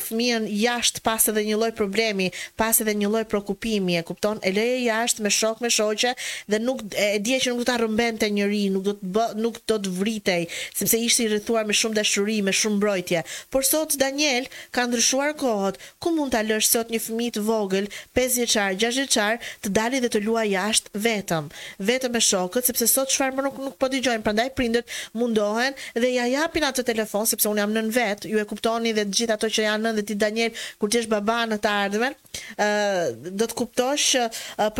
fëmijën 0.06 0.48
jashtë 0.56 1.04
pas 1.06 1.28
edhe 1.32 1.44
një 1.50 1.60
lloj 1.62 1.72
problemi, 1.78 2.30
pas 2.60 2.80
edhe 2.84 2.96
një 3.02 3.12
lloj 3.12 3.24
prekupimi, 3.32 4.00
e 4.00 4.04
kupton? 4.08 4.40
E 4.42 4.54
leje 4.56 4.80
jashtë 4.88 5.26
me 5.26 5.32
shok 5.34 5.62
me 5.66 5.72
shoqe 5.74 6.16
dhe 6.50 6.62
nuk 6.64 6.82
e 6.96 7.12
di 7.22 7.38
që 7.38 7.54
nuk 7.54 7.62
do 7.64 7.68
ta 7.70 7.78
rrëmbente 7.82 8.30
njëri, 8.34 8.64
nuk 8.74 8.88
do 8.90 8.96
të 8.98 9.12
bë, 9.18 9.28
nuk 9.44 9.62
do 9.70 9.78
të 9.84 9.94
vritej, 10.00 10.48
sepse 10.78 10.98
ishte 11.06 11.28
i 11.28 11.32
rrethuar 11.34 11.70
me 11.70 11.78
shumë 11.78 12.00
dashuri, 12.00 12.40
me 12.44 12.54
shumë 12.56 12.80
mbrojtje. 12.80 13.24
Por 13.54 13.68
sot 13.68 13.96
Daniel 14.02 14.50
ka 14.76 14.88
ndryshuar 14.88 15.36
kohët. 15.40 15.78
Ku 16.00 16.14
mund 16.16 16.34
ta 16.34 16.42
lësh 16.46 16.70
sot 16.72 16.90
një 16.94 17.00
fëmijë 17.04 17.34
të 17.38 17.44
vogël, 17.46 17.90
5 18.18 18.36
vjeçar, 18.40 18.76
6 18.82 19.02
vjeçar, 19.02 19.38
të 19.66 19.74
dalë 19.76 20.00
dhe 20.06 20.12
të 20.16 20.22
luajë 20.26 20.54
jashtë 20.56 21.02
vetëm 21.04 21.50
vetëm 21.90 22.14
me 22.16 22.22
shokët 22.24 22.68
sepse 22.70 22.88
sot 22.92 23.12
çfarë 23.14 23.38
më 23.38 23.46
nuk, 23.48 23.58
nuk 23.68 23.78
po 23.82 23.90
dëgjojnë 23.92 24.26
prandaj 24.26 24.48
prindet 24.58 24.94
mundohen 25.18 25.78
dhe 25.98 26.12
ja 26.14 26.26
japin 26.32 26.66
atë 26.70 26.86
telefon 26.88 27.28
sepse 27.30 27.50
un 27.50 27.60
jam 27.62 27.74
nën 27.76 27.90
vet 27.96 28.28
ju 28.30 28.40
e 28.42 28.46
kuptoni 28.50 28.94
dhe 28.98 29.06
të 29.10 29.18
gjithë 29.20 29.36
ato 29.38 29.52
që 29.56 29.66
janë 29.68 29.84
nën 29.88 30.00
dhe 30.00 30.06
ti 30.12 30.18
Daniel 30.24 30.62
kur 30.82 30.92
ti 30.94 31.02
je 31.02 31.10
baba 31.12 31.40
në 31.52 31.60
të 31.64 31.74
ardhmen 31.86 32.18
ë 32.56 33.32
do 33.40 33.48
të 33.50 33.58
kuptosh 33.60 34.08
që 34.16 34.24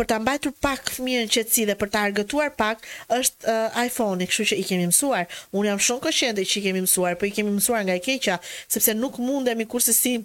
për 0.00 0.10
ta 0.12 0.20
mbajtur 0.22 0.54
pak 0.64 0.92
fëmijën 0.96 1.30
qetësi 1.36 1.68
dhe 1.70 1.78
për 1.80 1.92
ta 1.94 2.04
argëtuar 2.08 2.52
pak 2.58 2.84
është 3.18 3.56
iPhone-i 3.86 4.30
kështu 4.30 4.48
që 4.52 4.60
i 4.62 4.66
kemi 4.72 4.88
mësuar 4.90 5.40
un 5.56 5.70
jam 5.70 5.80
shumë 5.80 6.08
kështu 6.08 6.44
që 6.50 6.60
i 6.62 6.66
kemi 6.68 6.84
mësuar 6.86 7.16
po 7.20 7.28
i 7.28 7.34
kemi 7.36 7.52
mësuar 7.58 7.86
nga 7.88 7.96
e 7.98 8.04
keqja 8.08 8.40
sepse 8.46 8.96
nuk 8.98 9.20
mundemi 9.24 9.66
kurse 9.68 9.94
si 9.96 10.16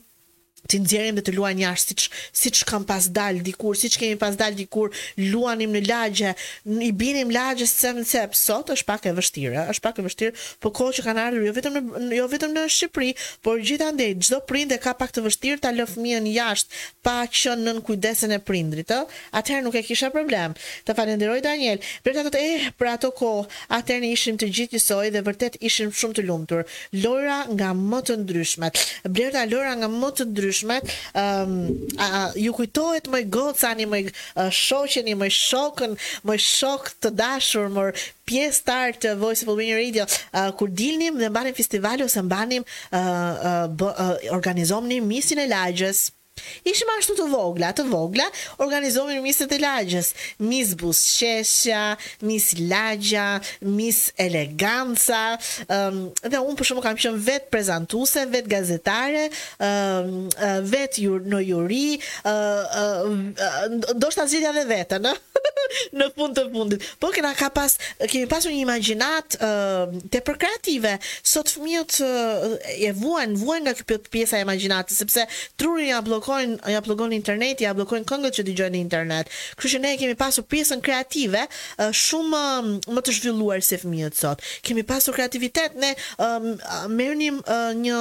të 0.70 0.80
nxjerrim 0.82 1.18
dhe 1.20 1.24
të 1.28 1.34
luajmë 1.36 1.62
jashtë 1.66 1.94
siç 1.94 2.22
siç 2.46 2.62
kam 2.68 2.84
pas 2.88 3.06
dal 3.16 3.38
dikur, 3.46 3.76
siç 3.78 3.98
kemi 4.02 4.18
pas 4.22 4.36
dal 4.38 4.56
dikur, 4.58 4.92
luanim 5.20 5.72
në 5.76 5.82
lagje, 5.88 6.32
i 6.86 6.90
binim 6.96 7.30
lagje 7.34 7.66
se 7.70 7.94
se 8.06 8.24
sot 8.36 8.72
është 8.74 8.88
pak 8.90 9.06
e 9.10 9.14
vështirë, 9.18 9.66
është 9.74 9.84
pak 9.86 10.00
e 10.02 10.06
vështirë, 10.08 10.46
po 10.64 10.72
kohë 10.80 10.96
që 10.98 11.04
kanë 11.06 11.24
ardhur 11.26 11.46
jo 11.48 11.54
vetëm 11.58 11.78
në 12.08 12.18
jo 12.20 12.28
vetëm 12.34 12.54
në 12.56 12.64
Shqipëri, 12.76 13.10
por 13.46 13.62
gjithandej 13.62 14.12
çdo 14.24 14.40
prind 14.50 14.72
e 14.76 14.80
ka 14.84 14.94
pak 14.98 15.14
të 15.16 15.24
vështirë 15.28 15.62
ta 15.66 15.72
lë 15.76 15.86
fëmijën 15.94 16.30
jashtë 16.34 16.82
pa 17.06 17.18
qenë 17.30 17.62
nën 17.68 17.82
kujdesen 17.86 18.34
e 18.36 18.40
prindrit, 18.42 18.90
ë? 18.92 19.00
Atëherë 19.40 19.66
nuk 19.68 19.76
e 19.80 19.84
kisha 19.86 20.10
problem. 20.14 20.54
Të 20.86 20.96
falenderoj 20.98 21.40
Daniel. 21.46 21.80
Përta 22.04 22.24
të 22.34 22.42
eh, 22.42 22.66
për 22.80 22.90
ato 22.94 23.10
kohë, 23.16 23.46
atëherë 23.78 24.02
ne 24.04 24.12
ishim 24.16 24.38
të 24.42 24.50
gjithë 24.54 24.76
njësoj 24.78 25.12
dhe 25.14 25.22
vërtet 25.26 25.58
ishim 25.66 25.92
shumë 25.94 26.18
të 26.18 26.26
lumtur. 26.28 26.64
Lojra 27.04 27.38
nga 27.54 27.70
më 27.78 28.00
të 28.10 28.16
ndryshmet. 28.24 28.82
Blerta 29.06 29.46
Lojra 29.52 29.76
nga 29.82 29.90
më 29.92 30.10
të 30.18 30.28
ndryshmet 30.32 30.55
ndryshme. 30.56 30.80
Ëm 30.80 31.22
ehm, 31.22 31.52
um, 32.00 32.02
a 32.02 32.32
ju 32.40 32.54
kujtohet 32.56 33.10
më 33.12 33.20
goca 33.32 33.68
ani 33.72 33.86
më 33.86 34.00
shoqeni 34.66 35.14
më 35.20 35.28
shokën, 35.32 35.92
më 36.28 36.36
shok 36.38 36.90
të 37.04 37.10
dashur, 37.20 37.68
më 37.76 37.84
pjesëtar 38.28 38.96
të 38.96 39.12
të 39.12 39.16
Voice 39.22 39.44
of 39.44 39.50
Albania 39.52 39.78
Radio, 39.78 40.04
uh, 40.34 40.50
kur 40.58 40.68
dilnim 40.82 41.20
dhe 41.20 41.30
mbanim 41.32 41.56
festival 41.62 42.02
ose 42.06 42.22
mbanim 42.26 42.64
uh, 42.64 43.00
uh, 43.00 43.84
uh, 43.90 44.16
organizonim 44.38 45.04
misin 45.08 45.40
e 45.44 45.48
lagjës. 45.52 46.06
Ishim 46.68 46.90
ashtu 46.98 47.14
të 47.16 47.26
vogla, 47.32 47.70
të 47.76 47.84
vogla, 47.88 48.26
organizohin 48.64 49.22
misët 49.24 49.52
e 49.56 49.60
lagjës, 49.62 50.10
mis 50.44 50.74
busqeshja, 50.80 51.84
mis 52.28 52.50
lagja, 52.68 53.26
mis 53.78 54.00
eleganca, 54.20 55.22
um, 55.72 56.02
dhe 56.26 56.42
unë 56.42 56.58
për 56.60 56.70
shumë 56.72 56.84
kam 56.84 57.00
qënë 57.00 57.22
vetë 57.30 57.52
prezentuse, 57.54 58.26
vetë 58.34 58.52
gazetare, 58.52 59.24
um, 59.62 60.26
vetë 60.68 61.06
jur, 61.06 61.24
në 61.24 61.40
juri, 61.48 61.86
uh, 62.28 62.76
uh, 63.08 63.96
do 63.96 64.12
shta 64.12 64.28
zhidja 64.32 64.52
dhe 64.58 64.66
vetë, 64.74 65.00
në? 65.08 65.16
në 66.02 66.10
fund 66.18 66.36
të 66.36 66.48
fundit. 66.54 66.86
Po 67.00 67.14
kena 67.16 67.32
ka 67.38 67.48
pas, 67.56 67.78
kemi 68.02 68.28
pasu 68.32 68.52
një 68.52 68.66
imaginat 68.68 69.38
uh, 69.40 69.94
të 70.12 70.24
përkreative, 70.28 70.98
sot 71.24 71.54
fëmijët 71.56 72.02
uh, 72.04 72.60
e 72.76 72.92
vuan, 73.00 73.38
vuan 73.40 73.66
nga 73.70 73.78
këpjot 73.80 74.12
pjesa 74.12 74.42
e 74.42 74.46
imaginatës, 74.48 75.00
sepse 75.06 75.28
trurin 75.56 75.94
janë 75.94 76.06
blokë 76.10 76.25
bllokojnë, 76.26 76.58
ja 76.74 76.80
bllokojnë 76.86 77.18
interneti, 77.18 77.66
ja 77.68 77.74
bllokojnë 77.78 78.08
këngët 78.10 78.38
që 78.40 78.46
dëgjojnë 78.50 78.76
në 78.76 78.82
internet. 78.82 79.30
Kështu 79.56 79.74
që 79.76 79.82
ne 79.84 79.92
kemi 80.02 80.16
pasur 80.20 80.46
pjesën 80.52 80.82
kreative 80.86 81.46
shumë 82.02 82.44
më 82.96 83.06
të 83.06 83.16
zhvilluar 83.22 83.64
se 83.66 83.80
fëmijët 83.84 84.20
sot. 84.20 84.44
Kemi 84.66 84.84
pasur 84.88 85.16
kreativitet 85.18 85.76
ne 85.80 85.94
merrnim 86.90 87.42
një 87.86 88.00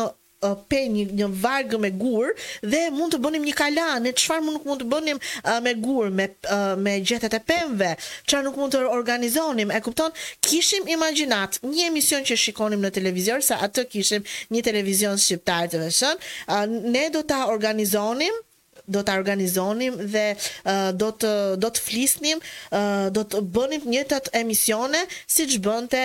pe 0.69 0.81
një, 0.91 1.07
një 1.19 1.27
vargë 1.43 1.79
me 1.81 1.91
gur 1.97 2.33
dhe 2.63 2.81
mund 2.95 3.15
të 3.15 3.21
bënim 3.25 3.45
një 3.49 3.55
kalane 3.59 4.13
qëfar 4.17 4.43
mund 4.45 4.59
nuk 4.59 4.67
mund 4.69 4.83
të 4.83 4.89
bënim 4.93 5.21
uh, 5.23 5.59
me 5.65 5.73
gur 5.81 6.11
me, 6.13 6.27
uh, 6.49 6.75
me 6.81 6.99
gjetet 7.03 7.37
e 7.37 7.41
pemve 7.49 7.93
qëfar 8.27 8.45
nuk 8.47 8.59
mund 8.61 8.77
të 8.77 8.83
organizonim 8.95 9.73
e 9.75 9.81
kupton, 9.85 10.13
kishim 10.45 10.89
imaginat 10.93 11.61
një 11.65 11.89
emision 11.91 12.27
që 12.29 12.39
shikonim 12.45 12.83
në 12.85 12.93
televizor 12.99 13.45
sa 13.47 13.61
atë 13.67 13.87
kishim 13.95 14.27
një 14.55 14.65
televizion 14.69 15.19
shqiptar 15.21 15.71
të 15.73 15.85
veshën 15.87 16.21
uh, 16.27 16.67
ne 16.95 17.09
do 17.15 17.25
të 17.29 17.41
organizonim 17.55 18.43
do 18.91 19.01
të 19.03 19.15
organizonim 19.17 19.95
dhe 19.97 20.25
do 21.01 21.09
të 21.17 21.31
do 21.63 21.71
të 21.73 21.83
flisnim, 21.83 22.41
do 23.15 23.23
të 23.25 23.41
bënim 23.55 23.83
të 23.85 23.91
njëjtat 23.95 24.29
emisione 24.41 25.01
siç 25.33 25.57
bënte 25.65 26.01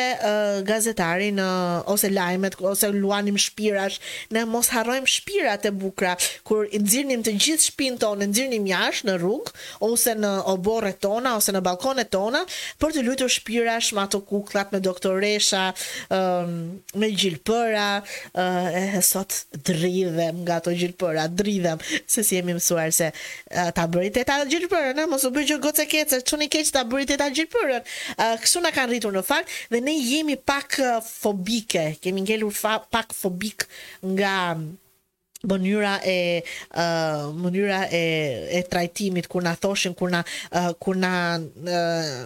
gazetari 0.67 1.31
në 1.35 1.47
ose 1.91 2.09
lajmet 2.13 2.55
ose 2.69 2.89
luanim 2.95 3.37
shpirash, 3.39 3.99
ne 4.31 4.45
mos 4.47 4.69
harrojm 4.73 5.07
shpirat 5.07 5.67
e 5.69 5.73
bukura 5.75 6.15
kur 6.47 6.67
i 6.71 6.79
nxirnim 6.79 7.23
të 7.25 7.33
gjithë 7.37 7.65
shtëpinë 7.67 7.99
tonë, 8.03 8.27
nxirnim 8.31 8.67
jashtë 8.71 9.09
në 9.09 9.17
rrugë 9.21 9.53
ose 9.89 10.15
në 10.17 10.31
oborret 10.53 11.01
tona 11.03 11.35
ose 11.39 11.53
në 11.55 11.61
balkonet 11.65 12.11
tona 12.13 12.43
për 12.79 12.95
të 12.95 13.03
luajtur 13.05 13.33
shpirash 13.39 13.91
me 13.95 14.05
ato 14.05 14.21
kukullat 14.23 14.71
me 14.73 14.79
doktoresha, 14.83 15.67
me 16.99 17.11
gjilpëra, 17.11 17.89
e 18.39 19.03
sot 19.03 19.35
dridhem 19.67 20.43
nga 20.45 20.59
ato 20.61 20.71
gjilpëra, 20.71 21.27
dridhem 21.35 21.81
se 22.07 22.23
si 22.23 22.37
jemi 22.39 22.55
shqetësuar 22.69 22.91
se 22.97 23.07
uh, 23.11 23.71
ta 23.75 23.85
bëri 23.89 24.11
teta 24.15 24.37
gjelbërën, 24.49 24.99
ë, 24.99 25.05
mos 25.09 25.25
u 25.27 25.31
bëj 25.35 25.47
gjë 25.51 25.57
gocë 25.63 25.87
kece, 25.91 26.21
çuni 26.27 26.49
keq 26.53 26.71
ta 26.75 26.83
bëri 26.87 27.07
teta 27.11 27.29
gjelbërën. 27.33 27.87
Uh, 28.17 28.35
kështu 28.43 28.63
na 28.65 28.73
kanë 28.75 28.91
rritur 28.95 29.15
në 29.17 29.25
fakt 29.25 29.49
dhe 29.73 29.81
ne 29.81 29.95
jemi 29.97 30.37
pak 30.37 30.79
uh, 30.83 30.99
fobike, 31.05 31.87
kemi 32.03 32.25
ngelur 32.27 32.53
fa, 32.53 32.79
pak 32.91 33.15
fobik 33.17 33.67
nga 34.05 34.35
mënyra 35.47 35.93
e 36.03 36.15
uh, 36.75 37.29
mënyra 37.35 37.83
e 37.95 38.01
e 38.59 38.59
trajtimit 38.67 39.27
kur 39.31 39.41
na 39.43 39.55
thoshin 39.55 39.93
kur 39.95 40.09
na 40.11 40.23
uh, 40.51 40.73
kur 40.83 40.95
na 40.99 41.39
uh, 41.39 42.23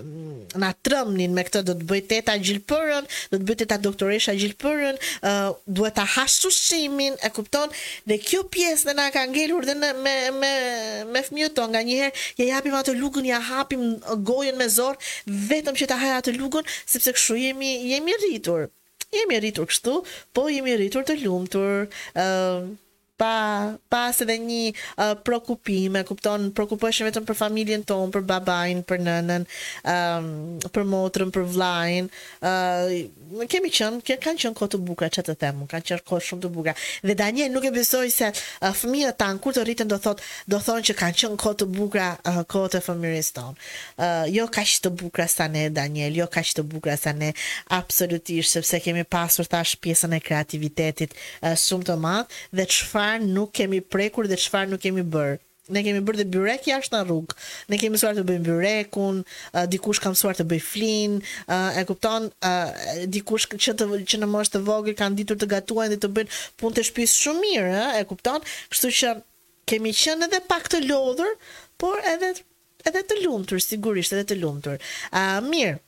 na 0.57 0.69
trëmnin 0.81 1.33
me 1.33 1.43
këtë 1.45 1.61
do 1.67 1.75
të 1.77 1.85
bëj 1.89 2.01
teta 2.09 2.35
gjilpërën, 2.41 3.07
do 3.31 3.37
të 3.37 3.45
bëj 3.49 3.57
teta 3.63 3.77
doktoresha 3.77 4.33
gjilpërën, 4.33 4.97
uh, 5.29 5.53
duhet 5.65 5.93
ta 5.95 6.05
hash 6.15 6.39
sushimin, 6.43 7.13
e 7.25 7.29
kupton? 7.29 7.69
Dhe 8.09 8.17
kjo 8.17 8.43
pjesë 8.53 8.89
ne 8.89 8.95
na 8.99 9.07
ka 9.13 9.25
ngelur 9.29 9.65
dhe 9.69 9.75
ne, 9.77 9.91
me 10.03 10.15
me 10.41 10.53
me 11.13 11.23
fëmijët 11.27 11.55
tonë 11.59 11.73
nganjëherë 11.75 12.23
ja 12.41 12.47
japim 12.55 12.77
atë 12.81 12.95
lugën, 12.97 13.27
ja 13.29 13.39
hapim 13.49 13.85
gojën 14.25 14.57
me 14.57 14.65
zor 14.69 14.97
vetëm 15.27 15.77
që 15.77 15.89
ta 15.91 15.99
haja 16.01 16.19
atë 16.23 16.33
lugën, 16.39 16.65
sepse 16.85 17.13
kështu 17.13 17.37
jemi 17.43 17.75
jemi 17.91 18.17
rritur. 18.25 18.67
Jemi 19.13 19.37
rritur 19.37 19.67
kështu, 19.69 19.99
po 20.33 20.47
jemi 20.49 20.73
rritur 20.79 21.05
të 21.05 21.19
lumtur. 21.21 21.87
Uh, 22.17 22.73
pa 23.23 23.33
pa 23.93 24.03
se 24.17 24.25
dhe 24.27 24.35
një 24.41 24.61
uh, 24.73 25.15
prokupime, 25.27 26.01
kupton, 26.07 26.49
prokupohesh 26.57 27.03
vetëm 27.07 27.25
për 27.29 27.37
familjen 27.39 27.83
tonë, 27.87 28.09
për 28.15 28.23
babain, 28.33 28.79
për 28.89 28.99
nënën, 29.05 29.45
ëm 29.93 30.23
um, 30.23 30.27
për 30.73 30.87
motrën, 30.89 31.29
për 31.35 31.45
vllain. 31.53 32.07
ë 32.41 32.53
uh, 33.39 33.43
kemi 33.49 33.69
qenë, 33.77 34.01
kë 34.05 34.17
kanë 34.23 34.41
qenë 34.43 34.57
kohë 34.57 34.73
të 34.75 34.79
bukura 34.87 35.09
çka 35.13 35.23
të 35.29 35.35
them, 35.41 35.61
kanë 35.69 35.87
qenë 35.89 36.05
kohë 36.09 36.25
shumë 36.27 36.43
të 36.45 36.51
bukura. 36.55 36.73
Dhe 37.05 37.15
Daniel 37.21 37.53
nuk 37.53 37.67
e 37.69 37.71
besoi 37.75 38.11
se 38.13 38.31
uh, 38.33 38.71
fëmijët 38.81 39.17
tan 39.21 39.39
kur 39.43 39.55
të 39.55 39.65
rriten 39.67 39.91
do 39.91 39.99
thotë, 40.03 40.27
do 40.51 40.59
thonë 40.67 40.85
që 40.89 40.95
kanë 41.01 41.19
qenë 41.23 41.39
kohë 41.45 41.57
të 41.61 41.69
bukura 41.77 42.07
uh, 42.33 42.39
kohë 42.53 42.73
të 42.75 42.83
familjes 42.89 43.29
tonë. 43.37 43.55
uh, 43.93 44.23
jo 44.33 44.47
kaq 44.57 44.73
të 44.83 44.91
bukura 44.99 45.27
sa 45.31 45.47
ne 45.55 45.67
Daniel, 45.79 46.17
jo 46.23 46.27
kaq 46.33 46.53
të 46.57 46.65
bukura 46.73 46.97
sa 46.97 47.13
ne 47.13 47.33
absolutisht 47.77 48.57
sepse 48.57 48.79
kemi 48.83 49.03
pasur 49.17 49.45
tash 49.49 49.75
pjesën 49.83 50.17
e 50.17 50.21
kreativitetit 50.27 51.13
uh, 51.15 51.53
shumë 51.65 51.89
të 51.91 51.97
madh 52.05 52.31
dhe 52.57 52.65
çfarë 52.75 53.12
çfarë 53.13 53.33
nuk 53.33 53.51
kemi 53.55 53.81
prekur 53.81 54.27
dhe 54.29 54.35
çfarë 54.37 54.69
nuk 54.71 54.81
kemi 54.81 55.03
bërë. 55.13 55.37
Ne 55.71 55.81
kemi 55.83 56.01
bërë 56.03 56.19
dhe 56.19 56.25
byrek 56.33 56.65
jashtë 56.67 56.95
në 56.97 57.01
rrugë. 57.07 57.35
Ne 57.71 57.77
kemi 57.79 57.97
suar 58.01 58.15
të 58.17 58.23
bëjmë 58.27 58.47
byrekun, 58.47 59.21
uh, 59.55 59.65
dikush 59.71 60.01
ka 60.03 60.11
mësuar 60.11 60.35
të 60.35 60.45
bëj 60.49 60.59
flin, 60.65 61.13
uh, 61.47 61.71
e 61.79 61.83
kupton, 61.87 62.25
uh, 62.43 63.05
dikush 63.07 63.47
që 63.53 63.75
të 63.79 63.87
që 64.11 64.19
në 64.21 64.29
moshë 64.33 64.57
të 64.57 64.63
vogël 64.67 64.97
kanë 64.99 65.21
ditur 65.21 65.39
të 65.39 65.47
gatuajnë 65.53 65.95
dhe 65.95 66.01
të 66.03 66.11
bëjnë 66.17 66.41
punë 66.59 66.75
të 66.79 66.85
shpisë 66.89 67.21
shumë 67.21 67.43
mirë, 67.45 67.85
e 68.01 68.03
kupton? 68.11 68.43
Kështu 68.73 68.91
që 68.99 69.13
kemi 69.71 69.95
qenë 69.95 70.27
edhe 70.27 70.43
pak 70.51 70.67
të 70.73 70.83
lodhur, 70.89 71.31
por 71.79 72.03
edhe 72.11 72.33
edhe 72.83 72.99
të 73.07 73.21
lumtur, 73.23 73.61
sigurisht 73.63 74.11
edhe 74.11 74.25
të 74.33 74.41
lumtur. 74.43 74.75
uh, 75.15 75.39
mirë 75.47 75.79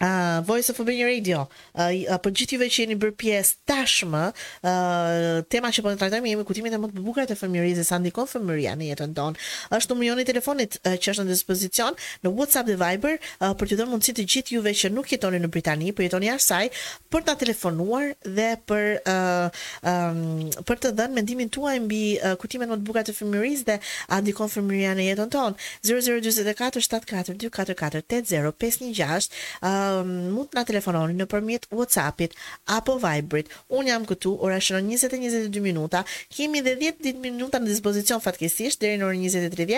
uh, 0.00 0.40
Voice 0.44 0.68
of 0.70 0.80
Albania 0.80 1.06
Radio, 1.06 1.44
uh, 1.76 1.92
për 2.24 2.34
gjithë 2.40 2.56
juve 2.56 2.68
që 2.72 2.84
jeni 2.84 2.96
bërë 3.02 3.14
pjesë 3.20 3.56
tashmë, 3.68 4.22
uh, 4.64 5.40
tema 5.52 5.70
që 5.72 5.84
po 5.84 5.92
të 5.92 6.00
trajtojmë 6.02 6.32
jemi 6.32 6.46
Kutimit 6.48 6.74
e 6.76 6.80
më 6.80 6.90
të 6.94 7.04
bukura 7.04 7.26
të 7.28 7.36
fëmijërisë 7.40 7.78
dhe 7.80 7.86
sa 7.90 7.98
ndikon 8.00 8.26
në 8.50 8.86
jetën 8.90 9.14
tonë. 9.14 9.36
Është 9.76 9.94
numri 9.94 10.22
i 10.22 10.24
telefonit 10.24 10.78
uh, 10.84 10.94
që 10.96 11.12
është 11.12 11.24
në 11.24 11.30
dispozicion 11.34 11.92
në 12.24 12.32
WhatsApp 12.32 12.66
dhe 12.68 12.76
Viber 12.82 13.14
uh, 13.40 13.52
për 13.54 13.66
të 13.68 13.78
dhënë 13.80 13.90
mundësi 13.92 14.12
të 14.16 14.24
gjithë 14.24 14.50
juve 14.56 14.72
që 14.80 14.90
nuk 14.92 15.10
jetoni 15.12 15.38
në 15.40 15.50
Britani, 15.52 15.92
por 15.92 16.02
jetoni 16.04 16.30
jashtë 16.30 16.68
për 17.12 17.24
ta 17.26 17.34
telefonuar 17.36 18.12
dhe 18.24 18.50
për 18.68 18.86
uh, 19.04 19.50
um, 19.84 20.48
për 20.66 20.80
të 20.82 20.92
dhënë 20.98 21.14
mendimin 21.14 21.50
tuaj 21.52 21.76
mbi 21.84 22.16
uh, 22.18 22.34
kujtimet 22.40 22.70
më 22.70 22.80
të 22.80 22.86
bukura 22.86 23.04
të 23.06 23.14
fëmijërisë 23.18 23.68
dhe 23.68 23.78
a 24.08 24.20
ndikon 24.22 24.48
në 24.70 25.06
jetën 25.10 25.30
tonë. 25.32 25.54
0044 25.84 26.80
74 26.80 27.32
24 27.32 27.74
80 27.74 28.06
516 28.08 29.34
uh, 29.64 29.89
um, 29.90 29.90
ehm, 29.90 30.12
mund 30.34 30.50
të 30.50 30.58
na 30.58 30.64
telefononi 30.68 31.16
nëpërmjet 31.18 31.66
WhatsApp-it 31.74 32.34
apo 32.76 32.96
Viber-it. 33.02 33.50
Un 33.74 33.88
jam 33.90 34.06
këtu 34.08 34.34
ora 34.44 34.58
shon 34.62 34.88
20:22 34.88 35.60
minuta. 35.64 36.02
Kemi 36.32 36.60
edhe 36.62 36.76
10 36.78 37.20
minuta 37.22 37.58
në 37.60 37.68
dispozicion 37.72 38.20
fatkeqësisht 38.22 38.80
deri 38.84 38.98
në 39.00 39.08
orën 39.08 39.24
20:30 39.52 39.60
uh, 39.60 39.74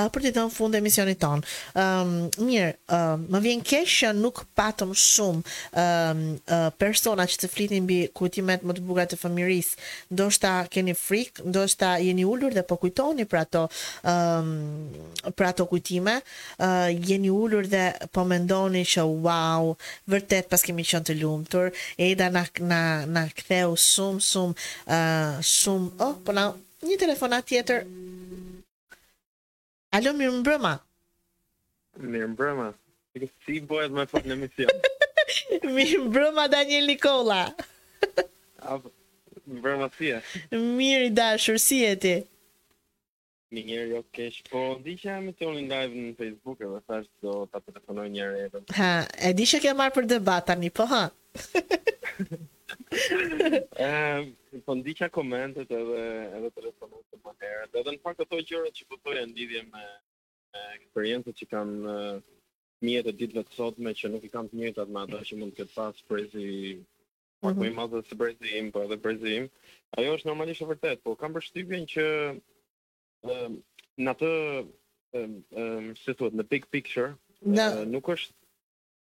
eh, 0.00 0.08
për 0.14 0.26
të 0.26 0.34
dhënë 0.38 0.52
fund 0.56 0.74
emisionit 0.78 1.18
ton. 1.20 1.40
Ëm 1.40 1.82
ehm, 1.82 2.14
um, 2.26 2.48
mirë, 2.48 2.72
uh, 2.92 3.14
më 3.32 3.42
vjen 3.46 3.62
keq 3.64 3.94
nuk 4.16 4.44
patëm 4.56 4.92
shumë 4.94 5.42
ëm 5.74 6.16
um, 6.16 6.22
uh, 6.38 6.68
persona 6.80 7.26
që 7.28 7.38
të 7.42 7.50
flitin 7.52 7.84
mbi 7.84 7.98
kujtimet 8.16 8.62
më 8.66 8.76
të 8.78 8.86
bukura 8.86 9.06
të 9.06 9.16
do 10.10 10.24
Ndoshta 10.26 10.66
keni 10.68 10.90
frik, 10.98 11.38
ndoshta 11.46 11.96
jeni 12.02 12.24
ulur 12.26 12.50
dhe 12.54 12.62
po 12.66 12.74
kujtoni 12.82 13.24
për 13.30 13.38
ato 13.38 13.62
ëm 14.02 14.48
um, 14.50 14.88
për 15.36 15.44
ato 15.48 15.66
kujtime, 15.70 16.16
uh, 16.60 16.88
jeni 17.08 17.30
ulur 17.30 17.66
dhe 17.70 17.92
po 18.12 18.24
mendoni 18.26 18.82
që 18.84 19.02
wow, 19.24 19.55
wow, 19.56 19.72
vërtet 20.08 20.48
pas 20.52 20.62
kemi 20.64 20.84
qenë 20.86 21.06
të 21.08 21.16
lumtur. 21.22 21.70
Eda 22.00 22.28
na 22.32 22.44
na 22.72 22.80
na 23.08 23.22
ktheu 23.28 23.72
shumë 23.78 24.22
shumë 24.30 24.66
uh, 24.86 25.38
shumë 25.40 26.00
oh, 26.04 26.14
po 26.24 26.34
na 26.36 26.50
një 26.84 26.98
telefonat 27.00 27.48
tjetër. 27.48 27.86
Alo, 29.96 30.10
mirë 30.12 30.34
mbrëma. 30.42 30.72
Mirë 32.04 32.28
mbrëma. 32.34 32.66
Si 33.46 33.62
bëhet 33.64 33.94
më 33.96 34.04
fort 34.10 34.26
në 34.28 34.36
mision? 34.42 34.74
mirë 35.76 36.02
mbrëma 36.10 36.48
Daniel 36.52 36.84
Nikola. 36.90 37.46
Mbrëma 39.48 39.88
si 39.96 40.10
e? 40.12 40.18
Mirë 40.52 41.08
i 41.08 41.12
dashur, 41.16 41.56
si 41.62 41.80
e 41.88 41.94
ti? 42.02 42.16
Një 43.54 43.62
njerë 43.66 43.82
jo 43.92 43.98
kesh, 44.16 44.38
po 44.50 44.60
di 44.84 44.92
që 45.00 45.06
jam 45.08 45.26
e 45.30 45.32
të 45.40 45.46
unë 45.48 45.60
live 45.72 45.96
në 46.02 46.14
Facebook 46.20 46.62
e 46.66 46.68
vësash 46.72 47.06
do 47.24 47.34
të 47.52 47.60
telefonoj 47.66 48.06
njerë 48.14 48.38
e 48.46 48.62
Ha, 48.78 48.88
e 49.26 49.28
di 49.38 49.44
që 49.50 49.60
ke 49.64 49.74
marrë 49.80 49.94
për 49.98 50.08
debat 50.12 50.46
tani, 50.50 50.70
po 50.78 50.86
ha? 50.92 51.02
po 54.66 54.76
ndi 54.80 54.94
që 55.00 55.08
komentet 55.18 55.70
edhe, 55.78 56.02
edhe 56.26 56.48
të 56.48 56.58
telefonoj 56.58 57.02
të 57.04 57.20
më 57.26 57.36
herët, 57.44 57.78
edhe 57.82 57.94
në 57.94 58.00
fakt 58.08 58.24
toj 58.34 58.40
gjërët 58.50 58.80
që 58.80 58.88
përtoj 58.90 59.14
po 59.14 59.14
e 59.14 59.22
ndidhje 59.30 59.62
me, 59.68 59.84
eksperiencët 60.64 61.38
që 61.42 61.48
kam 61.54 61.72
mjetë 62.88 63.06
të 63.12 63.16
ditëve 63.22 63.46
të 63.46 63.58
sotme 63.60 63.94
që 64.02 64.10
nuk 64.16 64.26
i 64.26 64.32
kam 64.34 64.50
të 64.50 64.58
njëtë 64.64 64.84
atë 64.88 64.98
ato 65.04 65.22
që 65.30 65.38
mund 65.44 65.54
këtë 65.60 65.76
pas 65.78 66.02
prezi 66.10 66.50
pak 67.46 67.54
mhm. 67.54 67.62
më 67.62 67.70
i 67.70 67.78
madhë 67.78 68.02
dhe 68.10 68.66
po 68.74 68.82
edhe 68.86 68.98
brezi 69.06 69.38
ajo 70.00 70.18
është 70.18 70.32
normalisht 70.32 70.66
e 70.66 70.70
vërtet, 70.74 71.00
po 71.06 71.14
kam 71.22 71.36
përshtypjen 71.38 71.86
që 71.94 72.04
Ehm, 73.26 73.56
në 73.98 74.12
atë 74.12 74.28
ehm, 74.62 75.38
ehm, 75.64 75.90
si 76.00 76.14
thuhet 76.14 76.36
në 76.40 76.46
big 76.52 76.66
picture 76.76 77.10
në... 77.40 77.64
Uh, 77.64 77.82
nuk 77.90 78.08
është 78.14 78.34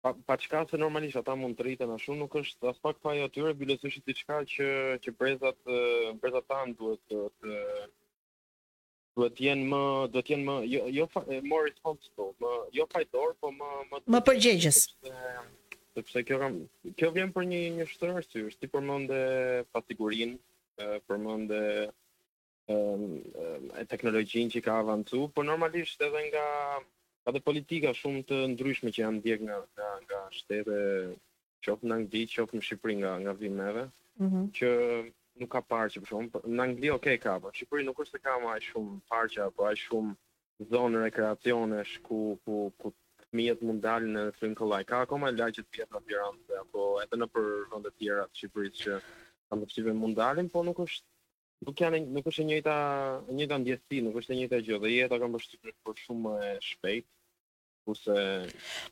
pa, 0.04 0.12
pa 0.30 0.36
çka 0.42 0.64
se 0.70 0.80
normalisht 0.82 1.18
ata 1.20 1.36
mund 1.40 1.56
të 1.60 1.66
rriten 1.68 1.94
ashtu 1.96 2.16
nuk 2.20 2.36
është 2.42 2.68
as 2.72 2.80
pak 2.86 3.00
pa 3.04 3.14
ajo 3.16 3.30
tyre 3.36 3.54
bylesësh 3.62 3.98
diçka 4.08 4.42
që 4.54 4.68
që 5.06 5.14
brezat 5.20 5.74
brezat 6.22 6.48
tan 6.54 6.76
duhet 6.82 7.00
të, 7.08 7.24
të 7.40 7.58
duhet 9.16 9.38
të 9.40 9.48
jenë 9.48 9.68
më 9.72 9.82
do 10.14 10.22
të 10.22 10.34
jenë 10.36 10.48
më 10.50 10.58
jo 10.74 10.84
jo 11.00 11.08
more 11.54 11.66
responsible 11.70 12.30
më 12.46 12.54
jo 12.80 12.88
fajtor 12.94 13.36
po 13.40 13.54
më 13.58 13.72
më, 13.92 14.04
më 14.18 14.24
përgjegjës 14.30 14.84
sepse 15.98 16.26
kjo 16.28 16.40
kam 16.44 16.62
kjo 17.00 17.14
vjen 17.18 17.34
për 17.36 17.50
një 17.54 17.64
një 17.80 17.90
shtrëngësi 17.96 18.46
si 18.60 18.74
përmendë 18.76 19.24
pasigurinë 19.74 20.92
përmendë 21.08 21.64
Ehm, 22.72 23.18
e 23.76 23.84
teknologjin 23.92 24.52
që 24.54 24.62
ka 24.64 24.78
avancu, 24.82 25.26
por 25.36 25.44
normalisht 25.48 26.04
edhe 26.06 26.22
nga 26.30 26.44
ka 27.26 27.34
dhe 27.36 27.42
politika 27.44 27.92
shumë 28.02 28.22
të 28.30 28.38
ndryshme 28.54 28.94
që 28.96 29.02
janë 29.04 29.18
ndjek 29.20 29.42
nga 29.48 29.58
nga 29.74 29.90
nga 30.06 30.20
shtete 30.38 30.78
çop 31.68 31.84
në 31.84 31.96
Angli, 31.98 32.22
çop 32.36 32.54
në 32.56 32.62
Shqipëri 32.68 32.96
nga 33.02 33.12
nga 33.26 33.34
vimeve, 33.42 33.84
mm 34.22 34.30
-hmm. 34.30 34.48
që 34.58 34.70
nuk 35.42 35.52
ka 35.56 35.62
parë 35.74 35.92
që 35.96 36.04
për 36.06 36.14
shumë, 36.14 36.42
në 36.56 36.64
Angli 36.66 36.90
oke 36.96 37.02
okay, 37.02 37.18
ka, 37.26 37.34
por 37.44 37.52
në 37.52 37.58
Shqipëri 37.60 37.88
nuk 37.90 38.00
është 38.06 38.16
se 38.18 38.24
ka 38.28 38.38
më 38.46 38.56
shumë 38.70 38.96
parqe 39.12 39.42
apo 39.48 39.68
aq 39.72 39.80
shumë 39.86 40.16
zonë 40.72 41.04
rekreacionesh 41.06 41.94
ku 42.08 42.18
ku 42.46 42.56
ku 42.82 42.88
fëmijët 43.28 43.64
mund 43.68 43.82
dalin 43.84 44.16
në 44.18 44.24
Fryn 44.38 44.56
Ka 44.60 45.02
akoma 45.04 45.32
lagje 45.36 45.64
të 45.68 45.92
në 45.92 46.04
Tiranë 46.08 46.58
apo 46.64 46.82
edhe 47.04 47.16
në 47.20 47.28
për 47.34 47.46
vende 47.74 47.90
të 47.92 47.98
tjera 48.00 48.24
të 48.32 48.36
Shqipërisë 48.40 48.82
që 48.84 49.02
kam 49.50 49.60
përsëritur 49.68 49.94
mund 50.04 50.16
dalin, 50.24 50.50
por 50.56 50.64
nuk 50.66 50.78
është 50.88 51.13
nuk 51.64 51.80
janë 51.80 52.00
në 52.12 52.22
kusht 52.26 52.42
e 52.44 52.46
njëjta 52.48 52.74
e 53.32 53.36
njëjta 53.40 53.58
ndjesi, 53.64 54.02
nuk 54.06 54.18
është 54.22 54.34
e 54.34 54.38
njëjta 54.40 54.60
gjë, 54.68 54.80
dhe 54.84 54.92
jeta 54.98 55.20
ka 55.20 55.30
mbështyer 55.32 55.74
për 55.86 56.00
shumë 56.06 56.34
e 56.50 56.54
shpejt. 56.70 57.06
Kurse 57.84 58.14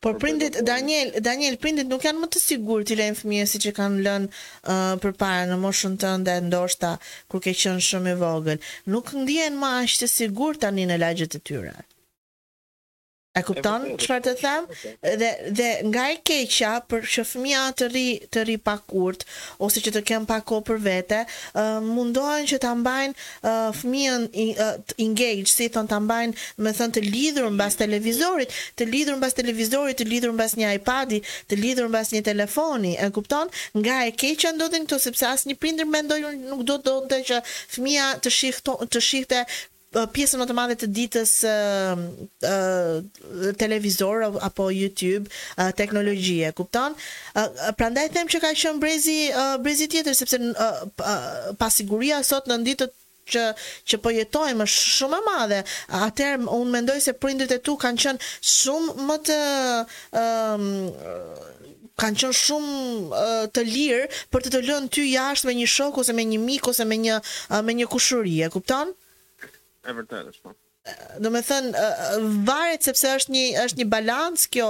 Por 0.03 0.17
prindit 0.19 0.57
për... 0.57 0.65
Daniel, 0.67 1.13
Daniel 1.23 1.55
prindit 1.63 1.87
nuk 1.87 2.03
janë 2.03 2.19
më 2.19 2.27
të 2.33 2.41
sigurt 2.43 2.89
ti 2.89 2.97
lën 2.99 3.15
fëmijën 3.15 3.47
siç 3.47 3.69
e 3.69 3.73
kanë 3.77 4.01
lënë 4.07 4.27
uh, 4.27 4.97
përpara 5.03 5.45
në 5.47 5.57
moshën 5.63 5.95
tënde 6.01 6.35
ndoshta 6.49 6.97
kur 7.31 7.43
ke 7.45 7.53
qenë 7.55 7.83
shumë 7.87 8.17
i 8.17 8.19
vogël. 8.19 8.59
Nuk 8.91 9.13
ndjehen 9.21 9.55
më 9.61 9.71
aq 9.79 9.95
të 10.03 10.11
sigurt 10.11 10.59
tani 10.65 10.89
në 10.91 10.99
lagjet 11.05 11.39
e 11.39 11.43
tyre. 11.47 11.77
E 13.31 13.39
kupton 13.47 13.79
çfarë 13.95 14.23
të 14.25 14.31
them? 14.41 14.65
Dhe 15.19 15.27
dhe 15.57 15.67
nga 15.89 16.01
e 16.13 16.17
keqja 16.27 16.71
për 16.91 17.05
që 17.13 17.23
fëmia 17.29 17.61
të 17.79 17.87
rri 17.87 18.05
të 18.33 18.41
rri 18.43 18.57
pa 18.59 18.73
kurt 18.91 19.21
ose 19.63 19.79
që 19.85 19.93
të 19.95 20.01
kem 20.09 20.25
pa 20.27 20.41
kohë 20.49 20.65
për 20.69 20.81
vete, 20.87 21.19
uh, 21.55 21.77
mundohen 21.93 22.49
që 22.51 22.59
ta 22.65 22.73
mbajnë 22.81 23.15
uh, 23.15 23.71
fëmijën 23.79 24.25
uh, 24.27 24.99
engaged, 25.05 25.47
si 25.53 25.69
thon 25.71 25.87
ta 25.87 26.01
mbajnë, 26.03 26.35
me 26.65 26.73
thënë 26.75 26.97
të 26.97 27.05
lidhur 27.07 27.47
mbas 27.55 27.79
televizorit, 27.79 28.51
të 28.75 28.89
lidhur 28.91 29.21
mbas 29.21 29.39
televizorit, 29.39 30.01
të 30.03 30.09
lidhur 30.11 30.35
mbas 30.35 30.57
një 30.59 30.73
iPad-i, 30.81 31.21
të 31.47 31.61
lidhur 31.63 31.87
mbas 31.93 32.11
një 32.11 32.25
telefoni. 32.33 32.97
E 32.99 33.07
kupton? 33.15 33.47
Nga 33.79 33.95
e 34.09 34.15
keqja 34.25 34.51
ndodhin 34.59 34.89
këto 34.91 34.99
sepse 35.07 35.31
asnjë 35.31 35.55
prindër 35.63 35.87
mendoj 35.95 36.19
nuk 36.49 36.67
do 36.67 36.81
të 36.81 36.89
donte 36.91 37.23
që 37.31 37.39
fëmia 37.77 38.11
të 38.25 38.37
shihte 38.41 38.75
të 38.91 39.05
shihte 39.11 39.45
pjesën 40.11 40.39
më 40.39 40.45
të 40.47 40.55
madhe 40.55 40.75
të 40.79 40.87
ditës 40.95 41.31
uh, 41.43 41.99
uh, 42.47 43.51
televizor 43.59 44.23
apo 44.45 44.69
YouTube 44.71 45.27
uh, 45.59 45.71
teknologjie, 45.75 46.47
kupton? 46.55 46.95
Uh, 47.35 47.67
prandaj 47.77 48.07
them 48.15 48.29
që 48.31 48.39
ka 48.39 48.53
qenë 48.55 48.79
brezi 48.79 49.17
uh, 49.35 49.57
brezi 49.61 49.89
tjetër 49.91 50.15
sepse 50.15 50.39
uh, 50.39 51.51
pasiguria 51.59 52.21
sot 52.23 52.47
në 52.47 52.61
ditët 52.69 52.95
që 53.31 53.43
që 53.91 53.99
po 54.01 54.11
jetojmë 54.15 54.63
është 54.63 54.81
shumë 54.95 55.19
e 55.19 55.25
madhe. 55.27 55.59
Atëherë 56.07 56.47
un 56.55 56.71
mendoj 56.73 56.95
se 57.03 57.13
prindërit 57.21 57.59
e 57.59 57.59
tu 57.63 57.75
kanë 57.79 58.01
qenë 58.05 58.29
shumë 58.57 59.07
më 59.11 59.19
të 59.27 59.37
ëm 60.23 60.23
um, 60.23 61.27
kanë 62.01 62.17
qenë 62.23 62.37
shumë 62.39 62.79
uh, 63.11 63.45
të 63.53 63.67
lirë 63.67 64.07
për 64.33 64.47
të 64.47 64.55
të 64.55 64.63
lënë 64.69 64.89
ty 64.95 65.03
jashtë 65.11 65.51
me 65.51 65.59
një 65.59 65.69
shok 65.75 65.99
ose 66.03 66.15
me 66.17 66.25
një 66.31 66.39
mik 66.47 66.71
ose 66.71 66.87
me 66.89 66.97
një 66.97 67.19
uh, 67.21 67.59
me 67.67 67.75
një 67.77 67.87
kushëri, 67.93 68.39
e 68.47 68.51
kupton? 68.55 68.95
e 69.89 69.93
vërtetë 69.97 70.33
është 70.33 70.43
po 70.49 70.57
do 71.21 71.29
të 71.29 71.39
thënë 71.47 71.81
varet 72.47 72.87
sepse 72.87 73.09
është 73.17 73.33
një 73.35 73.41
është 73.63 73.79
një 73.81 73.85
balancë 73.91 74.47
kjo 74.55 74.69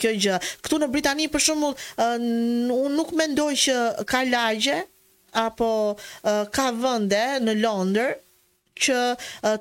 kjo 0.00 0.12
gjë 0.24 0.38
këtu 0.64 0.78
në 0.80 0.88
Britani 0.94 1.26
për 1.34 1.42
shembull 1.46 1.74
unë 2.06 2.94
nuk 2.96 3.12
mendoj 3.20 3.50
që 3.64 3.76
ka 4.08 4.22
lagje 4.30 4.78
apo 5.42 5.68
ka 6.56 6.70
vende 6.80 7.20
në 7.44 7.58
Londër 7.60 8.14
që 8.86 8.96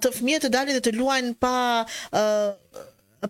të 0.05 0.13
fëmijët 0.15 0.47
të 0.47 0.53
dalin 0.55 0.79
dhe 0.79 0.85
të 0.87 0.95
luajnë 1.01 1.35
pa 1.43 1.57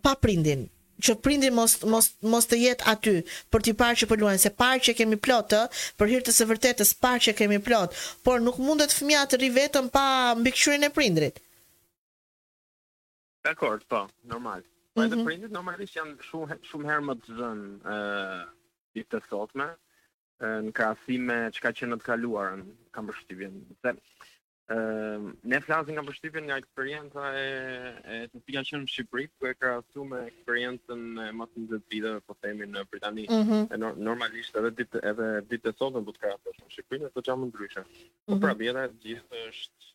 pa 0.05 0.13
prindin 0.21 0.69
që 1.03 1.15
prindi 1.25 1.49
mos 1.55 1.79
mos 1.91 2.11
mos 2.33 2.47
të 2.49 2.57
jetë 2.65 2.87
aty 2.93 3.13
për 3.53 3.63
t'i 3.65 3.73
parë 3.81 3.99
që 4.01 4.07
po 4.11 4.17
luajnë, 4.21 4.41
se 4.43 4.51
parë 4.61 4.83
që 4.87 4.95
kemi 5.01 5.19
plot 5.25 5.55
për 5.99 6.11
hir 6.11 6.23
të 6.25 6.33
së 6.37 6.47
vërtetës 6.51 6.93
parë 7.03 7.23
që 7.27 7.33
kemi 7.41 7.59
plot, 7.65 7.97
por 8.25 8.41
nuk 8.45 8.59
mundet 8.63 8.93
fëmia 8.95 9.23
të 9.31 9.39
rri 9.41 9.49
vetëm 9.57 9.89
pa 9.97 10.05
mbikëqyrjen 10.39 10.87
e 10.87 10.91
prindrit. 10.95 11.41
Dakor, 13.45 13.79
po, 13.89 14.03
normal. 14.33 14.63
Po 14.95 15.01
mm 15.05 15.11
-hmm. 15.11 15.25
prindit 15.25 15.51
normalisht 15.51 15.95
janë 15.97 16.17
shumë 16.29 16.57
shumë 16.69 16.87
herë 16.89 17.05
më 17.09 17.15
të 17.21 17.31
zënë 17.37 17.67
ë 17.83 18.43
ditë 18.95 19.17
të 19.17 19.27
sotme 19.29 19.67
në 20.41 20.71
krahasim 20.77 21.21
me 21.29 21.37
çka 21.55 21.69
që 21.77 21.85
të 21.93 22.05
kaluarën 22.09 22.61
kam 22.91 23.05
përshtypjen 23.07 23.55
se 23.81 23.89
Ehm, 24.71 25.25
ne 25.51 25.59
flasim 25.65 25.95
nga 25.95 26.03
përshtypjen 26.07 26.45
nga 26.47 26.57
eksperjenca 26.61 27.21
e 27.35 27.47
e 28.17 28.19
të 28.31 28.41
cilën 28.43 28.61
ka 28.61 28.67
qenë 28.69 28.83
në 28.85 28.91
Shqipëri, 28.93 29.25
ku 29.35 29.47
e 29.49 29.53
krahasuam 29.59 30.11
me 30.13 30.19
eksperiencën 30.29 31.01
e 31.25 31.31
mos 31.37 31.49
20 31.59 31.81
viteve 31.91 32.19
po 32.27 32.35
themi 32.39 32.67
në 32.69 32.85
Britani. 32.91 33.25
Mm 33.29 33.41
-hmm. 33.49 33.65
e 33.73 33.77
no, 33.81 33.89
normalisht 34.09 34.55
edhe 34.61 34.69
ditë 34.79 35.01
edhe 35.11 35.27
ditë 35.49 35.71
të 35.73 35.77
sotme 35.77 36.05
do 36.05 36.11
të 36.13 36.21
krahasosh 36.23 36.61
në 36.61 36.69
Shqipëri, 36.75 37.09
është 37.09 37.23
gjë 37.27 37.37
më 37.41 37.49
ndryshe. 37.51 37.83
Mm 37.83 37.89
-hmm. 37.93 38.11
Po 38.25 38.33
mhm. 38.35 38.41
pra 38.43 38.53
bjera 38.61 38.83
gjithë 39.03 39.41
është 39.49 39.85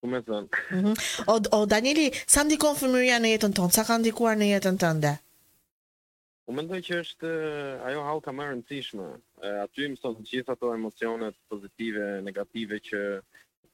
ku 0.00 0.04
më 0.12 0.20
thon. 0.28 0.46
Mhm. 0.78 0.92
o 1.32 1.34
o 1.58 1.66
Danieli, 1.74 2.06
sa 2.32 2.40
ndikon 2.44 2.74
fëmijëria 2.80 3.16
në 3.20 3.28
jetën 3.34 3.54
tonë? 3.58 3.74
Sa 3.76 3.84
ka 3.84 3.94
ndikuar 3.98 4.34
në 4.40 4.46
jetën 4.54 4.78
tënde? 4.84 5.12
U 6.48 6.52
mendoj 6.52 6.80
që 6.88 6.94
është 7.04 7.28
ajo 7.88 8.00
halka 8.08 8.30
më 8.32 8.42
e 8.44 8.48
rëndësishme. 8.52 9.06
Aty 9.64 9.86
mëson 9.90 10.14
të 10.16 10.22
gjitha 10.30 10.52
ato 10.52 10.74
emocionet 10.78 11.36
pozitive, 11.52 12.04
negative 12.28 12.74
që 12.88 13.00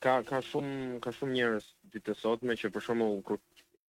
ka 0.00 0.22
ka 0.24 0.40
shumë 0.44 0.96
ka 1.04 1.12
shumë 1.14 1.36
njerëz 1.36 1.66
ditë 1.92 2.14
sotme 2.16 2.56
që 2.56 2.70
për 2.72 2.84
shembull 2.86 3.20
kur 3.28 3.38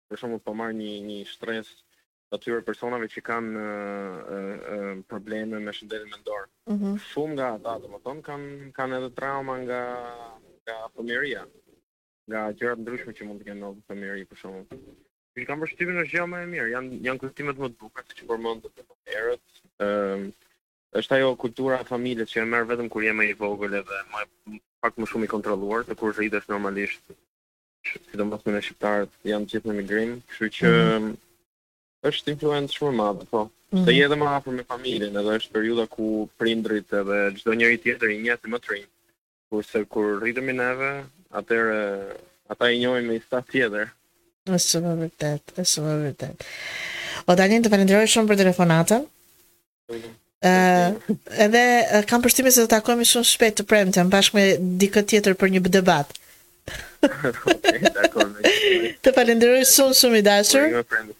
për 0.08 0.20
shembull 0.22 0.40
po 0.46 0.54
marr 0.56 0.72
një 0.76 0.94
një 1.08 1.18
stres 1.28 1.70
aty 2.36 2.54
personave 2.68 3.08
që 3.12 3.22
kanë 3.26 3.60
uh, 3.60 4.16
uh, 4.36 4.70
uh, 4.76 4.94
probleme 5.10 5.60
me 5.66 5.72
shëndetin 5.76 6.10
mendor. 6.14 6.48
Mm 6.68 6.76
-hmm. 6.80 6.94
Shumë 7.12 7.34
nga 7.36 7.46
ata, 7.56 7.76
domethënë, 7.84 8.24
kanë 8.26 8.48
kanë 8.78 8.98
edhe 9.00 9.10
trauma 9.18 9.54
nga 9.62 9.80
nga 10.64 10.76
fëmijëria, 10.96 11.44
nga 12.28 12.40
gjëra 12.58 12.76
të 12.76 12.82
ndryshme 12.86 13.12
që 13.16 13.28
mund 13.28 13.40
të 13.40 13.46
kenë 13.50 13.60
në 13.60 13.70
fëmijëri 13.88 14.26
për 14.32 14.40
shembull. 14.42 14.66
Kështu 14.68 15.40
që 15.40 15.46
kam 15.50 15.64
përshtypjen 15.64 16.02
është 16.04 16.14
gjë 16.16 16.26
më 16.32 16.42
e 16.46 16.50
mirë, 16.54 16.68
janë 16.76 16.98
janë 17.08 17.22
kuptimet 17.24 17.62
më 17.64 17.68
të 17.72 17.78
bukura 17.84 18.08
siç 18.08 18.20
përmendët 18.32 18.84
më 18.84 19.10
herët. 19.14 19.46
ë 19.84 20.47
është 20.96 21.16
ajo 21.16 21.32
kultura 21.36 21.78
e 21.82 21.86
familjes 21.88 22.30
që 22.32 22.40
e 22.42 22.46
merr 22.48 22.68
vetëm 22.70 22.88
kur 22.92 23.04
je 23.04 23.12
më 23.12 23.26
i 23.30 23.34
vogël 23.36 23.74
edhe 23.82 23.98
më 24.12 24.24
pak 24.80 24.96
më 24.96 25.08
shumë 25.10 25.26
i 25.26 25.30
kontrolluar, 25.30 25.84
të 25.84 25.96
kur 25.98 26.14
rritesh 26.16 26.48
normalisht 26.48 27.10
sidomos 28.10 28.40
me 28.46 28.60
shqiptarët 28.60 29.10
janë 29.28 29.48
gjithë 29.52 29.68
në 29.68 29.74
migrim, 29.80 30.14
kështu 30.30 30.48
që 30.56 30.70
mm 30.72 31.04
-hmm. 31.04 31.16
është 32.10 32.30
influencë 32.32 32.76
shumë 32.76 32.96
madhe, 33.00 33.26
po. 33.30 33.42
Mm 33.70 33.76
-hmm. 33.78 33.84
Se 33.84 33.92
je 33.92 34.04
edhe 34.04 34.16
më 34.16 34.26
afër 34.36 34.52
me 34.52 34.64
familjen, 34.64 35.16
edhe 35.20 35.36
është 35.38 35.52
periudha 35.52 35.86
ku 35.86 36.28
prindrit 36.38 36.92
edhe 37.00 37.18
çdo 37.38 37.54
njeri 37.54 37.78
tjetër 37.78 38.08
i 38.10 38.22
njeh 38.22 38.38
më 38.46 38.58
trin. 38.60 38.84
Kurse 39.50 39.84
kur 39.84 40.20
rritemi 40.22 40.52
neve, 40.52 41.04
atëherë 41.30 41.82
ata 42.50 42.70
i 42.70 42.80
njohin 42.80 43.06
me 43.06 43.20
staf 43.26 43.44
tjetër. 43.52 43.86
Është 44.56 44.68
shumë 44.72 44.94
vërtet, 45.02 45.42
është 45.60 45.72
shumë 45.74 45.94
vërtet. 46.06 46.36
O 47.28 47.32
të 47.32 47.68
falenderoj 47.72 48.06
shumë 48.12 48.28
për 48.28 48.36
telefonatën. 48.42 49.02
Po, 49.86 49.94
po. 50.04 50.10
Ëh, 50.38 50.94
edhe 51.42 51.60
kam 52.06 52.22
përshtimin 52.22 52.54
se 52.54 52.62
do 52.62 52.68
të 52.68 52.76
takohemi 52.76 53.02
shumë 53.10 53.26
shpejt 53.26 53.56
të 53.58 53.64
premtë 53.66 54.04
bashkë 54.12 54.36
me 54.38 54.44
dikë 54.78 55.02
tjetër 55.10 55.34
për 55.40 55.50
një 55.50 55.62
debat. 55.74 56.12
Të 59.02 59.12
falenderoj 59.16 59.64
shumë 59.66 59.96
shumë 59.98 60.20
i 60.20 60.26
dashur. 60.28 60.68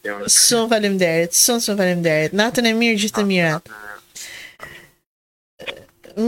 Jo 0.07 0.21
Shum 0.31 0.71
faleminderit. 0.71 1.35
shumë 1.35 1.77
faleminderit. 1.81 2.37
Natën 2.39 2.71
e 2.71 2.75
mirë 2.79 3.01
gjithë 3.03 3.19
të 3.19 3.27
mirat. 3.33 3.75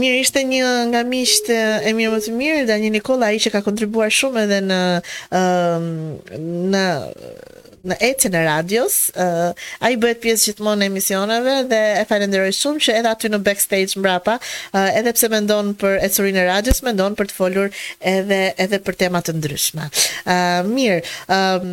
Mirë 0.01 0.19
ishte 0.25 0.43
një 0.51 0.67
nga 0.91 1.05
misht 1.07 1.47
e 1.51 1.95
mirë 1.95 2.11
më 2.11 2.19
të 2.25 2.35
mirë 2.41 2.79
një 2.83 2.91
Nikola 2.99 3.31
i 3.35 3.39
që 3.43 3.55
ka 3.55 3.63
kontribuar 3.69 4.11
shumë 4.11 4.43
edhe 4.49 4.59
në 4.67 4.83
në 6.75 6.85
në 7.87 7.95
ecën 8.05 8.35
e 8.35 8.41
radios, 8.45 8.97
uh, 9.17 9.57
ai 9.85 9.95
bëhet 9.99 10.19
pjesë 10.23 10.49
gjithmonë 10.49 10.83
në 10.83 10.87
emisioneve 10.91 11.53
dhe 11.71 11.79
e 11.97 12.03
falenderoj 12.09 12.51
shumë 12.57 12.83
që 12.85 12.95
edhe 12.99 13.11
aty 13.11 13.31
në 13.33 13.39
backstage 13.45 13.97
mbrapa, 14.01 14.35
uh, 14.37 14.89
edhe 14.97 15.13
pse 15.17 15.29
mendon 15.33 15.73
për 15.81 15.97
ecurin 16.07 16.37
e 16.37 16.45
radios, 16.49 16.81
mendon 16.85 17.15
për 17.19 17.31
të 17.31 17.37
folur 17.37 17.73
edhe 18.13 18.41
edhe 18.65 18.81
për 18.85 18.99
tema 19.05 19.21
të 19.25 19.35
ndryshme. 19.39 19.87
Uh, 20.23 20.61
mirë, 20.69 20.99
um, 21.27 21.71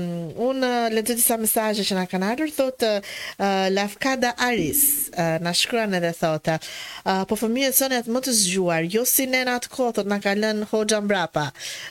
un 0.48 0.64
uh, 0.68 0.88
le 0.94 1.04
të 1.06 1.18
disa 1.20 1.36
mesazhe 1.42 1.84
që 1.88 1.98
na 2.00 2.06
kanë 2.10 2.32
ardhur, 2.34 2.52
thotë 2.58 2.92
uh, 3.00 3.68
Lafkada 3.76 4.32
Aris, 4.48 4.82
uh, 5.12 5.36
na 5.44 5.52
shkruan 5.52 5.94
edhe 5.98 6.14
thotë, 6.16 6.56
uh, 7.04 7.24
po 7.28 7.36
fëmijët 7.38 7.82
janë 7.84 8.00
më 8.16 8.24
të 8.28 8.36
zgjuar, 8.42 8.88
jo 8.96 9.04
si 9.06 9.28
nëna 9.28 9.58
të 9.64 9.74
kotë 9.76 10.06
na 10.08 10.20
ka 10.24 10.32
lënë 10.38 10.70
hoxha 10.72 11.02
mbrapa. 11.04 11.48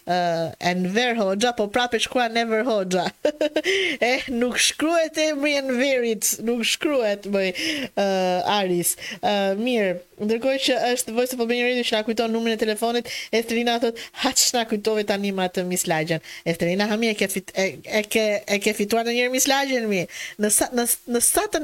Uh, 0.08 0.50
and 0.60 0.90
ver 0.96 1.16
hoxha 1.22 1.54
po 1.58 1.70
prapë 1.70 2.02
shkruan 2.08 2.34
never 2.36 2.64
hoxha. 2.68 3.08
Eh, 4.08 4.24
nuk 4.40 4.58
shkruhet 4.62 5.18
emri 5.20 5.58
në 5.66 5.76
verit, 5.80 6.28
nuk 6.48 6.62
shkruhet, 6.68 7.26
bëj, 7.34 7.48
uh, 7.96 8.56
Aris. 8.62 8.94
Uh, 9.20 9.58
mirë, 9.60 9.98
ndërkoj 10.24 10.54
që 10.64 10.76
është 10.94 11.14
voice 11.18 11.36
of 11.36 11.42
përbënjë 11.42 11.66
rritu 11.66 11.86
që 11.90 11.98
nga 11.98 12.06
kujton 12.08 12.36
e 12.54 12.56
telefonit, 12.62 13.10
Estrina 13.38 13.76
thot, 13.84 14.00
haqë 14.24 14.54
nga 14.56 14.64
kujtove 14.72 15.04
ta 15.10 15.18
një 15.20 15.34
matë 15.40 15.66
Miss 15.68 15.88
Lajgen. 15.92 16.22
Estrina, 16.48 16.88
hami, 16.90 17.12
e 17.12 17.18
ke, 17.20 17.28
fit, 17.34 17.52
e, 17.54 17.66
e, 18.00 18.04
ke, 18.14 18.24
e 18.48 18.60
ke 18.64 18.74
fituar 18.78 19.04
në 19.08 19.18
njërë 19.18 19.34
Miss 19.36 19.50
mi? 19.92 20.02
Në, 20.44 20.54
sa, 20.56 20.70
në, 20.76 20.88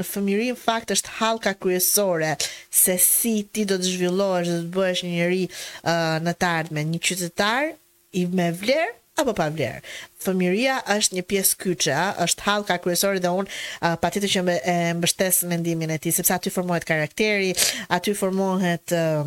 në 0.00 0.06
fëmijëri 0.06 0.48
në 0.52 0.58
fakt 0.60 0.92
është 0.94 1.14
halka 1.18 1.52
kryesore 1.60 2.34
se 2.70 2.94
si 3.02 3.34
ti 3.52 3.64
do 3.66 3.76
të 3.78 3.86
zhvillohesh 3.92 4.48
dhe 4.48 4.60
të 4.64 4.70
bëhesh 4.76 5.02
një 5.02 5.14
njerëz 5.16 5.48
uh, 5.84 6.18
në 6.26 6.32
të 6.40 6.46
ardhmen, 6.60 6.90
një 6.94 7.00
qytetar 7.06 7.72
i 8.14 8.22
me 8.36 8.52
vlerë 8.60 8.94
apo 9.16 9.32
pa 9.32 9.46
vlerë. 9.48 9.80
Fëmijëria 10.20 10.76
është 10.92 11.16
një 11.16 11.22
pjesë 11.30 11.56
kyçe, 11.62 11.98
është 12.26 12.46
halka 12.50 12.76
kryesore 12.84 13.22
dhe 13.24 13.32
unë 13.32 13.48
uh, 13.48 13.94
patjetër 14.02 14.34
që 14.34 14.42
më 14.46 14.56
e 14.60 14.76
mbështes 14.98 15.42
mendimin 15.48 15.94
e 15.94 15.98
tij, 16.02 16.12
sepse 16.18 16.34
aty 16.36 16.52
formohet 16.52 16.84
karakteri, 16.84 17.54
aty 17.96 18.12
formohet 18.18 18.92
uh, 18.92 19.24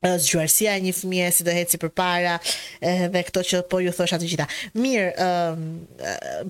zgjuarësia 0.00 0.74
e 0.78 0.82
një 0.86 0.92
fëmije 0.96 1.26
si 1.34 1.44
do 1.44 1.52
heci 1.52 1.76
për 1.80 1.90
para 1.92 2.38
dhe 2.80 3.20
këto 3.28 3.42
që 3.44 3.58
po 3.68 3.82
ju 3.84 3.90
thosha 3.92 4.16
të 4.20 4.28
gjitha. 4.30 4.46
Mirë, 4.80 5.26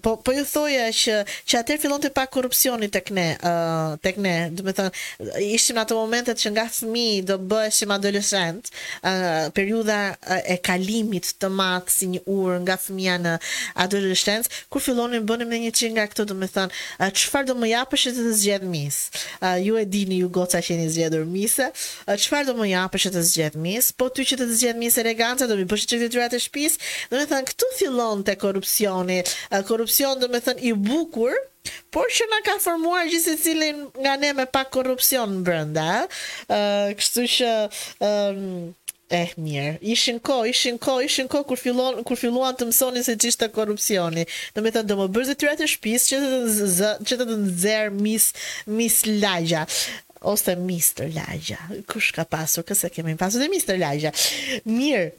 po 0.06 0.12
po 0.22 0.34
ju 0.36 0.44
thoja 0.46 0.84
që 0.94 1.16
që 1.50 1.56
atë 1.58 1.78
fillonte 1.82 2.12
pa 2.14 2.28
korrupsioni 2.30 2.86
tek 2.94 3.10
ne, 3.14 3.26
tek 4.06 4.20
ne, 4.22 4.34
do 4.54 4.62
të 4.68 4.74
thonë 4.78 5.40
ishim 5.50 5.78
në 5.78 5.82
ato 5.82 5.98
momentet 5.98 6.38
që 6.38 6.52
nga 6.54 6.66
fëmij 6.70 7.24
do 7.26 7.38
bëheshim 7.50 7.94
adoleshent, 7.96 8.70
ë 9.02 9.14
periudha 9.58 9.98
e 10.46 10.58
kalimit 10.62 11.32
të 11.42 11.50
matë 11.50 11.96
si 11.96 12.10
një 12.14 12.22
urë 12.30 12.60
nga 12.68 12.78
fëmia 12.78 13.18
në 13.24 13.34
adoleshencë, 13.82 14.54
kur 14.70 14.86
fillonin 14.86 15.26
bënim 15.26 15.50
një 15.66 15.74
që 15.80 15.90
nga 15.96 16.06
këto, 16.12 16.28
do 16.30 16.38
të 16.46 16.52
thënë, 16.54 16.80
çfarë 17.18 17.50
do 17.50 17.58
më 17.58 17.74
japësh 17.74 18.06
të 18.12 18.14
të 18.16 18.30
zgjedh 18.44 18.70
ju 19.64 19.74
e 19.80 19.84
dini 19.84 20.22
ju 20.22 20.28
goca 20.30 20.60
që 20.62 20.76
një 20.78 20.86
zgjedhur 20.94 21.24
mise, 21.28 21.66
çfarë 22.06 22.46
do 22.46 22.54
më 22.56 22.70
japësh 22.76 23.10
të 23.10 23.26
zgjedh 23.40 23.56
mis, 23.56 23.92
po 23.96 24.10
ty 24.10 24.24
që 24.26 24.36
të 24.36 24.44
të 24.50 24.56
zgjedh 24.58 24.78
mis 24.82 24.98
elegante, 25.00 25.46
do 25.48 25.56
mi 25.56 25.64
bësh 25.70 25.86
çifte 25.88 26.08
dyra 26.12 26.26
të 26.32 26.40
shtëpis. 26.44 26.76
Do 27.10 27.16
të 27.20 27.28
thënë 27.30 27.48
këtu 27.50 27.68
fillon 27.78 28.22
te 28.26 28.34
korrupsioni. 28.42 29.20
Korrupsion 29.70 30.20
do 30.20 30.26
të 30.32 30.42
thënë 30.44 30.62
i 30.64 30.72
bukur, 30.76 31.32
por 31.92 32.06
që 32.10 32.26
na 32.32 32.42
ka 32.44 32.58
formuar 32.60 33.06
gjithë 33.08 33.72
nga 34.04 34.14
ne 34.22 34.32
me 34.38 34.46
pak 34.46 34.70
korrupsion 34.76 35.40
brenda. 35.46 36.04
Ë, 36.52 36.60
kështu 37.00 37.26
që 37.36 37.52
ë 38.00 38.72
Eh, 39.18 39.30
mirë. 39.42 39.70
Ishin 39.90 40.20
ko, 40.22 40.36
ishin 40.46 40.76
ko, 40.78 40.92
ishin 41.02 41.26
ko 41.32 41.40
kur 41.48 41.58
fillon 41.58 42.04
kur 42.06 42.14
filluan 42.20 42.54
të 42.54 42.68
mësonin 42.68 43.02
se 43.02 43.16
ç'ishte 43.18 43.48
korrupsioni. 43.50 44.22
Do 44.54 44.62
të 44.62 44.70
thonë 44.76 44.86
do 44.86 44.96
më 45.00 45.06
bësh 45.16 45.30
detyrat 45.32 45.58
të 45.58 45.66
shtëpisë 45.72 46.06
që 46.10 46.20
të 46.20 46.92
që 47.08 47.18
të 47.18 47.26
nxjerr 47.40 47.90
mis 48.06 48.28
mis 48.78 49.00
lagja 49.24 49.64
ose 50.20 50.54
Mr. 50.56 51.08
Lagja. 51.14 51.58
Kush 51.88 52.12
ka 52.16 52.24
pasur 52.28 52.62
kësaj 52.66 52.92
kemi 52.92 53.16
pasur 53.20 53.40
te 53.44 53.48
Mr. 53.48 53.76
Lagja. 53.80 54.12
Mirë. 54.68 55.10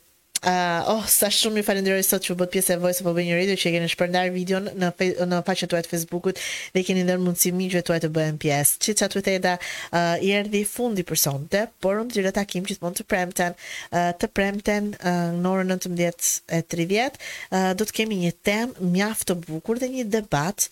Uh, 0.42 0.96
oh, 0.98 1.04
sa 1.06 1.28
shumë 1.30 1.60
ju 1.62 1.66
falenderoj 1.68 2.00
sot 2.02 2.24
që 2.26 2.34
bëhet 2.40 2.50
pjesë 2.56 2.74
e 2.74 2.78
Voice 2.82 3.04
of 3.04 3.06
Hope 3.12 3.22
në 3.22 3.36
Radio, 3.38 3.54
që 3.62 3.68
e 3.70 3.74
keni 3.76 3.90
shpërndar 3.92 4.32
videon 4.34 4.72
në 4.74 4.88
në 5.30 5.40
faqen 5.46 5.70
tuaj 5.70 5.84
të 5.86 5.92
Facebookut 5.92 6.40
dhe 6.74 6.82
keni 6.88 7.04
dhënë 7.06 7.22
mundësi 7.22 7.52
miqve 7.54 7.84
tuaj 7.86 8.00
të 8.08 8.10
bëhen 8.16 8.40
pjesë. 8.42 8.80
Që 8.82 8.96
çat 9.04 9.18
të 9.20 9.36
da 9.46 9.52
uh, 9.60 10.18
i 10.26 10.32
erdi 10.40 10.64
fundi 10.66 11.06
për 11.06 11.22
sonte, 11.26 11.62
por 11.78 12.02
unë 12.02 12.16
dire 12.18 12.34
takim 12.34 12.66
gjithmonë 12.66 12.98
të 13.04 13.06
premten, 13.14 13.54
uh, 13.94 14.10
të 14.18 14.32
premten 14.34 14.90
uh, 14.98 15.30
në 15.44 15.52
orën 15.54 15.76
19:30. 15.78 17.22
Uh, 17.54 17.72
do 17.78 17.86
të 17.86 18.00
kemi 18.02 18.18
një 18.26 18.34
temë 18.42 18.90
mjaft 18.98 19.30
të 19.30 19.38
bukur 19.46 19.78
dhe 19.78 19.92
një 19.94 20.10
debat 20.18 20.72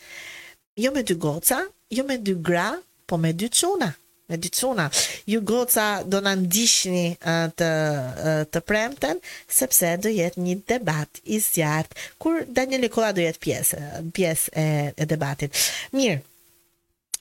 jo 0.82 0.90
me 0.98 1.06
dy 1.06 1.14
goca, 1.14 1.62
jo 1.94 2.10
me 2.10 2.18
dy 2.18 2.34
gra, 2.42 2.72
po 3.06 3.22
me 3.22 3.38
dy 3.38 3.54
çuna 3.54 3.94
me 4.30 4.38
dy 4.42 4.50
çuna. 4.50 4.90
Ju 5.28 5.40
goca 5.46 6.04
do 6.12 6.20
na 6.24 6.36
ndiqni 6.38 7.06
të 7.60 7.70
të 8.54 8.62
premten 8.70 9.20
sepse 9.60 9.96
do 10.04 10.12
jetë 10.14 10.46
një 10.46 10.58
debat 10.70 11.22
i 11.34 11.40
zjat 11.42 11.94
kur 12.22 12.44
Daniel 12.48 12.86
Nikola 12.86 13.12
do 13.16 13.24
jetë 13.26 13.42
pjesë, 13.44 13.78
pjesë 14.16 14.52
e, 14.64 14.68
e 14.96 15.06
debatit. 15.10 15.52
Mirë. 15.98 16.22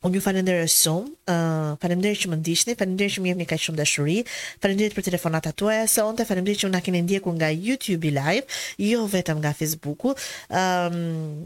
Unë 0.06 0.14
ju 0.14 0.22
falenderë 0.22 0.66
shumë, 0.70 1.08
uh, 1.26 2.02
që 2.22 2.28
më 2.30 2.36
ndishtëni, 2.38 2.76
falenderë 2.78 3.10
që 3.16 3.22
më 3.24 3.28
jemi 3.32 3.46
një 3.50 3.56
shumë 3.64 3.78
dashuri, 3.80 4.20
falenderë 4.62 4.94
për 4.94 5.06
telefonat 5.08 5.48
atë 5.50 5.56
të 5.58 5.72
e 5.74 5.80
së 5.90 6.04
onë, 6.06 6.26
që 6.28 6.36
më 6.38 6.70
në 6.76 6.82
kene 6.86 7.00
ndjekur 7.02 7.34
nga 7.34 7.48
YouTube 7.50 8.06
i 8.06 8.12
live, 8.14 8.46
jo 8.78 9.00
vetëm 9.10 9.40
nga 9.42 9.50
Facebooku. 9.58 10.14
Um, 10.14 11.42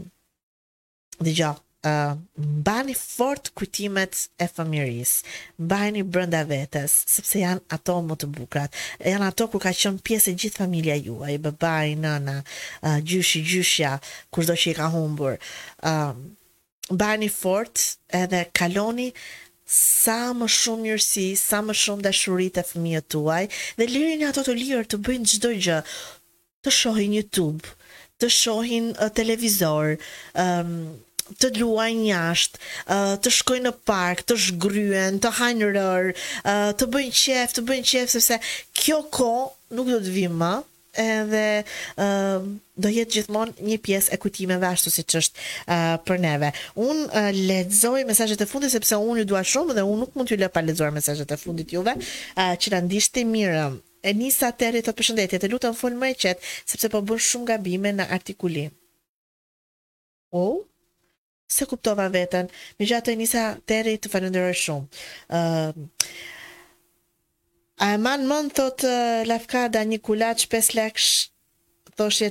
ehm, 1.17 1.25
dhe 1.25 1.33
uh, 1.87 2.13
mbani 2.37 2.93
fort 2.93 3.49
kujtimet 3.53 4.29
e 4.37 4.47
familjes, 4.47 5.21
mbani 5.59 6.01
brenda 6.03 6.43
vetes, 6.47 6.93
sepse 7.09 7.41
janë 7.43 7.63
ato 7.73 7.97
më 8.03 8.17
të 8.21 8.29
bukrat 8.37 8.75
Janë 9.03 9.27
ato 9.27 9.47
ku 9.51 9.59
ka 9.63 9.71
qenë 9.75 10.01
pjesë 10.05 10.33
e 10.33 10.37
gjithë 10.43 10.61
familja 10.63 10.95
juaj, 10.99 11.37
babai, 11.43 11.93
nëna, 11.99 12.37
uh, 12.43 12.97
gjyshi, 13.05 13.41
gjyshja, 13.49 13.97
kurdo 14.33 14.55
që 14.57 14.71
i 14.71 14.75
ka 14.79 14.89
humbur. 14.93 15.35
Um, 15.85 16.23
bani 16.91 17.29
fort 17.31 17.95
edhe 18.09 18.45
kaloni 18.55 19.11
sa 19.73 20.33
më 20.37 20.49
shumë 20.51 20.85
mirësi, 20.87 21.27
sa 21.39 21.61
më 21.65 21.75
shumë 21.83 22.05
dashuri 22.05 22.49
te 22.53 22.63
fëmijët 22.67 23.07
tuaj 23.15 23.45
dhe 23.79 23.87
lirini 23.89 24.27
ato 24.27 24.43
të 24.43 24.55
lirë 24.59 24.87
të 24.91 24.99
bëjnë 25.07 25.31
çdo 25.35 25.53
gjë. 25.59 25.79
Të 26.63 26.71
shohin 26.71 27.11
YouTube, 27.17 27.71
të 28.23 28.29
shohin 28.31 28.85
televizor, 29.17 29.97
ëm 30.39 30.69
um, 30.71 30.93
të 31.39 31.49
luajnë 31.59 32.03
jashtë, 32.09 32.67
të 33.23 33.31
shkojnë 33.37 33.67
në 33.69 33.73
park, 33.87 34.23
të 34.29 34.37
shgryen, 34.47 35.19
të 35.23 35.31
hajnë 35.39 35.69
rër, 35.77 36.11
të 36.79 36.87
bëjnë 36.95 37.17
qef, 37.19 37.55
të 37.57 37.65
bëjnë 37.69 37.87
qef 37.93 38.13
sepse 38.15 38.39
kjo 38.81 39.03
kohë 39.13 39.77
nuk 39.77 39.91
do 39.95 40.01
të 40.05 40.15
vi 40.15 40.25
më 40.37 40.53
edhe 41.01 41.45
do 42.77 42.89
jetë 42.93 43.15
gjithmonë 43.15 43.65
një 43.65 43.79
pjesë 43.81 44.13
e 44.13 44.19
kujtimeve 44.21 44.67
ashtu 44.67 44.91
siç 44.93 45.15
është 45.21 45.77
për 46.05 46.19
neve. 46.21 46.51
Un 46.81 47.05
lexoj 47.49 48.03
mesazhet 48.09 48.43
e 48.45 48.49
fundit 48.51 48.73
sepse 48.75 48.99
unë 49.01 49.23
ju 49.23 49.29
dua 49.31 49.41
shumë 49.47 49.77
dhe 49.79 49.87
unë 49.87 50.03
nuk 50.03 50.13
mund 50.17 50.29
t'ju 50.29 50.37
lë 50.43 50.51
pa 50.53 50.61
lexuar 50.61 50.93
mesazhet 50.93 51.33
e 51.33 51.39
fundit 51.41 51.73
juve, 51.73 51.95
që 52.37 52.75
na 52.75 52.83
të 52.87 53.25
mirë. 53.35 53.65
E 54.03 54.11
nisa 54.11 54.49
tërë 54.51 54.81
të 54.83 54.91
përshëndetje, 54.99 55.37
të 55.39 55.47
lutën 55.53 55.75
full 55.79 55.93
më 55.95 56.09
e 56.11 56.15
qetë, 56.19 56.47
sepse 56.67 56.89
po 56.91 56.99
bërë 57.07 57.23
shumë 57.23 57.47
gabime 57.53 57.93
në 57.95 58.09
artikulim. 58.11 58.73
Oh, 60.35 60.59
se 61.47 61.65
kuptova 61.67 62.07
veten. 62.11 62.47
Me 62.79 62.85
gjatë 62.87 63.11
të 63.11 63.15
njësa 63.19 63.43
të 63.67 63.79
të 64.03 64.11
falenderoj 64.11 64.55
shumë. 64.59 65.03
Uh, 65.29 66.09
a 67.83 67.91
e 67.93 67.99
manë 68.01 68.27
mënë, 68.29 68.53
thotë 68.59 68.89
uh, 68.89 69.21
Lafkada, 69.29 69.83
një 69.87 69.99
kulat 70.05 70.43
që 70.45 70.49
pes 70.53 70.71
leksh, 70.73 71.11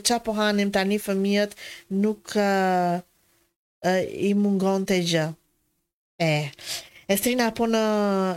qa 0.09 0.19
po 0.25 0.33
hanim 0.37 0.73
tani 0.75 0.99
fëmijët, 0.99 1.53
nuk 2.03 2.35
uh, 2.39 2.99
uh, 3.87 4.01
i 4.03 4.33
mungon 4.35 4.87
të 4.89 4.99
gjë. 5.09 5.29
e, 6.23 6.31
e, 6.45 6.92
Estrina 7.13 7.51
po 7.57 7.67
në 7.69 7.81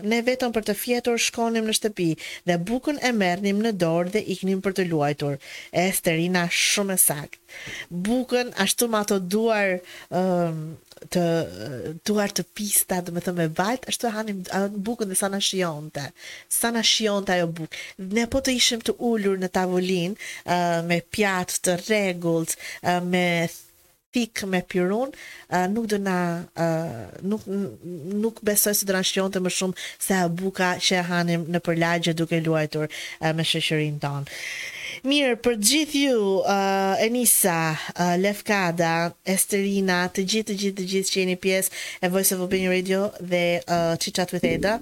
ne 0.09 0.17
vetëm 0.28 0.51
për 0.55 0.65
të 0.67 0.73
fjetur 0.76 1.21
shkonim 1.23 1.67
në 1.69 1.76
shtëpi 1.78 2.07
dhe 2.49 2.57
bukën 2.69 2.97
e 3.07 3.11
merrnim 3.15 3.61
në 3.63 3.71
dorë 3.80 4.11
dhe 4.17 4.23
iknim 4.36 4.59
për 4.65 4.73
të 4.80 4.86
luajtur. 4.89 5.38
Estrina 5.86 6.41
shumë 6.51 6.97
e 6.97 7.01
sakt. 7.05 7.38
Bukën 8.03 8.51
ashtu 8.65 8.89
ma 8.91 9.03
të 9.07 9.21
duar 9.32 9.78
um, 10.11 10.59
të 11.15 11.23
duar 12.09 12.32
të 12.36 12.43
pista, 12.57 12.99
do 13.05 13.13
të 13.15 13.23
them 13.30 13.38
me 13.39 13.47
bajt, 13.61 13.86
ashtu 13.93 14.07
e 14.09 14.13
hanim 14.17 14.41
bukën 14.88 15.11
dhe 15.13 15.17
sa 15.21 15.30
na 15.32 15.39
shijonte. 15.47 16.07
Sa 16.59 16.71
na 16.76 16.84
shijonte 16.91 17.36
ajo 17.38 17.47
bukë. 17.61 17.80
Ne 18.17 18.26
po 18.34 18.41
të 18.43 18.55
ishim 18.59 18.84
të 18.84 18.97
ulur 19.13 19.39
në 19.39 19.51
tavolinë 19.55 20.17
uh, 20.17 20.82
me 20.91 20.99
pjatë 21.15 21.61
të 21.69 21.80
rregullt, 21.86 22.57
uh, 22.84 22.99
me 23.05 23.26
pik 24.16 24.45
me 24.47 24.61
pyrun, 24.63 25.11
uh, 25.51 25.66
nuk 25.72 25.89
do 25.91 25.99
na 25.99 26.45
uh, 26.55 27.11
nuk 27.30 27.43
nuk 28.24 28.39
besoj 28.47 28.76
se 28.80 28.88
do 28.88 28.95
na 28.95 29.03
shijonte 29.03 29.41
më 29.43 29.51
shumë 29.57 29.76
se 29.99 30.16
a 30.16 30.30
buka 30.41 30.76
që 30.86 31.01
hanim 31.09 31.43
në 31.51 31.59
përlagje 31.66 32.16
duke 32.16 32.39
luajtur 32.45 32.88
uh, 32.88 33.32
me 33.36 33.43
shoqërinë 33.47 33.99
tonë. 34.03 34.39
Mirë, 35.05 35.34
për 35.43 35.57
gjithë 35.70 36.01
ju, 36.05 36.20
uh, 36.39 37.03
Enisa, 37.03 37.57
uh, 37.91 38.13
Lefkada, 38.22 38.93
Esterina, 39.36 39.99
të 40.16 40.24
gjithë, 40.24 40.47
të 40.47 40.55
gjithë, 40.61 40.78
të 40.80 40.86
gjithë 40.93 41.11
që 41.11 41.20
jeni 41.20 41.36
pjesë 41.41 41.82
e 42.05 42.11
Voice 42.13 42.34
of 42.38 42.45
Albania 42.45 42.72
Radio 42.72 43.01
dhe 43.20 43.41
uh, 43.66 43.93
Chat 43.99 44.32
with 44.34 44.47
Eda, 44.47 44.78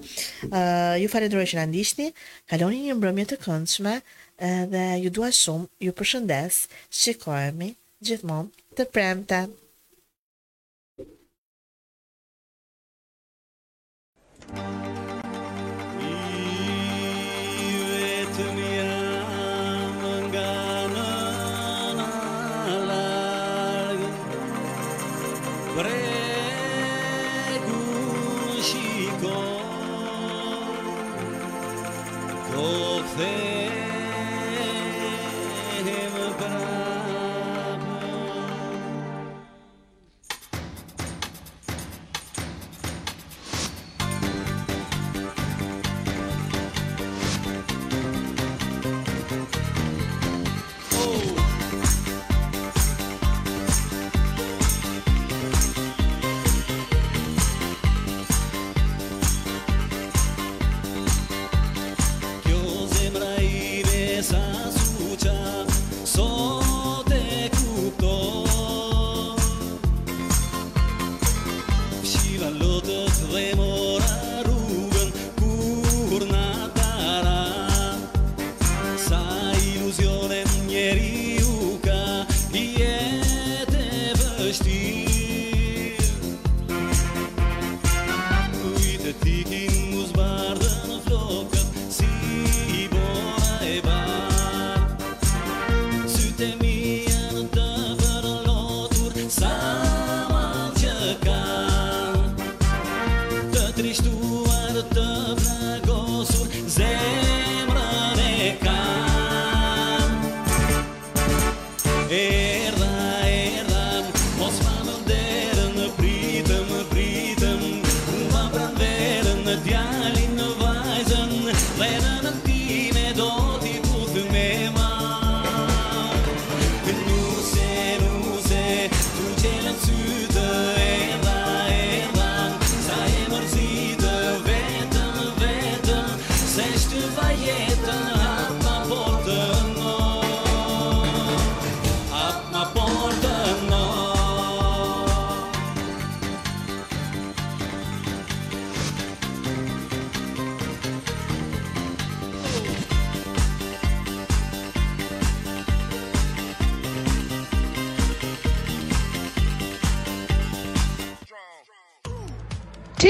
uh, 0.46 0.94
ju 1.02 1.10
fare 1.12 1.28
që 1.34 1.58
në 1.60 1.66
ndishtni, 1.72 2.10
kaloni 2.52 2.84
një 2.86 2.96
mbrëmje 3.00 3.26
të 3.32 3.40
këndshme, 3.42 3.98
uh, 4.00 4.64
dhe 4.72 4.86
ju 5.04 5.12
duaj 5.18 5.34
shumë, 5.42 5.66
ju 5.88 5.96
përshëndes, 5.98 6.62
shikojemi, 7.02 7.74
gjithmonë, 8.04 8.52
the 8.76 8.86
pram 8.86 9.24
tab. 9.24 9.50